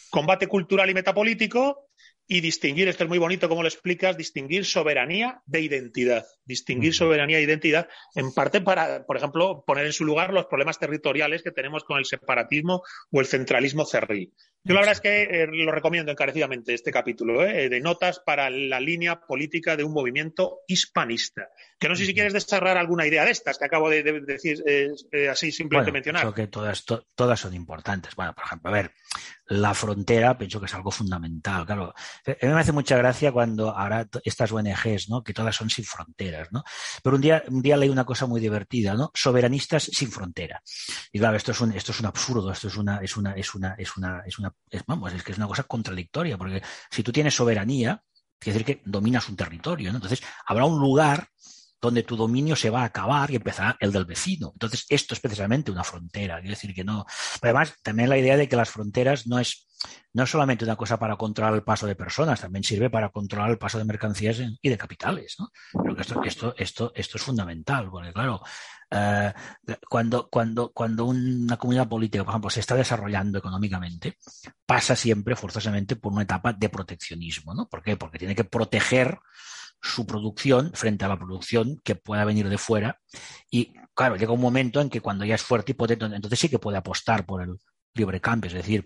combate 0.10 0.48
cultural 0.48 0.90
y 0.90 0.94
metapolítico 0.94 1.91
y 2.34 2.40
distinguir, 2.40 2.88
esto 2.88 3.04
es 3.04 3.10
muy 3.10 3.18
bonito 3.18 3.50
como 3.50 3.62
lo 3.62 3.68
explicas, 3.68 4.16
distinguir 4.16 4.64
soberanía 4.64 5.42
de 5.46 5.60
identidad, 5.60 6.26
distinguir 6.46 6.94
soberanía 6.94 7.40
e 7.40 7.42
identidad, 7.42 7.90
en 8.16 8.34
parte 8.34 8.62
para, 8.62 9.06
por 9.06 9.18
ejemplo, 9.18 9.66
poner 9.68 9.86
en 9.86 9.92
su 9.92 10.06
lugar 10.06 10.32
los 10.32 10.46
problemas 10.46 10.80
territoriales 10.80 11.44
que 11.44 11.52
tenemos 11.52 11.84
con 11.84 11.98
el 11.98 12.06
separatismo 12.06 12.84
o 13.12 13.20
el 13.20 13.26
centralismo 13.26 13.84
cerril. 13.86 14.32
Yo 14.64 14.76
la 14.76 14.80
verdad 14.80 14.94
es 14.94 15.02
que 15.02 15.24
eh, 15.24 15.48
lo 15.52 15.72
recomiendo 15.72 16.12
encarecidamente 16.12 16.74
este 16.74 16.92
capítulo 16.92 17.44
¿eh? 17.46 17.68
de 17.68 17.82
notas 17.82 18.22
para 18.26 18.50
la 18.50 18.80
línea 18.80 19.20
política 19.20 19.76
de 19.76 19.84
un 19.84 19.92
movimiento 19.92 20.60
hispanista. 20.68 21.50
Que 21.80 21.90
no 21.90 21.96
sé 21.96 22.06
si 22.06 22.14
quieres 22.14 22.32
desarrollar 22.32 22.78
alguna 22.78 23.08
idea 23.08 23.26
de 23.26 23.32
estas 23.32 23.58
que 23.58 23.66
acabo 23.66 23.90
de, 23.90 24.04
de 24.04 24.22
decir 24.22 24.64
eh, 24.68 24.90
eh, 25.12 25.30
así 25.30 25.52
simplemente 25.52 25.90
Bueno, 25.92 25.94
mencionar. 25.96 26.22
creo 26.22 26.34
que 26.34 26.48
todas, 26.48 26.86
to- 26.86 27.08
todas 27.16 27.40
son 27.40 27.56
importantes. 27.56 28.16
Bueno, 28.16 28.34
por 28.36 28.46
ejemplo, 28.46 28.70
a 28.70 28.74
ver, 28.74 28.92
la 29.52 29.74
frontera 29.74 30.38
pienso 30.38 30.60
que 30.60 30.66
es 30.66 30.74
algo 30.74 30.92
fundamental. 30.92 31.66
Claro, 31.66 31.94
a 32.26 32.46
mí 32.46 32.54
me 32.54 32.60
hace 32.60 32.72
mucha 32.72 32.96
gracia 32.96 33.34
cuando 33.34 33.78
ahora 33.78 34.08
estas 34.24 34.52
ONGs, 34.52 35.10
¿no? 35.10 35.24
Que 35.24 35.34
todas 35.34 35.54
son 35.54 35.70
sin 35.70 35.84
fronteras, 35.84 36.48
¿no? 36.52 36.64
Pero 37.04 37.18
un 37.18 37.22
día, 37.22 37.44
un 37.50 37.62
día 37.62 37.76
leí 37.76 37.90
una 37.90 38.06
cosa 38.06 38.26
muy 38.26 38.40
divertida, 38.40 38.94
¿no? 38.94 39.12
Soberanistas 39.14 39.84
sin 39.84 40.10
frontera. 40.10 40.62
Y 41.12 41.20
claro, 41.20 41.36
esto 41.36 41.52
es 41.52 41.60
un, 41.60 41.74
esto 41.74 41.92
es 41.92 42.00
un 42.00 42.06
absurdo, 42.06 42.50
esto 42.50 42.70
es 42.70 42.78
una, 42.78 43.00
es 43.00 43.18
una, 43.18 43.34
es 43.34 43.54
una, 43.54 43.76
es 43.78 43.98
una, 43.98 44.24
es 44.26 44.40
una, 44.40 44.54
vamos, 44.88 45.14
es 45.14 45.22
que 45.22 45.34
es 45.34 45.38
una 45.38 45.48
cosa 45.48 45.64
contradictoria, 45.64 46.38
porque 46.38 46.62
si 46.90 47.04
tú 47.04 47.12
tienes 47.12 47.36
soberanía, 47.36 48.02
quiere 48.40 48.58
decir 48.58 48.78
que 48.78 48.82
dominas 48.90 49.28
un 49.28 49.36
territorio, 49.36 49.92
¿no? 49.92 49.98
Entonces, 49.98 50.22
habrá 50.48 50.64
un 50.64 50.80
lugar 50.80 51.28
donde 51.82 52.04
tu 52.04 52.16
dominio 52.16 52.56
se 52.56 52.70
va 52.70 52.82
a 52.82 52.86
acabar 52.86 53.32
y 53.32 53.38
empezará 53.38 53.76
el 53.80 53.92
del 53.92 54.06
vecino. 54.06 54.52
Entonces, 54.54 54.86
esto 54.88 55.16
es 55.16 55.20
precisamente 55.20 55.72
una 55.72 55.84
frontera. 55.84 56.40
Quiero 56.40 56.52
decir 56.52 56.74
que 56.74 56.84
no. 56.84 57.06
Además, 57.42 57.74
también 57.82 58.10
la 58.10 58.18
idea 58.18 58.38
de 58.38 58.48
que 58.48 58.56
las 58.56 58.70
fronteras 58.70 59.26
no 59.26 59.40
es, 59.40 59.68
no 60.14 60.28
solamente 60.28 60.64
una 60.64 60.76
cosa 60.76 61.00
para 61.00 61.16
controlar 61.16 61.56
el 61.56 61.64
paso 61.64 61.88
de 61.88 61.96
personas, 61.96 62.42
también 62.42 62.64
sirve 62.64 62.90
para 62.92 63.10
controlar 63.10 63.50
el 63.50 63.58
paso 63.58 63.80
de 63.80 63.86
mercancías 63.86 64.40
y 64.62 64.70
de 64.70 64.78
capitales. 64.78 65.38
esto, 65.98 66.24
esto, 66.24 66.56
esto, 66.56 66.92
esto 66.96 67.18
es 67.18 67.24
fundamental, 67.24 67.90
porque 67.90 68.14
claro, 68.14 68.42
eh, 68.92 69.34
cuando, 69.90 70.30
cuando, 70.30 70.72
cuando 70.74 71.06
una 71.06 71.58
comunidad 71.58 71.88
política, 71.88 72.24
por 72.24 72.34
ejemplo, 72.34 72.50
se 72.50 72.60
está 72.60 72.76
desarrollando 72.76 73.40
económicamente, 73.40 74.18
pasa 74.66 74.96
siempre 74.96 75.36
forzosamente 75.36 75.96
por 75.96 76.12
una 76.12 76.24
etapa 76.24 76.54
de 76.54 76.70
proteccionismo. 76.70 77.56
¿no? 77.56 77.68
¿Por 77.68 77.82
qué? 77.82 77.98
Porque 77.98 78.20
tiene 78.20 78.36
que 78.36 78.44
proteger 78.44 79.18
su 79.82 80.06
producción 80.06 80.72
frente 80.74 81.06
a 81.06 81.08
la 81.08 81.18
producción 81.18 81.80
que 81.84 81.96
pueda 81.96 82.26
venir 82.26 82.48
de 82.50 82.58
fuera. 82.58 83.00
Y 83.50 83.74
claro, 83.94 84.16
llega 84.16 84.32
un 84.32 84.42
momento 84.42 84.80
en 84.80 84.90
que 84.90 85.02
cuando 85.02 85.26
ya 85.26 85.36
es 85.36 85.42
fuerte 85.42 85.72
y 85.72 85.76
potente, 85.76 86.06
entonces 86.06 86.40
sí 86.40 86.50
que 86.50 86.60
puede 86.60 86.78
apostar 86.78 87.26
por 87.26 87.42
el 87.42 87.58
libre 87.94 88.22
cambio. 88.22 88.48
Es 88.48 88.54
decir, 88.54 88.86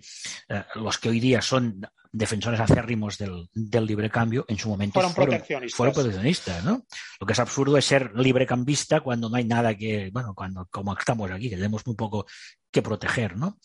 eh, 0.49 0.63
los 0.75 0.97
que 0.97 1.09
hoy 1.09 1.19
día 1.19 1.41
son 1.41 1.81
defensores 2.17 2.59
acérrimos 2.59 3.17
del, 3.17 3.49
del 3.53 3.85
libre 3.85 4.09
cambio, 4.09 4.45
en 4.47 4.57
su 4.57 4.69
momento 4.69 4.93
Fueron 4.93 5.13
proteccionistas. 5.13 5.75
fueron 5.77 5.93
proteccionistas, 5.93 6.63
¿no? 6.63 6.85
Lo 7.19 7.27
que 7.27 7.33
es 7.33 7.39
absurdo 7.39 7.77
es 7.77 7.85
ser 7.85 8.11
librecambista 8.15 9.01
cuando 9.01 9.29
no 9.29 9.35
hay 9.35 9.43
nada 9.45 9.75
que, 9.75 10.09
bueno, 10.13 10.33
cuando 10.33 10.65
como 10.71 10.97
estamos 10.97 11.29
aquí, 11.31 11.49
que 11.49 11.55
tenemos 11.57 11.85
muy 11.85 11.95
poco 11.95 12.25
que 12.71 12.81
proteger, 12.81 13.37
¿no? 13.37 13.57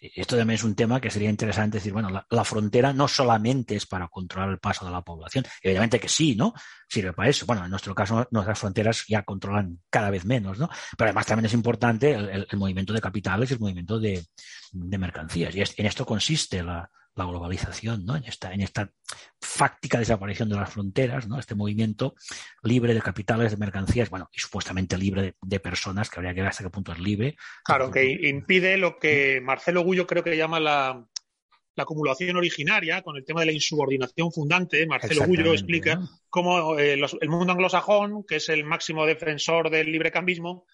Esto 0.00 0.36
también 0.36 0.56
es 0.56 0.64
un 0.64 0.74
tema 0.74 1.00
que 1.00 1.10
sería 1.10 1.30
interesante 1.30 1.78
decir, 1.78 1.92
bueno, 1.92 2.10
la, 2.10 2.26
la 2.30 2.44
frontera 2.44 2.92
no 2.92 3.06
solamente 3.08 3.76
es 3.76 3.86
para 3.86 4.08
controlar 4.08 4.50
el 4.50 4.58
paso 4.58 4.84
de 4.84 4.90
la 4.90 5.02
población, 5.02 5.44
evidentemente 5.62 6.00
que 6.00 6.08
sí, 6.08 6.34
¿no? 6.36 6.52
Sirve 6.88 7.12
para 7.12 7.28
eso. 7.28 7.46
Bueno, 7.46 7.64
en 7.64 7.70
nuestro 7.70 7.94
caso, 7.94 8.26
nuestras 8.30 8.58
fronteras 8.58 9.04
ya 9.08 9.22
controlan 9.22 9.80
cada 9.90 10.10
vez 10.10 10.24
menos, 10.24 10.58
¿no? 10.58 10.68
Pero 10.96 11.08
además 11.08 11.26
también 11.26 11.46
es 11.46 11.54
importante 11.54 12.12
el, 12.12 12.28
el- 12.28 12.46
el 12.50 12.58
movimiento 12.58 12.92
de 12.92 13.00
capitales 13.00 13.50
y 13.50 13.54
el 13.54 13.60
movimiento 13.60 13.98
de, 14.00 14.24
de 14.72 14.98
mercancías. 14.98 15.54
Y 15.54 15.60
es- 15.62 15.74
en 15.78 15.86
esto 15.86 16.04
consiste 16.04 16.62
la, 16.62 16.88
la 17.16 17.24
globalización, 17.24 18.04
¿no? 18.04 18.14
En 18.16 18.24
esta, 18.24 18.52
en 18.52 18.60
esta 18.60 18.90
fáctica 19.40 19.98
desaparición 19.98 20.48
de 20.48 20.56
las 20.56 20.70
fronteras, 20.70 21.26
¿no? 21.26 21.38
Este 21.38 21.54
movimiento 21.54 22.14
libre 22.62 22.94
de 22.94 23.00
capitales, 23.00 23.50
de 23.52 23.56
mercancías, 23.56 24.10
bueno, 24.10 24.28
y 24.32 24.38
supuestamente 24.38 24.98
libre 24.98 25.22
de, 25.22 25.34
de 25.42 25.60
personas, 25.60 26.10
que 26.10 26.18
habría 26.18 26.34
que 26.34 26.42
ver 26.42 26.50
hasta 26.50 26.62
qué 26.64 26.70
punto 26.70 26.92
es 26.92 26.98
libre. 26.98 27.36
Claro, 27.64 27.90
que 27.90 28.04
impide 28.28 28.76
lo 28.76 28.98
que 28.98 29.40
Marcelo 29.42 29.82
Gullo 29.82 30.06
creo 30.06 30.22
que 30.22 30.36
llama 30.36 30.60
la, 30.60 31.06
la 31.74 31.82
acumulación 31.82 32.36
originaria, 32.36 33.00
con 33.02 33.16
el 33.16 33.24
tema 33.24 33.40
de 33.40 33.46
la 33.46 33.52
insubordinación 33.52 34.30
fundante. 34.30 34.86
Marcelo 34.86 35.24
Gullo 35.26 35.52
explica 35.52 35.96
¿no? 35.96 36.08
cómo 36.28 36.78
eh, 36.78 36.96
los- 36.98 37.16
el 37.20 37.30
mundo 37.30 37.52
anglosajón, 37.52 38.24
que 38.24 38.36
es 38.36 38.48
el 38.50 38.64
máximo 38.64 39.06
defensor 39.06 39.70
del 39.70 39.90
librecambismo, 39.90 40.66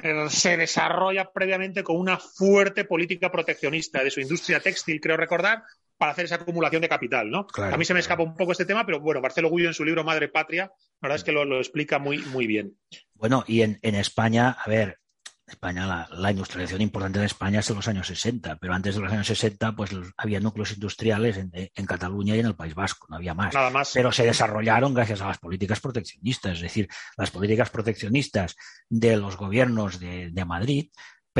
eh, 0.00 0.26
se 0.30 0.56
desarrolla 0.56 1.32
previamente 1.32 1.82
con 1.82 1.96
una 1.96 2.18
fuerte 2.18 2.84
política 2.84 3.32
proteccionista 3.32 4.04
de 4.04 4.12
su 4.12 4.20
industria 4.20 4.60
textil, 4.60 5.00
creo 5.00 5.16
recordar, 5.16 5.64
para 5.98 6.12
hacer 6.12 6.24
esa 6.26 6.36
acumulación 6.36 6.80
de 6.80 6.88
capital, 6.88 7.30
¿no? 7.30 7.46
Claro, 7.46 7.74
a 7.74 7.78
mí 7.78 7.84
se 7.84 7.92
me 7.94 8.00
escapa 8.00 8.22
un 8.22 8.36
poco 8.36 8.52
este 8.52 8.64
tema, 8.64 8.86
pero 8.86 9.00
bueno, 9.00 9.20
Marcelo 9.20 9.48
Gullo 9.50 9.66
en 9.68 9.74
su 9.74 9.84
libro 9.84 10.04
Madre 10.04 10.28
Patria, 10.28 10.64
la 10.66 11.08
verdad 11.08 11.16
es 11.16 11.24
que 11.24 11.32
lo, 11.32 11.44
lo 11.44 11.58
explica 11.58 11.98
muy, 11.98 12.18
muy 12.18 12.46
bien. 12.46 12.76
Bueno, 13.14 13.44
y 13.46 13.62
en, 13.62 13.78
en 13.82 13.94
España, 13.96 14.50
a 14.64 14.68
ver, 14.70 14.98
España, 15.46 15.86
la, 15.86 16.06
la 16.12 16.30
industrialización 16.30 16.82
importante 16.82 17.18
de 17.20 17.24
España 17.24 17.60
es 17.60 17.70
en 17.70 17.76
los 17.76 17.88
años 17.88 18.06
60, 18.06 18.56
pero 18.56 18.74
antes 18.74 18.94
de 18.94 19.00
los 19.00 19.10
años 19.10 19.26
60, 19.26 19.74
pues 19.74 19.92
los- 19.92 20.12
había 20.18 20.40
núcleos 20.40 20.72
industriales 20.72 21.38
en, 21.38 21.50
en 21.54 21.86
Cataluña 21.86 22.36
y 22.36 22.40
en 22.40 22.46
el 22.46 22.54
País 22.54 22.74
Vasco, 22.74 23.06
no 23.08 23.16
había 23.16 23.32
más. 23.32 23.54
Nada 23.54 23.70
más. 23.70 23.92
Pero 23.94 24.12
se 24.12 24.24
desarrollaron 24.24 24.92
gracias 24.92 25.22
a 25.22 25.26
las 25.28 25.38
políticas 25.38 25.80
proteccionistas, 25.80 26.52
es 26.56 26.60
decir, 26.60 26.86
las 27.16 27.30
políticas 27.30 27.70
proteccionistas 27.70 28.56
de 28.90 29.16
los 29.16 29.38
gobiernos 29.38 29.98
de, 29.98 30.30
de 30.30 30.44
Madrid 30.44 30.90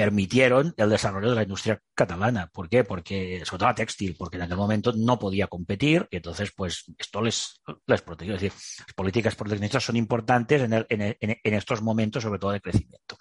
permitieron 0.02 0.74
el 0.76 0.90
desarrollo 0.90 1.30
de 1.30 1.34
la 1.34 1.42
industria 1.42 1.82
catalana. 1.92 2.48
¿Por 2.52 2.68
qué? 2.68 2.84
Porque, 2.84 3.42
sobre 3.44 3.58
todo 3.58 3.68
la 3.68 3.74
textil, 3.74 4.14
porque 4.16 4.36
en 4.36 4.42
aquel 4.44 4.56
momento 4.56 4.92
no 4.96 5.18
podía 5.18 5.48
competir 5.48 6.06
y 6.12 6.16
entonces, 6.18 6.52
pues, 6.56 6.84
esto 6.96 7.20
les, 7.20 7.60
les 7.86 8.02
protegió. 8.02 8.36
Es 8.36 8.40
decir, 8.42 8.56
las 8.86 8.94
políticas 8.94 9.34
proteccionistas 9.34 9.82
son 9.84 9.96
importantes 9.96 10.62
en, 10.62 10.72
el- 10.72 10.86
en 10.88 11.00
el- 11.00 11.16
en- 11.20 11.36
en 11.42 11.54
estos 11.54 11.82
momentos, 11.82 12.22
sobre 12.22 12.38
todo 12.38 12.52
de 12.52 12.60
crecimiento. 12.60 13.16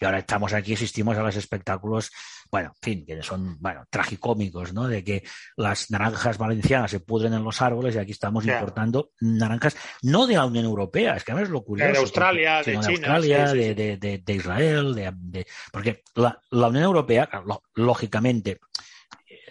Y 0.00 0.04
ahora 0.06 0.20
estamos 0.20 0.54
aquí, 0.54 0.72
asistimos 0.72 1.18
a 1.18 1.22
los 1.22 1.36
espectáculos, 1.36 2.10
bueno, 2.50 2.72
en 2.74 2.80
fin, 2.82 3.06
que 3.06 3.22
son, 3.22 3.58
bueno, 3.60 3.84
tragicómicos, 3.90 4.72
¿no? 4.72 4.88
De 4.88 5.04
que 5.04 5.22
las 5.56 5.90
naranjas 5.90 6.38
valencianas 6.38 6.90
se 6.90 7.00
pudren 7.00 7.34
en 7.34 7.44
los 7.44 7.60
árboles 7.60 7.94
y 7.94 7.98
aquí 7.98 8.12
estamos 8.12 8.44
importando 8.62 9.10
naranjas, 9.20 9.76
no 10.02 10.26
de 10.26 10.34
la 10.36 10.46
Unión 10.46 10.64
Europea, 10.64 11.14
es 11.16 11.24
que 11.24 11.32
además 11.32 11.48
es 11.48 11.52
lo 11.52 11.62
curioso. 11.62 11.92
de 11.92 11.98
Australia, 11.98 12.56
porque- 12.64 12.70
de 12.70 12.76
China, 12.78 12.92
Australia, 12.94 13.46
sí, 13.48 13.52
sí, 13.52 13.58
de, 13.58 13.68
sí. 13.68 13.74
de- 13.74 13.96
de- 13.98 14.18
de 14.18 14.34
Israel, 14.34 14.94
de, 14.94 15.12
de- 15.14 15.46
porque 15.70 16.02
la, 16.22 16.40
la 16.50 16.68
Unión 16.68 16.84
Europea, 16.84 17.28
lógicamente, 17.74 18.60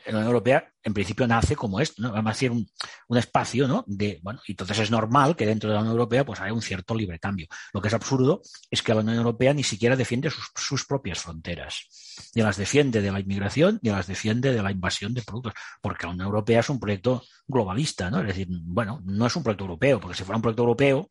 la 0.06 0.14
Unión 0.14 0.28
Europea 0.28 0.72
en 0.84 0.94
principio 0.94 1.28
nace 1.28 1.56
como 1.56 1.80
esto, 1.80 2.02
¿no? 2.02 2.12
Vamos 2.12 2.32
a 2.32 2.34
decir 2.34 2.52
un, 2.52 3.18
espacio, 3.18 3.68
¿no? 3.68 3.84
De, 3.88 4.20
bueno, 4.24 4.42
entonces 4.48 4.80
es 4.80 4.92
normal 4.92 5.36
que 5.36 5.46
dentro 5.46 5.70
de 5.70 5.76
la 5.76 5.82
Unión 5.82 5.94
Europea 5.94 6.26
pues 6.26 6.40
haya 6.40 6.54
un 6.54 6.62
cierto 6.62 6.96
libre 6.96 7.20
cambio. 7.20 7.48
Lo 7.74 7.82
que 7.82 7.88
es 7.88 7.94
absurdo 7.94 8.42
es 8.70 8.82
que 8.82 8.94
la 8.94 9.02
Unión 9.02 9.18
Europea 9.18 9.54
ni 9.54 9.64
siquiera 9.64 9.96
defiende 9.96 10.30
sus, 10.30 10.52
sus 10.56 10.86
propias 10.86 11.20
fronteras. 11.20 12.32
Ni 12.34 12.42
las 12.42 12.58
defiende 12.58 13.02
de 13.02 13.12
la 13.12 13.20
inmigración, 13.20 13.80
ni 13.84 13.92
las 13.92 14.08
defiende 14.08 14.52
de 14.54 14.64
la 14.64 14.72
invasión 14.72 15.14
de 15.14 15.22
productos. 15.22 15.54
Porque 15.82 16.08
la 16.08 16.14
Unión 16.14 16.28
Europea 16.28 16.62
es 16.62 16.70
un 16.70 16.80
proyecto 16.80 17.24
globalista, 17.48 18.10
¿no? 18.10 18.22
Es 18.22 18.28
decir, 18.28 18.48
bueno, 18.50 19.02
no 19.06 19.28
es 19.28 19.36
un 19.36 19.44
proyecto 19.44 19.66
europeo, 19.66 20.00
porque 20.00 20.18
si 20.18 20.24
fuera 20.24 20.38
un 20.38 20.42
proyecto 20.42 20.64
europeo, 20.64 21.10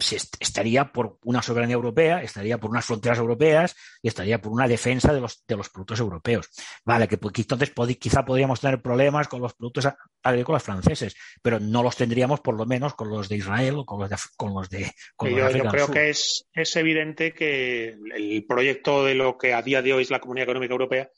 se 0.00 0.16
est- 0.16 0.36
estaría 0.40 0.90
por 0.92 1.18
una 1.24 1.42
soberanía 1.42 1.74
europea, 1.74 2.22
estaría 2.22 2.58
por 2.58 2.70
unas 2.70 2.84
fronteras 2.84 3.18
europeas 3.18 3.76
y 4.02 4.08
estaría 4.08 4.40
por 4.40 4.50
una 4.52 4.66
defensa 4.66 5.12
de 5.12 5.20
los, 5.20 5.44
de 5.46 5.56
los 5.56 5.68
productos 5.68 6.00
europeos. 6.00 6.48
Vale, 6.84 7.06
que 7.06 7.18
pues, 7.18 7.34
entonces 7.38 7.74
pod- 7.74 7.96
quizá 7.98 8.24
podríamos 8.24 8.60
tener 8.60 8.80
problemas 8.82 9.28
con 9.28 9.40
los 9.40 9.54
productos 9.54 9.86
agrícolas 10.22 10.62
franceses, 10.62 11.14
pero 11.42 11.60
no 11.60 11.82
los 11.82 11.96
tendríamos 11.96 12.40
por 12.40 12.56
lo 12.56 12.66
menos 12.66 12.94
con 12.94 13.08
los 13.10 13.28
de 13.28 13.36
Israel 13.36 13.74
o 13.78 13.84
con 13.86 14.00
los 14.00 14.08
de, 14.10 14.16
con 14.36 14.54
los 14.54 14.68
de, 14.70 14.90
con 15.16 15.30
los 15.38 15.54
yo, 15.54 15.64
creo 15.64 15.86
Sur. 15.86 15.94
que 15.94 16.10
es, 16.10 16.46
es 16.52 16.76
evidente 16.76 17.32
que 17.32 17.96
el 18.16 18.44
proyecto 18.48 19.04
de 19.04 19.14
lo 19.14 19.36
que 19.38 19.54
a 19.54 19.62
día 19.62 19.82
de 19.82 19.92
hoy 19.92 20.02
es 20.02 20.10
la 20.10 20.20
Comunidad 20.20 20.44
Económica 20.44 20.72
Europea 20.72 21.10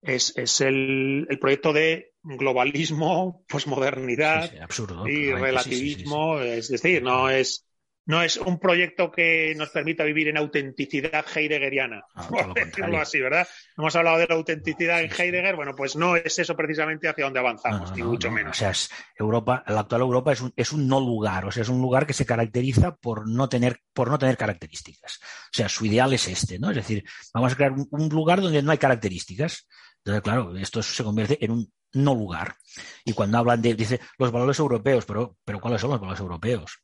es, 0.00 0.32
es 0.36 0.60
el, 0.60 1.26
el 1.28 1.38
proyecto 1.40 1.72
de 1.72 2.12
globalismo, 2.22 3.44
posmodernidad 3.48 4.44
Sí, 4.44 4.50
sí, 4.56 4.58
absurdo. 4.62 5.08
y 5.08 5.12
sí, 5.16 5.32
relativismo. 5.32 6.40
Es 6.40 6.68
decir, 6.68 7.02
no 7.02 7.28
es, 7.30 7.66
no 8.08 8.22
es 8.22 8.38
un 8.38 8.58
proyecto 8.58 9.10
que 9.12 9.54
nos 9.56 9.68
permita 9.70 10.02
vivir 10.02 10.28
en 10.28 10.38
autenticidad 10.38 11.24
heideggeriana, 11.34 12.02
todo 12.14 12.38
por 12.38 12.48
lo 12.48 12.54
decirlo 12.54 12.98
contrario. 12.98 13.00
así, 13.02 13.20
¿verdad? 13.20 13.46
Hemos 13.76 13.94
hablado 13.96 14.18
de 14.18 14.26
la 14.26 14.34
autenticidad 14.34 15.02
en 15.02 15.10
Sí, 15.10 15.16
sí. 15.16 15.22
Heidegger, 15.22 15.56
bueno, 15.56 15.74
pues 15.76 15.94
no 15.94 16.16
es 16.16 16.38
eso 16.38 16.56
precisamente 16.56 17.06
hacia 17.08 17.24
donde 17.24 17.40
avanzamos, 17.40 17.90
no, 17.90 17.96
ni 17.96 18.02
no, 18.02 18.08
mucho 18.08 18.28
no. 18.28 18.34
menos. 18.34 18.56
O 18.56 18.58
sea, 18.58 18.70
es 18.70 18.90
Europa, 19.14 19.62
la 19.66 19.80
actual 19.80 20.00
Europa 20.00 20.32
es 20.32 20.40
un, 20.40 20.52
es 20.56 20.72
un 20.72 20.88
no 20.88 21.00
lugar, 21.00 21.44
o 21.44 21.52
sea, 21.52 21.62
es 21.62 21.68
un 21.68 21.82
lugar 21.82 22.06
que 22.06 22.14
se 22.14 22.26
caracteriza 22.26 22.96
por 22.96 23.28
no 23.28 23.48
tener, 23.48 23.80
por 23.92 24.08
no 24.10 24.18
tener 24.18 24.36
características. 24.38 25.20
O 25.22 25.52
sea, 25.52 25.68
su 25.68 25.84
ideal 25.86 26.12
es 26.14 26.28
este, 26.28 26.58
¿no? 26.58 26.70
Es 26.70 26.76
decir, 26.76 27.04
vamos 27.34 27.52
a 27.52 27.56
crear 27.56 27.72
un, 27.72 27.86
un 27.90 28.08
lugar 28.08 28.40
donde 28.40 28.62
no 28.62 28.72
hay 28.72 28.78
características. 28.78 29.68
Entonces, 29.98 30.22
claro, 30.22 30.56
esto 30.56 30.82
se 30.82 31.04
convierte 31.04 31.44
en 31.44 31.50
un 31.50 31.72
no 31.92 32.14
lugar. 32.14 32.56
Y 33.04 33.12
cuando 33.12 33.38
hablan 33.38 33.60
de, 33.60 33.74
dice, 33.74 34.00
los 34.18 34.32
valores 34.32 34.58
europeos, 34.58 35.04
pero, 35.04 35.36
pero 35.44 35.60
¿cuáles 35.60 35.80
son 35.80 35.90
los 35.90 36.00
valores 36.00 36.20
europeos? 36.20 36.78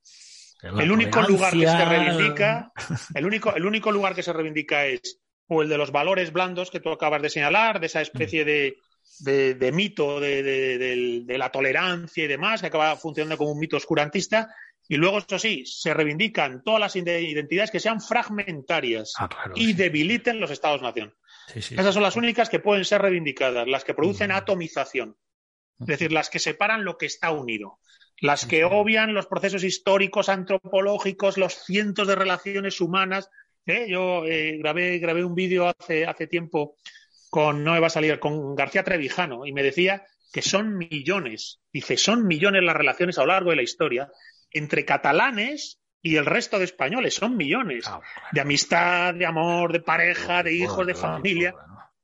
El 0.65 0.91
único 0.93 1.21
lugar 1.23 1.53
que 1.53 1.67
se 1.67 1.85
reivindica, 1.85 2.73
el 3.15 3.27
único, 3.27 3.55
el 3.55 3.67
único 3.67 3.93
lugar 3.93 4.15
que 4.15 4.23
se 4.23 4.33
reivindica 4.33 4.87
es 4.87 5.21
o 5.49 5.63
el 5.63 5.69
de 5.69 5.77
los 5.77 5.93
valores 5.93 6.33
blandos 6.33 6.71
que 6.71 6.81
tú 6.81 6.91
acabas 6.91 7.21
de 7.23 7.29
señalar, 7.31 7.79
de 7.81 7.87
esa 7.87 8.01
especie 8.01 8.45
de, 8.47 8.79
de- 9.21 9.55
de 9.55 9.73
mito 9.73 10.19
de, 10.21 11.25
la 11.39 11.51
tolerancia 11.51 12.25
y 12.25 12.29
demás, 12.29 12.61
que 12.63 12.69
acaba 12.69 12.97
funcionando 12.97 13.37
como 13.37 13.53
un 13.53 13.59
mito 13.59 13.77
oscurantista. 13.77 14.49
Y 14.89 14.97
luego, 14.97 15.19
eso 15.19 15.39
sí, 15.39 15.65
se 15.67 15.95
reivindican 15.95 16.63
todas 16.63 16.81
las 16.81 16.97
ide- 16.97 17.23
identidades 17.23 17.71
que 17.71 17.81
sean 17.81 18.01
fragmentarias 18.01 19.15
Ah, 19.19 19.29
claro, 19.29 19.53
y 19.57 19.67
sí. 19.67 19.73
debiliten 19.75 20.41
los 20.41 20.51
estados-nación. 20.51 21.15
Sí, 21.53 21.63
sí, 21.63 21.75
Esas 21.75 21.95
son 21.95 22.03
las 22.03 22.17
únicas 22.17 22.49
que 22.49 22.59
pueden 22.61 22.85
ser 22.85 23.01
reivindicadas, 23.03 23.67
las 23.67 23.85
que 23.85 23.95
producen 23.95 24.31
Mm. 24.31 24.35
atomización, 24.37 25.17
es 25.81 25.87
decir, 25.87 26.13
las 26.13 26.31
que 26.31 26.39
separan 26.39 26.85
lo 26.85 26.97
que 26.99 27.07
está 27.07 27.31
unido, 27.33 27.79
las 28.21 28.47
que 28.47 28.65
obvian 28.65 29.15
los 29.15 29.27
procesos 29.27 29.65
históricos, 29.65 30.29
antropológicos, 30.29 31.37
los 31.37 31.55
cientos 31.55 32.09
de 32.09 32.15
relaciones 32.15 32.81
humanas. 32.81 33.31
¿eh? 33.67 33.87
Yo 33.89 34.25
eh, 34.25 34.59
grabé, 34.59 34.99
grabé 34.99 35.25
un 35.25 35.35
vídeo 35.35 35.69
hace, 35.69 36.07
hace 36.07 36.27
tiempo 36.27 36.77
con, 37.31 37.65
no 37.65 37.73
me 37.73 37.81
va 37.81 37.89
a 37.89 37.91
salir, 37.91 38.19
con 38.21 38.55
García 38.55 38.85
Trevijano 38.85 39.45
y 39.47 39.53
me 39.53 39.63
decía 39.63 40.05
que 40.33 40.43
son 40.43 40.77
millones, 40.77 41.61
dice, 41.73 41.97
son 41.97 42.27
millones 42.27 42.63
las 42.65 42.77
relaciones 42.77 43.19
a 43.19 43.23
lo 43.23 43.29
largo 43.29 43.51
de 43.51 43.57
la 43.57 43.63
historia 43.63 44.11
entre 44.51 44.85
catalanes 44.85 45.81
y 46.01 46.17
el 46.17 46.27
resto 46.27 46.59
de 46.59 46.65
españoles, 46.65 47.15
son 47.15 47.37
millones 47.37 47.85
Claro, 47.85 48.03
de 48.33 48.41
amistad, 48.41 49.15
de 49.15 49.27
amor, 49.27 49.73
de 49.73 49.81
pareja, 49.81 50.43
de 50.43 50.53
hijos, 50.53 50.87
de 50.87 50.93
claro, 50.93 51.17
familia. 51.17 51.55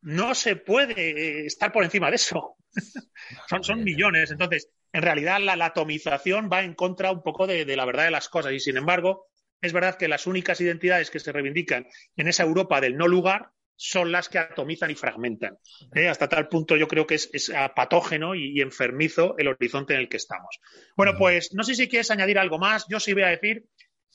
No 0.02 0.34
se 0.34 0.56
puede 0.56 0.94
eh, 0.94 1.46
estar 1.46 1.70
por 1.70 1.84
encima 1.84 2.08
de 2.08 2.16
eso. 2.16 2.56
Son, 3.48 3.62
son 3.62 3.84
millones. 3.84 4.30
Entonces, 4.30 4.70
en 4.92 5.02
realidad, 5.02 5.40
la, 5.40 5.56
la 5.56 5.66
atomización 5.66 6.48
va 6.52 6.62
en 6.62 6.74
contra 6.74 7.12
un 7.12 7.22
poco 7.22 7.46
de, 7.46 7.64
de 7.64 7.76
la 7.76 7.84
verdad 7.84 8.04
de 8.04 8.10
las 8.10 8.28
cosas. 8.28 8.52
Y 8.52 8.60
sin 8.60 8.76
embargo, 8.76 9.26
es 9.60 9.72
verdad 9.72 9.96
que 9.96 10.08
las 10.08 10.26
únicas 10.26 10.60
identidades 10.60 11.10
que 11.10 11.20
se 11.20 11.32
reivindican 11.32 11.86
en 12.16 12.28
esa 12.28 12.42
Europa 12.42 12.80
del 12.80 12.96
no 12.96 13.06
lugar 13.06 13.50
son 13.76 14.12
las 14.12 14.28
que 14.28 14.38
atomizan 14.38 14.90
y 14.90 14.94
fragmentan. 14.94 15.58
¿eh? 15.94 16.08
Hasta 16.08 16.28
tal 16.28 16.48
punto 16.48 16.76
yo 16.76 16.86
creo 16.86 17.06
que 17.06 17.14
es, 17.14 17.30
es, 17.32 17.50
patógeno 17.74 18.34
y, 18.34 18.58
y 18.58 18.60
enfermizo 18.60 19.36
el 19.38 19.48
horizonte 19.48 19.94
en 19.94 20.00
el 20.00 20.08
que 20.08 20.18
estamos. 20.18 20.60
Bueno, 20.96 21.14
pues 21.16 21.54
no 21.54 21.64
sé 21.64 21.74
si 21.74 21.88
quieres 21.88 22.10
añadir 22.10 22.38
algo 22.38 22.58
más. 22.58 22.84
Yo 22.90 23.00
sí 23.00 23.14
voy 23.14 23.22
a 23.22 23.28
decir 23.28 23.64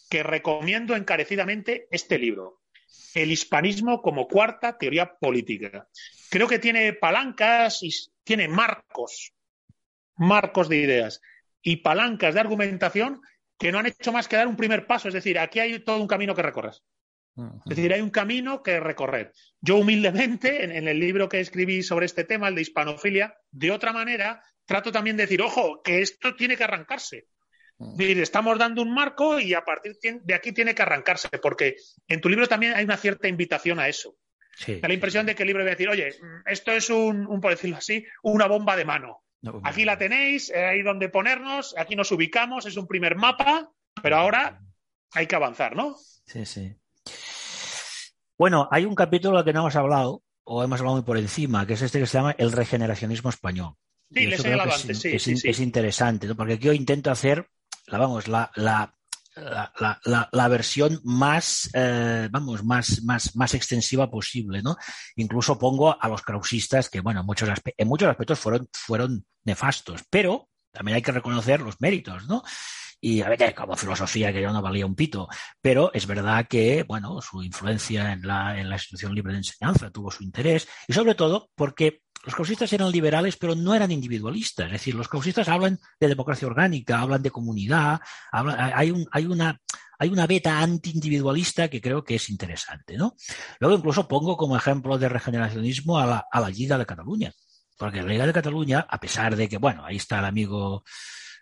que 0.09 0.23
recomiendo 0.23 0.95
encarecidamente 0.95 1.87
este 1.89 2.19
libro, 2.19 2.61
El 3.15 3.31
hispanismo 3.31 4.01
como 4.01 4.27
cuarta 4.27 4.77
teoría 4.77 5.15
política. 5.19 5.87
Creo 6.29 6.47
que 6.47 6.59
tiene 6.59 6.93
palancas 6.93 7.81
y 7.81 7.89
tiene 8.23 8.47
marcos, 8.47 9.33
marcos 10.17 10.69
de 10.69 10.77
ideas 10.77 11.21
y 11.61 11.77
palancas 11.77 12.33
de 12.33 12.39
argumentación 12.39 13.21
que 13.57 13.71
no 13.71 13.79
han 13.79 13.87
hecho 13.87 14.11
más 14.11 14.27
que 14.27 14.35
dar 14.35 14.47
un 14.47 14.57
primer 14.57 14.85
paso. 14.85 15.07
Es 15.07 15.13
decir, 15.13 15.39
aquí 15.39 15.59
hay 15.59 15.79
todo 15.79 16.01
un 16.01 16.07
camino 16.07 16.35
que 16.35 16.41
recorrer. 16.41 16.73
Es 17.37 17.75
decir, 17.75 17.91
hay 17.93 17.99
un 17.99 18.11
camino 18.11 18.63
que 18.63 18.79
recorrer. 18.79 19.33
Yo 19.59 19.75
humildemente, 19.75 20.63
en, 20.63 20.71
en, 20.71 20.87
el 20.87 20.99
libro 20.99 21.27
que 21.27 21.41
escribí 21.41 21.83
sobre 21.83 22.05
este 22.05 22.23
tema, 22.23 22.47
el 22.47 22.55
de 22.55 22.61
hispanofilia, 22.61 23.35
de 23.51 23.71
otra 23.71 23.91
manera, 23.91 24.41
trato 24.65 24.91
también 24.91 25.17
de 25.17 25.23
decir, 25.23 25.41
ojo, 25.41 25.81
que 25.83 26.01
esto 26.01 26.35
tiene 26.35 26.55
que 26.55 26.63
arrancarse. 26.63 27.27
Mm. 27.77 27.91
Es 27.91 27.97
decir, 27.97 28.19
estamos 28.21 28.57
dando 28.57 28.81
un 28.81 28.93
marco 28.93 29.39
y 29.39 29.53
a 29.53 29.65
partir 29.65 29.97
de 30.01 30.33
aquí 30.33 30.53
tiene 30.53 30.73
que 30.73 30.81
arrancarse, 30.81 31.29
porque 31.41 31.75
en 32.07 32.21
tu 32.21 32.29
libro 32.29 32.47
también 32.47 32.73
hay 32.73 32.85
una 32.85 32.97
cierta 32.97 33.27
invitación 33.27 33.79
a 33.79 33.87
eso. 33.87 34.15
Sí, 34.57 34.79
Da 34.79 34.87
la 34.87 34.93
impresión 34.93 35.25
de 35.25 35.35
que 35.35 35.43
el 35.43 35.47
libro 35.47 35.63
va 35.63 35.69
a 35.69 35.71
decir, 35.71 35.89
oye, 35.89 36.15
esto 36.45 36.71
es 36.71 36.89
un, 36.89 37.27
un, 37.27 37.41
por 37.41 37.51
decirlo 37.51 37.75
así, 37.75 38.05
una 38.23 38.47
bomba 38.47 38.77
de 38.77 38.85
mano. 38.85 39.24
No, 39.45 39.61
Aquí 39.63 39.85
la 39.85 39.95
tenéis, 39.95 40.49
eh, 40.49 40.65
ahí 40.65 40.81
donde 40.81 41.07
ponernos, 41.07 41.75
aquí 41.77 41.95
nos 41.95 42.11
ubicamos, 42.11 42.65
es 42.65 42.77
un 42.77 42.87
primer 42.87 43.15
mapa, 43.15 43.71
pero 44.01 44.17
ahora 44.17 44.59
hay 45.11 45.27
que 45.27 45.35
avanzar, 45.35 45.75
¿no? 45.75 45.95
Sí, 46.25 46.47
sí. 46.47 46.75
Bueno, 48.39 48.67
hay 48.71 48.85
un 48.85 48.95
capítulo 48.95 49.43
que 49.43 49.53
no 49.53 49.59
hemos 49.59 49.75
hablado, 49.75 50.23
o 50.45 50.63
hemos 50.63 50.79
hablado 50.79 50.95
muy 50.95 51.05
por 51.05 51.19
encima, 51.19 51.67
que 51.67 51.73
es 51.73 51.81
este 51.83 51.99
que 51.99 52.07
se 52.07 52.17
llama 52.17 52.33
El 52.39 52.51
regeneracionismo 52.53 53.29
español. 53.29 53.75
Sí, 54.11 54.21
Y 54.21 54.25
le 54.25 54.35
he 54.35 54.39
es, 54.39 54.45
antes, 54.45 54.99
sí, 54.99 55.11
es 55.13 55.21
sí, 55.21 55.35
es 55.43 55.59
interesante, 55.59 56.25
¿no? 56.25 56.35
porque 56.35 56.53
aquí 56.53 56.65
yo 56.65 56.73
intento 56.73 57.11
hacer, 57.11 57.47
la, 57.85 57.99
vamos, 57.99 58.27
la, 58.27 58.49
la, 58.55 58.94
la, 59.35 59.71
la- 60.05 60.29
la- 60.31 60.47
versión 60.47 60.99
más, 61.03 61.69
eh, 61.73 62.29
vamos, 62.31 62.63
más, 62.63 63.03
más, 63.03 63.35
más 63.35 63.53
extensiva 63.53 64.09
posible, 64.09 64.61
¿no? 64.61 64.77
Incluso 65.15 65.57
pongo 65.59 66.01
a 66.01 66.07
los 66.07 66.21
krausistas 66.21 66.89
que, 66.89 67.01
bueno, 67.01 67.19
en 67.21 67.25
muchos, 67.25 67.49
en 67.77 67.87
muchos 67.87 68.09
aspectos 68.09 68.39
fueron, 68.39 68.69
fueron 68.73 69.25
nefastos, 69.43 70.01
pero 70.09 70.49
también 70.71 70.95
hay 70.95 71.01
que 71.01 71.11
reconocer 71.11 71.61
los 71.61 71.79
méritos, 71.81 72.27
¿no? 72.27 72.43
Y 73.07 73.21
a 73.21 73.29
ver, 73.29 73.37
que 73.37 73.53
como 73.53 73.75
filosofía 73.75 74.33
que 74.33 74.41
ya 74.41 74.51
no 74.51 74.63
valía 74.63 74.83
un 74.83 74.95
pito, 74.95 75.27
pero 75.61 75.93
es 75.93 76.07
verdad 76.07 76.47
que, 76.49 76.81
bueno, 76.87 77.21
su 77.21 77.43
influencia 77.43 78.13
en 78.13 78.25
la, 78.25 78.59
en 78.59 78.67
la 78.67 78.77
institución 78.77 79.13
libre 79.13 79.31
de 79.31 79.37
enseñanza 79.37 79.91
tuvo 79.91 80.09
su 80.09 80.23
interés 80.23 80.67
y 80.87 80.93
sobre 80.93 81.13
todo 81.13 81.51
porque 81.53 82.01
los 82.23 82.33
causistas 82.33 82.73
eran 82.73 82.91
liberales, 82.91 83.37
pero 83.37 83.53
no 83.53 83.75
eran 83.75 83.91
individualistas. 83.91 84.65
Es 84.65 84.71
decir, 84.71 84.95
los 84.95 85.07
causistas 85.07 85.47
hablan 85.49 85.77
de 85.99 86.07
democracia 86.07 86.47
orgánica, 86.47 86.99
hablan 86.99 87.21
de 87.21 87.29
comunidad, 87.29 87.99
hay, 88.31 88.89
un, 88.89 89.07
hay, 89.11 89.27
una, 89.27 89.61
hay 89.99 90.09
una 90.09 90.25
beta 90.25 90.59
anti-individualista 90.59 91.67
que 91.67 91.81
creo 91.81 92.03
que 92.03 92.15
es 92.15 92.27
interesante. 92.31 92.97
¿no? 92.97 93.15
Luego 93.59 93.77
incluso 93.77 94.07
pongo 94.07 94.35
como 94.35 94.57
ejemplo 94.57 94.97
de 94.97 95.09
regeneracionismo 95.09 95.99
a 95.99 96.07
la, 96.07 96.25
a 96.31 96.39
la 96.39 96.49
Liga 96.49 96.79
de 96.79 96.87
Cataluña. 96.87 97.31
Porque 97.77 98.01
la 98.01 98.07
Liga 98.07 98.25
de 98.25 98.33
Cataluña, 98.33 98.87
a 98.89 98.99
pesar 98.99 99.35
de 99.35 99.47
que, 99.47 99.59
bueno, 99.59 99.85
ahí 99.85 99.97
está 99.97 100.17
el 100.17 100.25
amigo 100.25 100.83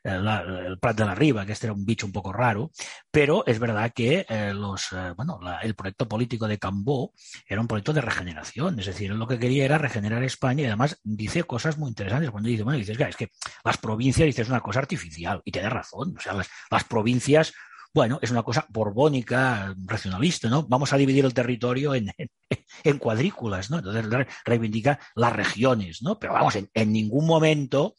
el 0.04 0.78
Prat 0.80 0.98
de 0.98 1.06
la 1.06 1.16
Riba, 1.16 1.46
que 1.46 1.54
este 1.54 1.68
era 1.68 1.74
un 1.74 1.86
bicho 1.86 2.06
un 2.06 2.12
poco 2.12 2.34
raro, 2.34 2.72
pero 3.12 3.46
es 3.46 3.60
verdad 3.60 3.92
que 3.94 4.26
eh, 4.28 4.54
los, 4.54 4.92
eh, 4.92 5.14
bueno, 5.16 5.40
la- 5.42 5.60
el 5.60 5.76
proyecto 5.76 6.08
político 6.08 6.48
de 6.48 6.58
Cambó 6.60 7.14
era 7.48 7.62
un 7.62 7.68
proyecto 7.68 7.94
de 7.94 8.02
regeneración, 8.02 8.80
es 8.80 8.86
decir, 8.88 9.12
lo 9.12 9.28
que 9.28 9.40
quería 9.40 9.66
era 9.66 9.78
regenerar 9.78 10.24
España 10.24 10.64
y 10.64 10.66
además 10.66 11.00
dice 11.04 11.44
cosas 11.44 11.78
muy 11.78 11.90
interesantes 11.90 12.32
cuando 12.32 12.50
dice, 12.50 12.64
bueno, 12.64 12.80
dices, 12.80 12.98
"Claro, 12.98 13.12
es 13.12 13.18
que 13.18 13.30
las 13.64 13.78
provincias, 13.78 14.26
dices, 14.26 14.44
es 14.48 14.50
una 14.50 14.62
cosa 14.62 14.80
artificial 14.80 15.42
y 15.46 15.52
tiene 15.52 15.70
razón, 15.70 16.16
o 16.18 16.20
sea, 16.22 16.34
las, 16.34 16.50
las 16.70 16.84
provincias 16.84 17.54
bueno, 17.96 18.18
es 18.24 18.32
una 18.32 18.42
cosa 18.42 18.66
borbónica, 18.70 19.76
regionalista, 19.86 20.50
¿no? 20.50 20.64
Vamos 20.68 20.92
a 20.94 20.98
dividir 20.98 21.26
el 21.26 21.34
territorio 21.36 21.94
en, 21.94 22.10
en, 22.84 22.98
cuadrículas, 22.98 23.70
¿no? 23.70 23.78
Entonces 23.78 24.06
re- 24.10 24.28
reivindica 24.46 25.00
las 25.16 25.32
regiones, 25.34 26.02
¿no? 26.02 26.18
Pero 26.20 26.34
vamos, 26.34 26.56
en 26.74 26.92
ningún 26.92 27.28
momento 27.28 27.94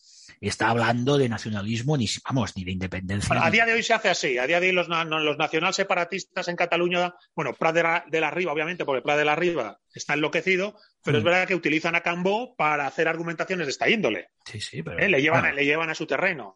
está 0.48 0.68
hablando 0.68 1.16
de 1.18 1.28
nacionalismo, 1.28 1.96
ni, 1.96 2.06
vamos, 2.24 2.56
ni 2.56 2.64
de 2.64 2.72
independencia. 2.72 3.28
Bueno, 3.28 3.44
a 3.44 3.50
día 3.50 3.64
de 3.66 3.72
hoy 3.72 3.82
se 3.82 3.94
hace 3.94 4.08
así. 4.08 4.38
A 4.38 4.46
día 4.46 4.60
de 4.60 4.66
hoy 4.68 4.72
los, 4.72 4.88
los 4.88 5.38
nacional 5.38 5.72
separatistas 5.74 6.48
en 6.48 6.56
Cataluña, 6.56 7.14
bueno, 7.34 7.52
Prat 7.54 7.74
de 7.74 7.82
la, 7.82 8.04
de 8.08 8.20
la 8.20 8.30
Riba, 8.30 8.52
obviamente, 8.52 8.84
porque 8.84 9.02
Prat 9.02 9.18
de 9.18 9.24
la 9.24 9.36
Riba 9.36 9.78
está 9.94 10.14
enloquecido, 10.14 10.76
pero 11.02 11.16
Mm. 11.16 11.18
es 11.18 11.24
verdad 11.24 11.48
que 11.48 11.54
utilizan 11.54 11.94
a 11.94 12.00
Cambó 12.02 12.54
para 12.56 12.86
hacer 12.86 13.08
argumentaciones 13.08 13.66
de 13.66 13.70
esta 13.72 13.88
índole. 13.88 14.28
Sí, 14.44 14.60
sí, 14.60 14.82
pero... 14.82 14.98
¿eh? 14.98 15.08
Le, 15.08 15.20
llevan, 15.22 15.40
bueno, 15.42 15.56
le 15.56 15.64
llevan 15.64 15.90
a 15.90 15.94
su 15.94 16.06
terreno. 16.06 16.54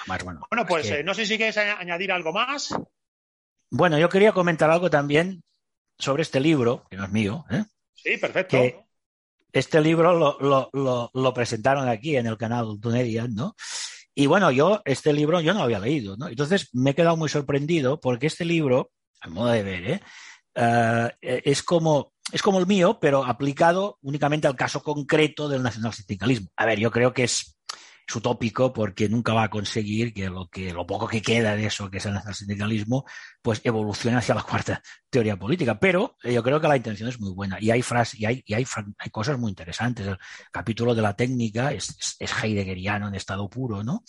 además, 0.00 0.24
bueno, 0.24 0.40
Bueno, 0.50 0.62
es 0.62 0.68
pues 0.68 0.86
que- 0.88 1.00
eh, 1.00 1.04
no 1.04 1.14
sé 1.14 1.26
si 1.26 1.36
quieres 1.36 1.56
añadir 1.58 2.12
algo 2.12 2.32
más. 2.32 2.74
Bueno, 3.70 3.98
yo 3.98 4.08
quería 4.08 4.32
comentar 4.32 4.70
algo 4.70 4.90
también 4.90 5.42
sobre 5.98 6.22
este 6.22 6.40
libro, 6.40 6.84
que 6.90 6.96
no 6.96 7.04
es 7.04 7.10
mío, 7.10 7.44
¿eh? 7.50 7.64
Sí, 7.94 8.16
perfecto. 8.18 8.56
Que- 8.58 8.81
Este 9.52 9.80
libro 9.80 10.14
lo, 10.16 10.38
lo, 10.40 10.70
lo, 10.72 11.10
lo 11.12 11.34
presentaron 11.34 11.88
aquí 11.88 12.16
en 12.16 12.26
el 12.26 12.36
canal 12.36 12.80
Dunedian, 12.80 13.34
¿no? 13.34 13.54
Y 14.14 14.26
bueno, 14.26 14.50
yo 14.50 14.82
este 14.84 15.12
libro 15.12 15.40
yo 15.40 15.52
no 15.52 15.60
lo 15.60 15.64
había 15.64 15.78
leído, 15.78 16.16
¿no? 16.16 16.28
Entonces 16.28 16.68
me 16.72 16.90
he 16.90 16.94
quedado 16.94 17.16
muy 17.16 17.28
sorprendido 17.28 18.00
porque 18.00 18.26
este 18.26 18.44
libro, 18.44 18.90
a 19.20 19.28
modo 19.28 19.48
de 19.48 19.62
ver, 19.62 19.90
¿eh? 19.90 20.00
Eh, 20.54 21.42
es 21.44 21.62
como 21.62 22.12
es 22.30 22.42
como 22.42 22.58
el 22.58 22.66
mío, 22.66 22.98
pero 23.00 23.24
aplicado 23.24 23.98
únicamente 24.02 24.46
al 24.46 24.56
caso 24.56 24.82
concreto 24.82 25.48
del 25.48 25.62
nacionalsindicalismo. 25.62 26.48
A 26.56 26.66
ver, 26.66 26.78
yo 26.78 26.90
creo 26.90 27.12
que 27.12 27.24
es, 27.24 27.58
utópico 28.16 28.72
porque 28.72 29.08
nunca 29.08 29.32
va 29.32 29.44
a 29.44 29.50
conseguir 29.50 30.12
que 30.12 30.28
lo 30.28 30.48
que 30.48 30.72
lo 30.72 30.86
poco 30.86 31.06
que 31.08 31.22
queda 31.22 31.56
de 31.56 31.66
eso 31.66 31.90
que 31.90 31.98
es 31.98 32.06
el 32.06 32.14
nacionalsindicalismo, 32.14 33.04
pues 33.42 33.60
evolucione 33.64 34.16
hacia 34.16 34.34
la 34.34 34.42
cuarta 34.42 34.82
teoría 35.10 35.36
política. 35.36 35.78
Pero 35.78 36.16
eh, 36.22 36.32
yo 36.32 36.42
creo 36.42 36.60
que 36.60 36.68
la 36.68 36.76
intención 36.76 37.08
es 37.08 37.20
muy 37.20 37.32
buena 37.32 37.58
y 37.60 37.70
hay 37.70 37.82
frases 37.82 38.20
y 38.20 38.26
hay, 38.26 38.42
y 38.46 38.54
hay, 38.54 38.66
hay 38.98 39.10
cosas 39.10 39.38
muy 39.38 39.50
interesantes. 39.50 40.06
El 40.06 40.18
capítulo 40.50 40.94
de 40.94 41.02
la 41.02 41.14
técnica 41.14 41.72
es, 41.72 42.16
es 42.18 42.32
heideggeriano 42.42 43.08
en 43.08 43.14
estado 43.14 43.48
puro, 43.48 43.82
¿no? 43.82 44.04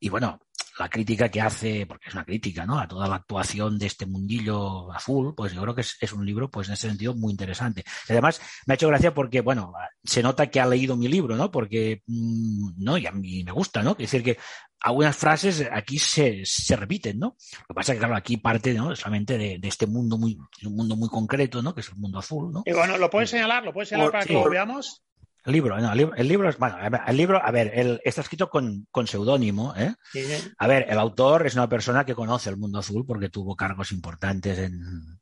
Y 0.00 0.08
bueno, 0.08 0.40
la 0.78 0.88
crítica 0.88 1.28
que 1.28 1.40
hace, 1.40 1.86
porque 1.86 2.08
es 2.08 2.14
una 2.14 2.24
crítica, 2.24 2.64
¿no? 2.64 2.78
A 2.78 2.86
toda 2.86 3.08
la 3.08 3.16
actuación 3.16 3.78
de 3.78 3.86
este 3.86 4.06
mundillo 4.06 4.92
azul, 4.92 5.34
pues 5.34 5.52
yo 5.52 5.62
creo 5.62 5.74
que 5.74 5.80
es, 5.80 5.96
es 6.00 6.12
un 6.12 6.24
libro, 6.24 6.50
pues 6.50 6.68
en 6.68 6.74
ese 6.74 6.88
sentido, 6.88 7.14
muy 7.14 7.32
interesante. 7.32 7.84
Y 8.08 8.12
además, 8.12 8.40
me 8.66 8.72
ha 8.72 8.76
hecho 8.76 8.88
gracia 8.88 9.12
porque, 9.12 9.40
bueno, 9.40 9.72
se 10.04 10.22
nota 10.22 10.46
que 10.48 10.60
ha 10.60 10.66
leído 10.66 10.96
mi 10.96 11.08
libro, 11.08 11.36
¿no? 11.36 11.50
Porque, 11.50 12.02
mm, 12.06 12.82
no, 12.82 12.96
y 12.96 13.06
a 13.06 13.12
mí 13.12 13.42
me 13.44 13.52
gusta, 13.52 13.82
¿no? 13.82 13.92
Es 13.92 13.98
decir, 14.10 14.22
que 14.22 14.38
algunas 14.80 15.16
frases 15.16 15.68
aquí 15.72 15.98
se, 15.98 16.42
se 16.44 16.76
repiten, 16.76 17.18
¿no? 17.18 17.36
Lo 17.62 17.66
que 17.68 17.74
pasa 17.74 17.92
es 17.92 17.96
que, 17.96 18.00
claro, 18.00 18.14
aquí 18.16 18.36
parte, 18.36 18.72
¿no? 18.74 18.94
Solamente 18.94 19.36
de, 19.36 19.58
de 19.58 19.68
este 19.68 19.86
mundo 19.88 20.16
muy, 20.18 20.38
un 20.64 20.76
mundo 20.76 20.94
muy 20.94 21.08
concreto, 21.08 21.60
¿no? 21.62 21.74
Que 21.74 21.80
es 21.80 21.88
el 21.88 21.96
mundo 21.96 22.20
azul, 22.20 22.52
¿no? 22.52 22.62
Y 22.64 22.72
bueno, 22.72 22.96
¿lo 22.98 23.10
puedes 23.10 23.30
señalar? 23.30 23.64
¿Lo 23.64 23.72
puedes 23.72 23.88
señalar 23.88 24.06
Por- 24.06 24.12
para 24.12 24.22
sí. 24.22 24.28
que 24.28 24.34
lo 24.34 24.48
veamos? 24.48 25.02
Libro, 25.48 25.78
no, 25.80 25.92
el 25.92 26.28
libro, 26.28 26.48
es, 26.48 26.58
bueno, 26.58 26.76
el 27.06 27.16
libro, 27.16 27.44
a 27.44 27.50
ver, 27.50 27.72
el- 27.74 28.00
está 28.04 28.20
escrito 28.20 28.50
con, 28.50 28.86
con 28.90 29.06
seudónimo, 29.06 29.74
¿eh? 29.76 29.94
Sí, 30.12 30.24
A 30.58 30.66
ver, 30.66 30.86
el 30.88 30.98
autor 30.98 31.46
es 31.46 31.54
una 31.54 31.68
persona 31.68 32.04
que 32.04 32.14
conoce 32.14 32.50
el 32.50 32.56
mundo 32.56 32.78
azul 32.80 33.04
porque 33.06 33.28
tuvo 33.30 33.56
cargos 33.56 33.92
importantes 33.92 34.58
en, 34.58 34.80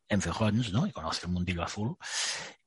en 0.09 0.21
Fejons, 0.21 0.73
¿no? 0.73 0.87
Y 0.87 0.93
conoce 0.93 1.27
el 1.27 1.33
mundillo 1.33 1.63
azul. 1.63 1.97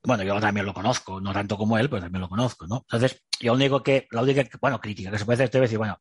Bueno, 0.02 0.22
yo 0.22 0.40
también 0.40 0.64
lo 0.64 0.72
conozco, 0.72 1.20
no 1.20 1.32
tanto 1.32 1.58
como 1.58 1.76
él, 1.76 1.90
pero 1.90 2.02
también 2.02 2.22
lo 2.22 2.28
conozco, 2.28 2.66
¿no? 2.66 2.78
Entonces, 2.90 3.22
yo 3.38 3.52
único 3.52 3.82
que, 3.82 4.08
la 4.10 4.22
única, 4.22 4.42
bueno, 4.60 4.80
crítica 4.80 5.10
que 5.10 5.18
se 5.18 5.24
puede 5.26 5.44
hacer 5.44 5.54
es 5.56 5.60
decir, 5.62 5.78
bueno, 5.78 5.98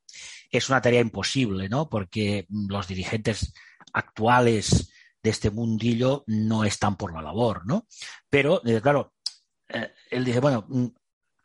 es 0.50 0.70
una 0.70 0.82
tarea 0.82 1.02
imposible, 1.02 1.68
¿no? 1.68 1.90
Porque 1.90 2.46
los 2.50 2.88
dirigentes 2.88 3.54
actuales 3.92 4.92
de 5.22 5.30
este 5.30 5.50
mundillo 5.52 6.24
no 6.28 6.64
están 6.64 6.96
por 6.96 7.14
la 7.14 7.22
labor, 7.22 7.66
¿no? 7.66 7.86
Pero, 8.30 8.62
eh, 8.66 8.80
claro, 8.82 9.14
eh, 9.68 9.92
él 10.12 10.24
dice, 10.26 10.40
bueno, 10.40 10.66
mm, 10.68 10.86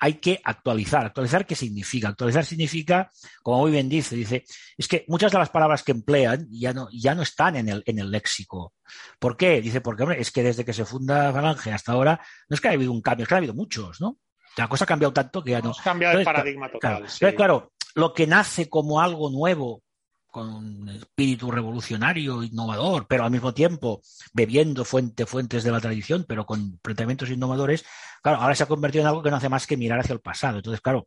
hay 0.04 0.14
que 0.20 0.38
actualizar. 0.44 1.06
¿Actualizar 1.06 1.46
qué 1.46 1.54
significa? 1.54 2.08
Actualizar 2.08 2.44
significa, 2.44 3.10
como 3.42 3.60
muy 3.60 3.70
bien 3.70 3.88
dice, 3.88 4.14
dice, 4.14 4.44
es 4.76 4.86
que 4.86 5.06
muchas 5.08 5.32
de 5.32 5.38
las 5.38 5.48
palabras 5.48 5.82
que 5.82 5.92
emplean 5.92 6.46
ya 6.50 6.74
no, 6.74 6.88
ya 6.92 7.14
no 7.14 7.22
están 7.22 7.56
en 7.56 7.70
el, 7.70 7.82
en 7.86 7.98
el 7.98 8.10
léxico. 8.10 8.74
¿Por 9.18 9.34
qué? 9.38 9.62
Dice, 9.62 9.80
porque 9.80 10.02
hombre, 10.02 10.20
es 10.20 10.30
que 10.30 10.42
desde 10.42 10.62
que 10.62 10.74
se 10.74 10.84
funda 10.84 11.32
Falange 11.32 11.72
hasta 11.72 11.92
ahora, 11.92 12.20
no 12.50 12.54
es 12.54 12.60
que 12.60 12.68
haya 12.68 12.76
habido 12.76 12.92
un 12.92 13.00
cambio, 13.00 13.22
es 13.22 13.28
que 13.28 13.34
ha 13.34 13.38
habido 13.38 13.54
muchos, 13.54 13.98
¿no? 14.02 14.18
La 14.58 14.68
cosa 14.68 14.84
ha 14.84 14.86
cambiado 14.86 15.14
tanto 15.14 15.42
que 15.42 15.52
ya 15.52 15.60
no. 15.60 15.68
Hemos 15.68 15.80
cambiado 15.80 16.12
el 16.12 16.20
Entonces, 16.20 16.34
paradigma 16.34 16.68
Claro, 16.68 16.80
total. 16.80 16.96
Entonces, 16.96 17.30
sí. 17.30 17.36
claro, 17.36 17.72
lo 17.94 18.12
que 18.12 18.26
nace 18.26 18.68
como 18.68 19.00
algo 19.00 19.30
nuevo, 19.30 19.82
con 20.34 20.88
espíritu 20.88 21.48
revolucionario, 21.48 22.42
innovador, 22.42 23.06
pero 23.06 23.22
al 23.22 23.30
mismo 23.30 23.54
tiempo 23.54 24.02
bebiendo 24.32 24.84
fuente, 24.84 25.26
fuentes 25.26 25.62
de 25.62 25.70
la 25.70 25.80
tradición, 25.80 26.24
pero 26.26 26.44
con 26.44 26.76
planteamientos 26.78 27.30
innovadores, 27.30 27.84
claro, 28.20 28.40
ahora 28.40 28.56
se 28.56 28.64
ha 28.64 28.66
convertido 28.66 29.02
en 29.02 29.08
algo 29.10 29.22
que 29.22 29.30
no 29.30 29.36
hace 29.36 29.48
más 29.48 29.68
que 29.68 29.76
mirar 29.76 30.00
hacia 30.00 30.12
el 30.12 30.20
pasado. 30.20 30.56
Entonces, 30.56 30.80
claro, 30.80 31.06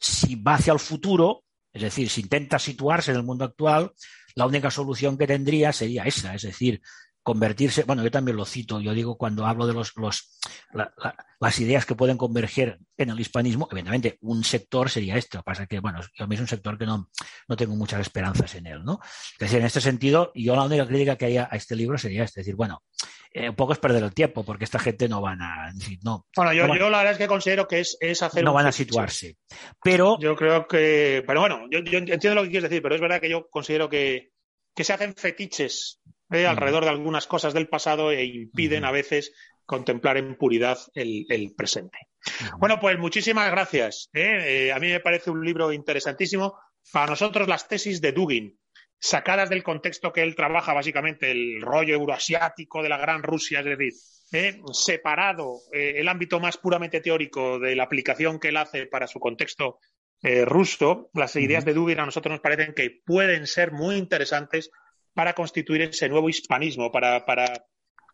si 0.00 0.36
va 0.36 0.54
hacia 0.54 0.72
el 0.72 0.78
futuro, 0.78 1.44
es 1.70 1.82
decir, 1.82 2.08
si 2.08 2.22
intenta 2.22 2.58
situarse 2.58 3.10
en 3.10 3.18
el 3.18 3.24
mundo 3.24 3.44
actual, 3.44 3.92
la 4.34 4.46
única 4.46 4.70
solución 4.70 5.18
que 5.18 5.26
tendría 5.26 5.74
sería 5.74 6.04
esa, 6.04 6.34
es 6.34 6.40
decir, 6.40 6.80
convertirse, 7.26 7.82
bueno, 7.82 8.04
yo 8.04 8.10
también 8.12 8.36
lo 8.36 8.44
cito, 8.44 8.80
yo 8.80 8.94
digo 8.94 9.18
cuando 9.18 9.46
hablo 9.46 9.66
de 9.66 9.74
los, 9.74 9.96
los 9.96 10.38
la, 10.72 10.94
la, 10.96 11.16
las 11.40 11.58
ideas 11.58 11.84
que 11.84 11.96
pueden 11.96 12.16
converger 12.16 12.78
en 12.96 13.10
el 13.10 13.18
hispanismo, 13.18 13.66
evidentemente 13.68 14.16
un 14.20 14.44
sector 14.44 14.88
sería 14.88 15.16
este, 15.16 15.36
lo 15.36 15.42
que 15.42 15.46
pasa 15.46 15.62
es 15.64 15.68
que, 15.68 15.80
bueno, 15.80 15.98
mí 16.28 16.34
es 16.36 16.40
un 16.40 16.46
sector 16.46 16.78
que 16.78 16.86
no, 16.86 17.10
no 17.48 17.56
tengo 17.56 17.74
muchas 17.74 18.00
esperanzas 18.00 18.54
en 18.54 18.68
él, 18.68 18.84
¿no? 18.84 19.00
Es 19.02 19.38
decir, 19.40 19.58
en 19.58 19.66
este 19.66 19.80
sentido, 19.80 20.30
yo 20.36 20.54
la 20.54 20.62
única 20.62 20.86
crítica 20.86 21.16
que 21.16 21.24
hay 21.24 21.38
a 21.38 21.48
este 21.50 21.74
libro 21.74 21.98
sería 21.98 22.22
este, 22.22 22.42
es 22.42 22.46
decir, 22.46 22.54
bueno, 22.54 22.84
eh, 23.32 23.48
un 23.48 23.56
poco 23.56 23.72
es 23.72 23.80
perder 23.80 24.04
el 24.04 24.14
tiempo, 24.14 24.44
porque 24.44 24.62
esta 24.62 24.78
gente 24.78 25.08
no 25.08 25.20
van 25.20 25.42
a, 25.42 25.72
no, 26.04 26.26
Bueno, 26.36 26.52
yo, 26.52 26.62
no 26.62 26.68
van, 26.68 26.78
yo 26.78 26.90
la 26.90 26.98
verdad 26.98 27.14
es 27.14 27.18
que 27.18 27.26
considero 27.26 27.66
que 27.66 27.80
es, 27.80 27.96
es 27.98 28.22
hacer 28.22 28.44
no 28.44 28.52
van 28.52 28.66
a 28.66 28.72
situarse, 28.72 29.36
pero 29.82 30.16
Yo 30.20 30.36
creo 30.36 30.68
que, 30.68 31.24
pero 31.26 31.40
bueno, 31.40 31.66
yo, 31.72 31.80
yo 31.80 31.98
entiendo 31.98 32.36
lo 32.36 32.44
que 32.44 32.50
quieres 32.50 32.70
decir, 32.70 32.84
pero 32.84 32.94
es 32.94 33.00
verdad 33.00 33.20
que 33.20 33.30
yo 33.30 33.48
considero 33.50 33.90
que, 33.90 34.30
que 34.76 34.84
se 34.84 34.92
hacen 34.92 35.16
fetiches 35.16 36.00
¿eh? 36.30 36.46
Alrededor 36.46 36.84
de 36.84 36.90
algunas 36.90 37.26
cosas 37.26 37.54
del 37.54 37.68
pasado 37.68 38.10
e 38.10 38.24
impiden 38.24 38.84
a 38.84 38.90
veces 38.90 39.32
contemplar 39.66 40.16
en 40.16 40.36
puridad 40.36 40.78
el, 40.94 41.26
el 41.28 41.54
presente. 41.54 41.98
Bueno, 42.58 42.80
pues 42.80 42.98
muchísimas 42.98 43.50
gracias. 43.50 44.08
¿eh? 44.14 44.68
Eh, 44.68 44.72
a 44.72 44.78
mí 44.78 44.88
me 44.88 45.00
parece 45.00 45.30
un 45.30 45.44
libro 45.44 45.72
interesantísimo. 45.72 46.58
Para 46.92 47.10
nosotros 47.10 47.48
las 47.48 47.68
tesis 47.68 48.00
de 48.00 48.12
Dugin, 48.12 48.58
sacadas 48.98 49.50
del 49.50 49.64
contexto 49.64 50.12
que 50.12 50.22
él 50.22 50.36
trabaja, 50.36 50.72
básicamente 50.72 51.30
el 51.30 51.60
rollo 51.60 51.94
euroasiático 51.94 52.82
de 52.82 52.88
la 52.88 52.96
gran 52.96 53.22
Rusia, 53.22 53.60
es 53.60 53.66
decir, 53.66 53.92
¿eh? 54.32 54.60
separado 54.72 55.60
el 55.72 56.08
ámbito 56.08 56.40
más 56.40 56.56
puramente 56.56 57.00
teórico 57.00 57.58
de 57.58 57.74
la 57.74 57.84
aplicación 57.84 58.38
que 58.38 58.48
él 58.48 58.56
hace 58.56 58.86
para 58.86 59.06
su 59.06 59.20
contexto 59.20 59.78
ruso, 60.46 61.10
las 61.12 61.36
ideas 61.36 61.64
de 61.64 61.74
Dugin 61.74 62.00
a 62.00 62.06
nosotros 62.06 62.32
nos 62.32 62.40
parecen 62.40 62.72
que 62.72 63.02
pueden 63.04 63.46
ser 63.46 63.72
muy 63.72 63.96
interesantes 63.96 64.70
para 65.16 65.32
constituir 65.32 65.80
ese 65.80 66.10
nuevo 66.10 66.28
hispanismo, 66.28 66.92
para, 66.92 67.24
para, 67.24 67.64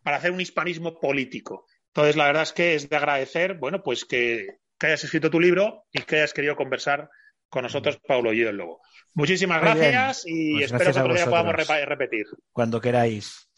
para 0.03 0.15
hacer 0.17 0.31
un 0.31 0.39
hispanismo 0.39 0.97
político. 1.01 1.65
Entonces, 1.87 2.15
la 2.15 2.27
verdad 2.27 2.43
es 2.43 2.53
que 2.53 2.75
es 2.75 2.87
de 2.89 2.95
agradecer, 2.95 3.55
bueno, 3.55 3.83
pues 3.83 4.05
que, 4.05 4.59
que 4.79 4.87
hayas 4.87 5.03
escrito 5.03 5.29
tu 5.29 5.37
libro 5.41 5.83
y 5.91 6.01
que 6.03 6.15
hayas 6.15 6.33
querido 6.33 6.55
conversar 6.55 7.09
con 7.49 7.63
nosotros, 7.63 7.99
Pablo 8.07 8.31
y 8.31 8.41
el 8.41 8.55
Lobo. 8.55 8.79
Muchísimas 9.15 9.61
Muy 9.61 9.69
gracias 9.71 10.23
bien. 10.23 10.37
y 10.37 10.53
Pues 10.53 10.63
espero 10.71 10.79
gracias 10.85 10.95
que 10.95 11.01
otro 11.11 11.13
día 11.13 11.25
podamos 11.29 11.55
repetir. 11.85 12.25
Cuando 12.53 12.79
queráis. 12.79 13.49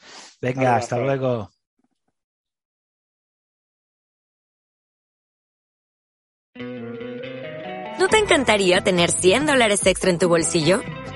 Venga, 0.41 0.75
Hasta 0.75 0.95
hasta 0.95 0.97
luego. 0.97 1.27
luego. 1.27 1.51
¿No 7.99 8.07
te 8.07 8.17
encantaría 8.17 8.81
tener 8.81 9.11
100 9.11 9.45
dólares 9.45 9.85
extra 9.85 10.09
en 10.09 10.17
tu 10.17 10.27
bolsillo? 10.27 10.81